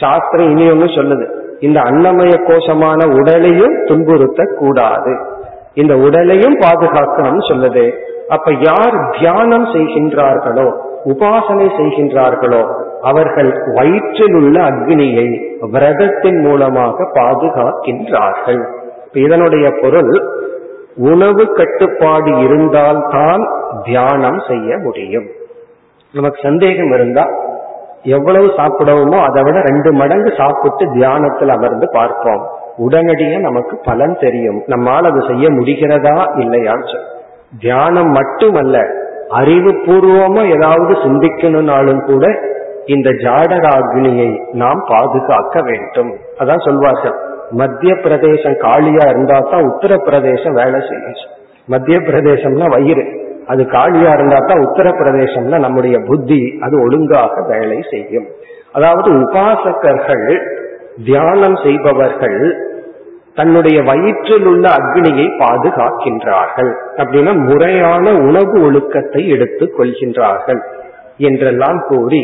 சாஸ்திரம் 0.00 0.50
இனி 0.50 0.64
ஒண்ணு 0.70 0.88
சொல்லுது. 0.98 1.26
இந்த 1.60 1.78
அன்னமய 1.80 2.32
கோஷமான 2.48 3.00
உடலையும் 3.18 3.76
துன்புறுத்த 3.84 4.40
கூடாது 4.58 5.12
இந்த 5.74 5.94
உடலையும் 6.06 6.56
பாதுகாக்கணும்னு 6.64 7.44
சொல்லுது. 7.50 7.84
அப்ப 8.28 8.52
யார் 8.60 8.96
தியானம் 9.18 9.66
செய்கின்றார்களோ 9.74 10.66
உபாசனை 11.12 11.66
செய்கின்றார்களோ 11.78 12.62
அவர்கள் 13.00 13.50
வயிற்றில் 13.74 14.34
உள்ள 14.34 14.56
அக்னியை 14.70 15.26
விரதத்தின் 15.74 16.40
மூலமாக 16.46 17.06
பாதுகாக்கின்றார்கள். 17.18 18.62
இதனுடைய 19.24 19.66
பொருள் 19.82 20.12
உணவு 21.10 21.44
கட்டுப்பாடு 21.52 22.32
இருந்தால்தான் 22.38 23.42
தியானம் 23.84 24.40
செய்ய 24.48 24.78
முடியும். 24.78 25.28
நமக்கு 26.14 26.40
சந்தேகம் 26.42 26.92
இருந்தா 26.92 27.24
எவ்வளவு 28.14 28.46
சாப்பிடவுமோ 28.58 29.18
அதை 29.28 29.42
விட 29.42 29.58
ரெண்டு 29.60 29.90
மடங்கு 29.92 30.30
சாப்பிட்டு 30.40 30.84
தியானத்தில் 30.92 31.48
அமர்ந்து 31.48 31.86
பார்ப்போம். 31.92 32.42
உடனடியே 32.76 33.36
நமக்கு 33.38 33.74
பலன் 33.84 34.16
தெரியும். 34.18 34.58
நம்மால் 34.66 35.08
அது 35.10 35.20
செய்ய 35.30 35.48
முடிகிறதா 35.48 36.16
இல்லையான்னு 36.42 36.88
சொல்லி 36.92 37.08
தியானம் 37.58 38.10
மட்டுமல்ல 38.10 38.76
அறிவுபூர்வமா 39.38 40.42
ஏதாவது 40.56 40.92
சிந்திக்கணும்னாலும் 41.04 42.02
கூட 42.10 42.24
இந்த 42.94 43.10
ஜாடகாக்னியை 43.10 44.30
நாம் 44.52 44.82
பாதுகாக்க 44.88 45.62
வேண்டும். 45.68 46.10
அதான் 46.38 46.64
சொல்வார்கள். 46.66 47.16
மத்திய 47.50 47.92
பிரதேசம் 47.94 48.56
காலியா 48.56 49.04
இருந்தா 49.08 49.38
தான் 49.50 49.66
உத்தரப்பிரதேசம் 49.70 50.58
வேலை 50.60 50.80
செய்யும். 50.88 51.22
மத்திய 51.74 51.98
பிரதேசம்னா 52.08 52.68
வயிறு. 52.76 53.04
அது 53.46 53.62
காலியா 53.74 54.12
இருந்தா 54.16 54.38
தான் 54.50 54.62
உத்தரப்பிரதேசம்ல 54.66 55.58
நம்முடைய 55.64 55.96
புத்தி 56.08 56.40
அது 56.60 56.74
ஒழுங்காக 56.84 57.34
வேலை 57.50 57.78
செய்யும். 57.90 58.26
அதாவது 58.72 59.08
உபாசகர்கள் 59.22 60.26
தியானம் 61.08 61.58
செய்பவர்கள் 61.64 62.40
தன்னுடைய 63.38 63.78
வயிற்றில் 63.82 64.46
உள்ள 64.50 64.64
அக்னியை 64.78 65.26
பாதுகாக்கின்றார்கள். 65.42 66.72
அப்படின்னா 67.00 67.32
முறையான 67.48 68.04
உணவு 68.28 68.56
ஒழுக்கத்தை 68.66 69.22
எடுத்துக் 69.34 69.74
கொள்கின்றார்கள் 69.78 70.60
என்றெல்லாம் 71.28 71.80
கூறி 71.88 72.22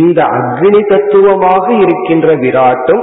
இந்த 0.00 0.20
அக்னி 0.38 0.80
தத்துவமாக 0.92 1.66
இருக்கின்ற 1.84 2.28
விராட்டும் 2.44 3.02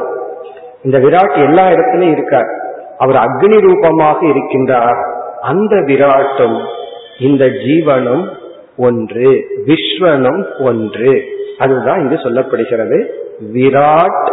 இந்த 0.84 0.98
விராட் 1.06 1.38
எல்லா 1.48 1.64
இடத்திலும் 1.74 2.12
இருக்கார். 2.12 2.50
அவர் 2.98 3.20
அக்னி 3.26 3.58
ரூபமாக 3.68 4.20
இருக்கின்றார். 4.34 5.00
அந்த 5.52 5.76
விராட்டும் 5.90 6.58
இந்த 7.20 7.46
ஜீவனும் 7.46 8.28
ஒன்று 8.78 9.48
விஸ்வனும் 9.66 10.44
ஒன்று. 10.60 11.24
அதுதான் 11.58 12.00
இங்கு 12.00 12.16
சொல்லப்படுகிறது. 12.16 13.06
விராட் 13.54 14.32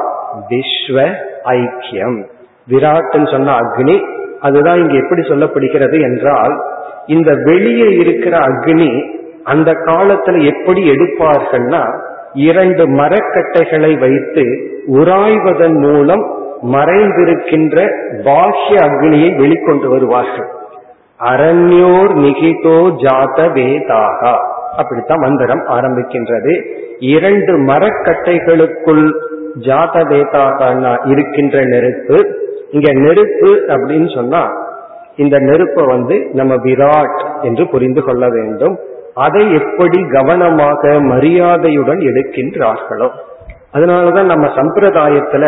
விஸ்வ 0.50 1.14
ஐக்கியம். 1.44 2.24
விராட்னு 2.70 3.30
சொன்ன 3.30 3.56
அக்னி 3.56 4.00
அதுதான் 4.40 4.78
இங்கு 4.78 4.96
எப்படி 4.96 5.20
சொல்லப்படுகிறது 5.20 6.00
என்றால் 6.00 6.62
இந்த 7.06 7.32
வெளியே 7.44 7.94
இருக்கிற 7.94 8.38
அக்னி 8.38 9.20
அந்த 9.44 9.72
காலத்துல 9.72 10.56
எப்படி 10.56 10.90
எடுப்பார்கள்னா 10.90 12.00
இரண்டு 12.32 12.88
மரக்கட்டைகளை 12.88 13.98
வைத்து 13.98 14.70
உராய்வதன் 14.86 15.78
மூலம் 15.78 16.40
மறைந்திருக்கின்ற 16.72 17.88
பாஹ்ய 18.24 18.76
அக்னியை 18.76 19.36
வெளிக்கொண்டு 19.36 19.86
வருவார்கள். 19.86 20.60
அரண்யோர் 21.30 22.12
நிகிதோ 22.24 22.78
ஜாத 23.02 23.38
வேதாகா 23.56 24.34
அப்படித்தான் 24.76 25.18
மந்திரம் 25.18 25.64
ஆரம்பிக்கின்றது. 25.66 26.52
இரண்டு 26.98 27.52
மரக்கட்டைகளுக்குள் 27.58 29.04
ஜாத 29.60 29.94
வேதாகனா 30.12 31.08
இருக்கின்ற 31.08 31.64
நெருப்பு. 31.64 32.18
இங்க 32.70 32.92
நெருப்பு 32.92 33.50
அப்படின்னு 33.68 34.14
சொன்னா 34.14 34.42
இந்த 35.16 35.38
நெருப்பை 35.38 35.84
வந்து 35.84 36.30
நம்ம 36.32 36.54
விராட் 36.54 37.20
என்று 37.42 37.68
புரிந்து 37.68 38.02
கொள்ள 38.02 38.28
வேண்டும். 38.28 38.78
அதை 39.14 39.54
எப்படி 39.54 40.06
கவனமாக 40.12 41.00
மரியாதையுடன் 41.00 41.98
எடுக்கின்றார்களோ. 41.98 43.08
அதனாலதான் 43.72 44.24
நம்ம 44.24 44.46
சம்பிரதாயத்துல 44.46 45.44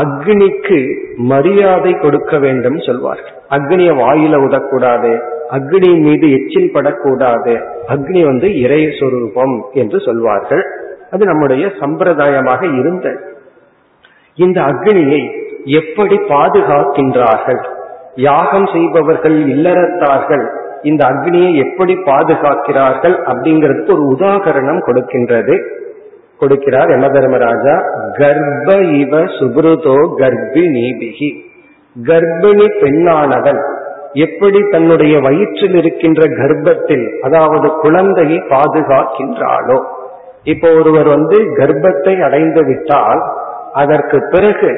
அக்னிக்கு 0.00 0.78
மரியாதை 1.16 1.92
கொடுக்க 1.94 2.38
வேண்டும் 2.38 2.78
சொல்வார்கள். 2.78 3.34
அக்னிய 3.50 3.90
வாயில 4.02 4.38
உதக்கூடாது 4.46 5.10
அக்னி 5.50 5.90
மீது 6.00 6.26
எச்சில் 6.32 6.72
படக்கூடாது 6.72 7.54
அக்னி 7.88 8.20
வந்து 8.24 8.48
இறை 8.60 8.80
சொரூபம் 9.00 9.54
என்று 9.72 10.00
சொல்வார்கள். 10.00 10.64
அது 11.10 11.24
நம்முடைய 11.26 11.66
சம்பிரதாயமாக 11.80 12.62
இருந்த 12.78 13.06
இந்த 14.36 14.58
அக்னியை 14.60 15.22
எப்படி 15.80 16.16
பாதுகாக்கின்றார்கள்? 16.28 17.60
யாகம் 18.14 18.66
செய்பவர்கள் 18.66 19.36
இல்லறத்தார்கள். 19.46 20.44
இந்த 20.82 21.02
அக்னியை 21.04 21.50
எப்படி 21.54 21.94
பாதுகாக்கிறார்கள் 22.04 23.16
அப்படிங்கிறதுக்கு 23.26 23.92
ஒரு 23.96 24.04
உதாகரணம் 24.14 24.80
கொடுக்கின்றது. 24.86 25.56
கொடுக்கிறார். 26.42 26.90
யம 26.94 27.08
தர்மராஜா 27.16 27.74
கர்ப்ப 28.20 28.76
இவ 29.00 29.22
சுப்ருதோ 29.38 29.96
கர்ப்பிணிபிகி 30.20 31.30
கர்ப்பிணி 31.96 32.66
பெண்ணானவன் 32.82 33.60
எப்படி 34.26 34.60
தன்னுடைய 34.70 35.14
வயிற்றில் 35.20 35.74
இருக்கின்ற 35.74 36.22
கர்ப்பத்தில் 36.40 37.04
அதாவது 37.22 37.68
குழந்தையை 37.82 38.38
பாதுகாக்கின்றாளோ? 38.50 39.78
இப்போ 40.44 40.68
ஒருவர் 40.78 41.08
வந்து 41.08 41.36
கர்ப்பத்தை 41.58 42.14
அடைந்து 42.22 42.62
விட்டால் 42.64 43.20
அதற்கு 43.72 44.18
பிறகு 44.30 44.70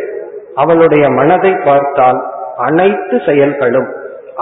அவளுடைய 0.55 1.05
மனதை 1.11 1.53
பார்த்தால் 1.65 2.21
அனைத்து 2.57 3.17
செயல்களும் 3.27 3.89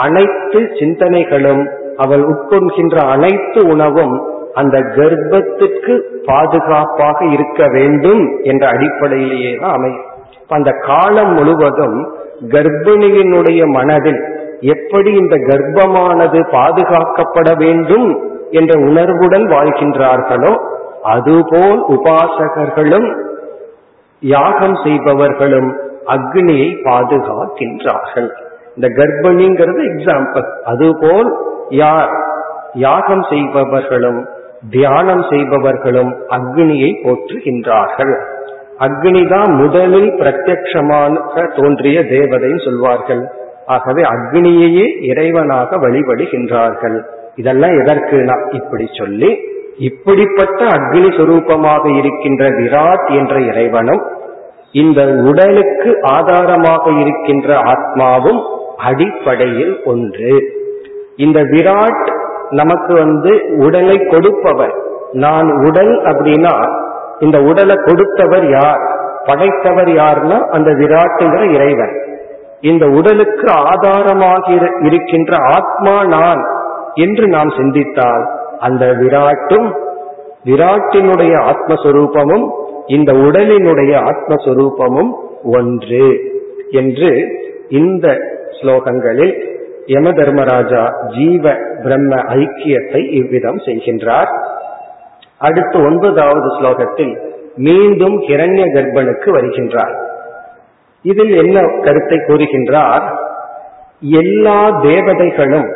அனைத்து 0.07 0.61
சிந்தனைகளும் 0.81 1.63
அவள் 1.97 2.25
உட்கொள்கின்ற 2.33 2.97
அனைத்து 3.15 3.61
உணவும் 3.67 4.15
அந்த 4.55 4.79
கர்ப்பத்துக்கு 4.79 5.95
பாதுகாப்பாக 6.25 7.25
இருக்க 7.25 7.69
வேண்டும் 7.69 8.23
என்ற 8.43 8.69
அடிப்படையிலேயே 8.69 9.53
தான் 9.57 9.73
அமையும். 9.73 10.05
அந்த 10.49 10.71
காலம் 10.73 11.33
முழுவதும் 11.35 11.99
கர்ப்பிணியினுடைய 12.49 13.61
மனதில் 13.71 14.21
எப்படி 14.61 15.11
இந்த 15.15 15.37
கர்ப்பமானது 15.37 16.39
பாதுகாக்கப்பட 16.51 17.59
வேண்டும் 17.59 18.09
என்ற 18.51 18.73
உணர்வுடன் 18.79 19.47
வாழ்கின்றார்களோ 19.47 20.53
அதுபோல் 21.03 21.81
உபாசகர்களும் 21.89 23.09
யாகம் 24.21 24.77
செய்பவர்களும் 24.85 25.71
அக்னியை 26.07 26.69
பாதுகாக்கின்றார்கள். 26.83 28.29
இந்த 28.77 28.89
கர்ப்பிணிங்கிறது 28.89 29.83
எக்ஸாம்பிள் 29.93 30.47
அதுபோல் 30.65 31.31
யார் 31.69 32.13
யாகம் 32.75 33.25
செய்பவர்களும் 33.31 34.21
தியானம் 34.71 35.25
செய்பவர்களும் 35.31 36.13
அக்னியை 36.29 36.91
போற்றுகின்றார்கள். 37.05 38.15
அக்னி 38.79 39.29
தான் 39.29 39.51
முதலில் 39.55 40.11
பிரத்யட்சமாக 40.21 41.45
தோன்றிய 41.57 42.01
தேவதைன்னு 42.01 42.65
சொல்வார்கள். 42.65 43.23
ஆகவே 43.67 44.03
அக்னியையே 44.03 44.87
இறைவனாக 45.11 45.77
வழிபடுகின்றார்கள். 45.77 46.99
இதெல்லாம் 47.37 47.71
எதற்குனா 47.71 48.37
இப்படி 48.53 48.89
சொல்லி 48.93 49.31
இப்படிப்பட்ட 49.79 50.65
அக்னி 50.67 51.11
சுரூபமாக 51.19 51.99
இருக்கின்ற 51.99 52.49
விராட் 52.49 53.07
என்ற 53.21 53.41
இறைவனும் 53.41 54.03
இந்த 54.73 55.07
உடலுக்கு 55.31 56.03
ஆதாரமாக 56.03 56.91
இருக்கின்ற 56.91 57.49
ஆத்மாவும் 57.73 58.41
அடிப்படையில் 58.77 59.83
ஒன்று. 59.85 60.35
இந்த 61.17 61.41
விராட் 61.41 62.21
நமக்கு 62.53 62.93
வந்து 62.95 63.33
உடலை 63.59 63.97
கொடுப்பவர். 64.07 64.75
நான் 65.13 65.49
உடல் 65.67 65.93
அப்படின்னா 66.03 66.55
இந்த 67.19 67.39
உடலை 67.43 67.77
கொடுத்தவர் 67.85 68.47
யார்? 68.51 68.83
படைத்தவர் 69.25 69.91
யார்னா 70.01 70.39
அந்த 70.49 70.71
விராட்டுங்கிற 70.71 71.43
இறைவன். 71.55 71.95
இந்த 72.61 72.85
உடலுக்கு 72.89 73.47
ஆதாரமாக 73.65 74.45
இருக்கின்ற 74.81 75.37
ஆத்மா 75.57 75.95
நான் 76.07 76.43
என்று 76.95 77.29
நாம் 77.29 77.51
சிந்தித்தால் 77.57 78.25
அந்த 78.59 78.87
விராட்டும் 79.01 79.69
விராட்டினுடைய 80.45 81.35
ஆத்மஸ்வரூபமும் 81.51 82.47
இந்த 82.87 83.11
உடலினுடைய 83.27 83.93
ஆத்மஸ்வரூபமும் 84.11 85.13
ஒன்று 85.53 86.07
என்று 86.71 87.11
இந்த 87.69 88.07
ஸ்லோகங்களில் 88.59 89.35
யம 89.87 90.11
தர்மராஜா 90.11 90.83
ஜீவ 91.07 91.55
பிரம்ம 91.85 92.13
ஐக்கியத்தை 92.35 93.03
இவ்விதம் 93.11 93.61
செய்கின்றார். 93.67 94.31
அடுத்து 95.39 95.79
ஒன்பதாவது 95.85 96.49
ஸ்லோகத்தில் 96.57 97.15
மீண்டும் 97.57 98.17
கிரண்ய 98.21 98.65
கர்ப்பனுக்கு 98.75 99.29
வருகின்றார். 99.31 99.95
இதில் 101.05 101.33
என்ன 101.45 101.61
கருத்தை 101.87 102.19
கூறுகின்றார்? 102.19 103.05
எல்லா 104.01 104.59
தேவதைகளும் 104.81 105.69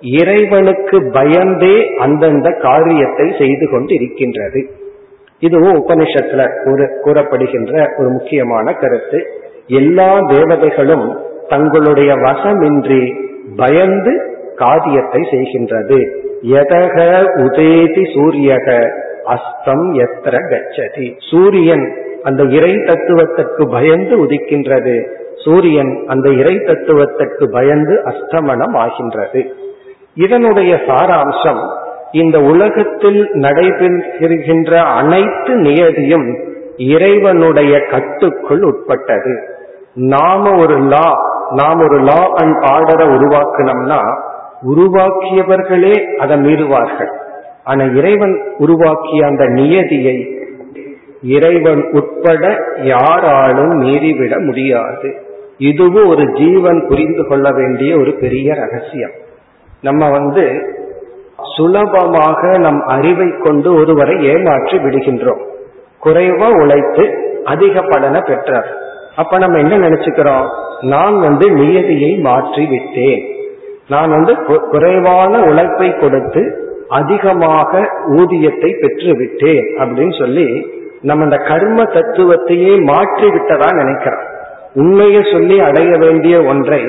இறைவனுக்கு 0.00 0.96
பயந்தே 1.12 1.76
அந்தந்த 1.98 2.48
காரியத்தை 2.50 3.26
செய்து 3.38 3.66
கொண்டு 3.70 3.94
இருக்கின்றது 3.94 4.62
இதுவும் 5.38 5.78
உபனிஷத்துல 5.82 6.42
கூறப்படுகின்ற 7.04 7.72
ஒரு 7.96 8.08
முக்கியமான 8.08 8.72
கருத்து. 8.72 9.20
எல்லா 9.66 10.10
தேவதைகளும் 10.18 11.06
தங்களுடைய 11.48 12.10
வசமின்றி 12.26 13.02
பயந்து 13.56 14.36
காரியத்தை 14.56 15.20
செய்கின்றது. 15.30 16.08
எதக 16.42 16.96
உதேதி 17.36 18.02
சூரியக? 18.14 18.90
அஸ்தம் 19.24 19.94
எத்திர 19.94 20.38
கச்சதி. 20.48 21.12
சூரியன் 21.30 21.96
அந்த 22.22 22.42
இறை 22.42 22.74
தத்துவத்திற்கு 22.74 23.68
பயந்து 23.70 24.24
உதிக்கின்றது. 24.24 25.06
சூரியன் 25.44 26.04
அந்த 26.06 26.30
இறை 26.30 26.58
தத்துவத்திற்கு 26.58 27.50
பயந்து 27.50 28.02
அஸ்தமனம் 28.04 28.74
ஆகின்றது 28.74 29.54
இதனுடைய 30.14 30.80
சாராம்சம் 30.86 31.70
இந்த 32.12 32.40
உலகத்தில் 32.40 33.30
நடைபெறுகின்ற 33.32 34.76
அனைத்து 34.76 35.56
நியதியும் 35.56 36.38
இறைவனுடைய 36.76 37.78
கட்டுக்குள் 37.78 38.62
உட்பட்டது. 38.62 39.48
நாம 39.94 40.58
ஒரு 40.58 40.78
லா 40.78 41.32
நாம் 41.50 41.80
ஒரு 41.80 42.00
லா 42.00 42.32
அண்ட் 42.34 42.64
ஆர்டரை 42.64 43.06
உருவாக்கணும்னா 43.16 44.00
உருவாக்கியவர்களே 44.62 46.16
அதை 46.16 46.36
மீறுவார்கள். 46.36 47.12
ஆனா 47.64 47.84
இறைவன் 47.84 48.54
உருவாக்கிய 48.58 49.26
அந்த 49.26 49.44
நியதியை 49.44 50.42
இறைவன் 51.22 51.90
உட்பட 51.90 52.70
யாராலும் 52.76 53.80
மீறிவிட 53.82 54.44
முடியாது. 54.44 55.22
இதுவும் 55.58 56.08
ஒரு 56.08 56.32
ஜீவன் 56.32 56.86
புரிந்து 56.86 57.26
கொள்ள 57.26 57.50
வேண்டிய 57.50 57.96
ஒரு 57.96 58.12
பெரிய 58.14 58.54
ரகசியம். 58.54 59.12
நம்ம 59.80 60.10
வந்து 60.10 60.72
சுலபமாக 61.56 62.58
நம் 62.58 62.80
அறிவை 62.86 63.38
கொண்டு 63.38 63.74
ஒருவரை 63.74 64.24
ஏமாற்றி 64.24 64.78
விடுகின்றோம். 64.78 65.42
குறைவா 66.04 66.60
உழைத்து 66.62 67.04
அதிக 67.44 67.82
பலனை 67.82 68.20
பெற்றார். 68.26 68.83
அப்ப 69.16 69.38
நம்ம 69.38 69.58
என்ன 69.58 69.74
நினைச்சுக்கிறோம்? 69.86 70.46
நான் 70.92 71.16
வந்து 71.26 71.46
நியதியை 71.50 72.12
மாற்றி 72.26 72.64
விட்டேன் 72.66 73.22
நான் 73.88 74.10
வந்து 74.10 74.32
குறைவான 74.72 75.32
உழைப்பை 75.48 75.88
கொடுத்து 75.96 76.42
அதிகமாக 76.88 77.72
ஊதியத்தை 78.18 78.70
பெற்று 78.82 79.12
விட்டேன் 79.20 79.66
அப்படின்னு 79.80 80.14
சொல்லி 80.18 80.46
நம்ம 81.08 81.24
இந்த 81.24 81.38
கர்ம 81.50 81.82
தத்துவத்தையே 81.96 82.74
மாற்றி 82.84 83.26
விட்டதா 83.30 83.68
நினைக்கிறோம். 83.72 84.24
உண்மையை 84.74 85.22
சொல்லி 85.32 85.56
அடைய 85.60 85.90
வேண்டிய 85.96 86.36
ஒன்றை 86.42 86.82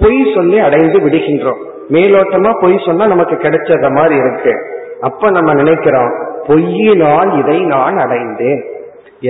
பொய் 0.00 0.20
சொல்லி 0.34 0.58
அடைந்து 0.66 0.98
விடுகின்றோம். 0.98 1.60
மேலோட்டமா 1.94 2.50
பொய் 2.60 2.76
சொன்னா 2.86 3.04
நமக்கு 3.06 3.36
கிடைச்சத 3.44 3.90
மாதிரி 3.98 4.16
இருக்கு. 4.22 4.54
அப்ப 5.00 5.30
நம்ம 5.30 5.50
நினைக்கிறோம் 5.54 6.12
பொய்யினால் 6.48 7.30
இதை 7.40 7.58
நான் 7.74 7.98
அடைந்தேன். 8.04 8.62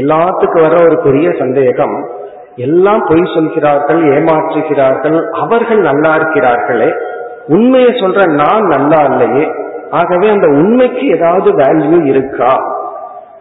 எல்லாத்துக்கும் 0.00 0.64
வர 0.66 0.76
ஒரு 0.88 0.96
பெரிய 1.06 1.28
சந்தேகம் 1.42 1.96
எல்லாம் 2.58 3.02
பொய் 3.08 3.24
சொல்கிறார்கள் 3.34 4.00
ஏமாற்றுகிறார்கள் 4.04 5.18
அவர்கள் 5.32 5.78
நல்லா 5.78 6.16
இருக்கிறார்களே. 6.16 6.90
உண்மையை 7.46 7.90
சொல்ற 7.90 8.32
நான் 8.32 8.66
நல்லா 8.66 9.00
இல்லையே. 9.04 9.50
ஆகவே 9.90 10.28
அந்த 10.28 10.46
உண்மைக்கு 10.46 11.08
ஏதாவது 11.08 11.50
வேல்யூ 11.56 12.06
இருக்கா 12.06 12.54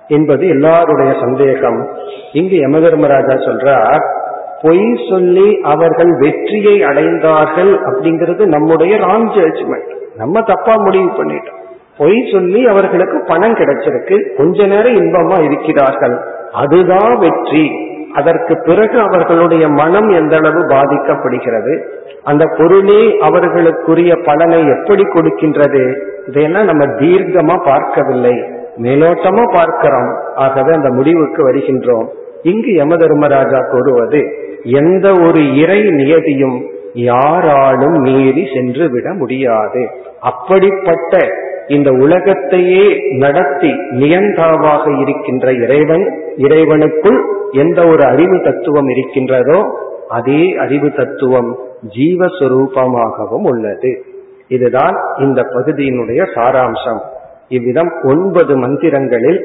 என்பது 0.08 0.48
எல்லாருடைய 0.48 1.14
சந்தேகம். 1.20 1.88
இங்கு 2.32 2.58
யம 2.58 2.80
தர்மராஜா 2.80 3.36
சொல்றார் 3.48 4.04
பொய் 4.62 5.08
சொல்லி 5.10 5.60
அவர்கள் 5.64 6.12
வெற்றியை 6.20 6.82
அடைந்தார்கள் 6.82 7.72
அப்படிங்கிறது 7.90 8.46
நம்முடைய 8.46 8.98
ராங் 8.98 9.28
ஜட்ஜ்மெண்ட் 9.36 9.92
நம்ம 10.16 10.42
தப்பா 10.42 10.76
முடிவு 10.78 11.10
பண்ணிட்டோம். 11.18 11.60
பொய் 11.98 12.30
சொல்லி 12.32 12.66
அவர்களுக்கு 12.66 13.24
பணம் 13.28 13.54
கிடைச்சிருக்கு 13.54 14.38
கொஞ்ச 14.38 14.66
நேரம் 14.66 14.96
இன்பமா 14.96 15.44
இருக்கிறார்கள். 15.44 16.16
அதுதான் 16.54 17.18
வெற்றி. 17.18 17.86
அதற்கு 18.18 18.54
பிறகு 18.66 19.00
அவர்களுடைய 19.00 19.66
மனம் 19.82 20.10
எந்த 20.10 20.34
அளவு 20.38 20.62
பாதிக்கப்படுகிறது 20.68 21.74
அந்த 22.24 22.44
பொருளே 22.58 23.02
அவர்களுக்குரிய 23.28 24.12
பலனை 24.26 24.60
எப்படி 24.68 25.04
கொடுக்கின்றது 25.04 25.84
இதையெல்லாம் 26.28 26.70
நம்ம 26.72 26.84
தீர்க்கமா 27.02 27.56
பார்க்கவில்லை. 27.66 28.36
மேலோட்டமா 28.82 29.44
பார்க்கிறோம். 29.54 30.10
ஆகவே 30.36 30.72
அந்த 30.74 30.90
முடிவுக்கு 30.90 31.42
வருகின்றோம். 31.50 32.08
இங்கு 32.44 32.72
யம 32.74 32.96
தர்மராஜா 32.96 33.60
கூறுவது 33.72 34.22
எந்த 34.80 35.08
ஒரு 35.26 35.42
இறை 35.58 35.80
நியதியும் 36.00 36.58
யாராலும் 36.98 37.98
மீறி 37.98 38.48
சென்று 38.54 38.90
விட 38.90 39.14
முடியாது. 39.14 39.88
அப்படிப்பட்ட 40.20 41.28
இந்த 41.68 41.92
உலகத்தையே 41.92 43.00
நடத்தி 43.18 43.72
நியந்தாவாக 43.72 45.02
இருக்கின்ற 45.02 45.52
இறைவன் 45.52 46.06
இறைவனுக்குள் 46.38 47.20
எந்த 47.52 47.88
ஒரு 47.88 48.04
அறிவு 48.04 48.42
தத்துவம் 48.44 48.88
இருக்கின்றதோ 48.88 49.60
அதே 50.10 50.56
அறிவு 50.58 50.92
தத்துவம் 50.92 51.58
ஜீவஸ்வரூபமாகவும் 51.98 53.48
உள்ளது. 53.48 54.06
இதுதான் 54.48 54.98
இந்த 55.20 55.42
பகுதியினுடைய 55.42 56.22
சாராம்சம். 56.36 57.02
இவ்விதம் 57.48 57.92
ஒன்பது 58.04 58.58
மந்திரங்களில் 58.58 59.40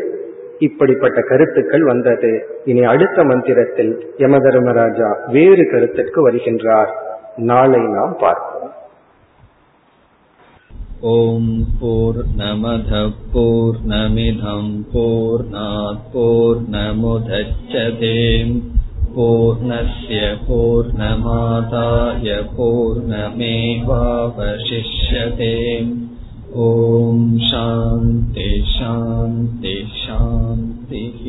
இப்படிப்பட்ட 0.58 1.20
கருத்துக்கள் 1.20 1.84
வந்தது. 1.84 2.46
இனி 2.64 2.84
அடுத்த 2.84 3.24
மந்திரத்தில் 3.24 3.92
யமதர்மராஜா 4.18 5.08
வேறு 5.32 5.64
கருத்திற்கு 5.70 6.30
வருகின்றார். 6.30 6.92
நாளை 7.49 7.81
நாம் 7.95 8.15
பார்ப்போம் 8.23 8.57
ॐ 10.99 11.43
पूर्णमधः 11.79 13.09
पूर्णमिधं 13.33 14.63
पूर्णात् 14.93 15.99
पूर्णमुदच्छते 16.13 18.09
पूर्णस्य 19.15 20.21
पूर्णमादाय 20.47 22.29
पूर्णमेवावशिष्यते 22.55 23.27
ॐ 26.63 27.21
शान्ति 27.49 28.49
शान्ति 28.69 29.75
शान्तिः 29.97 31.21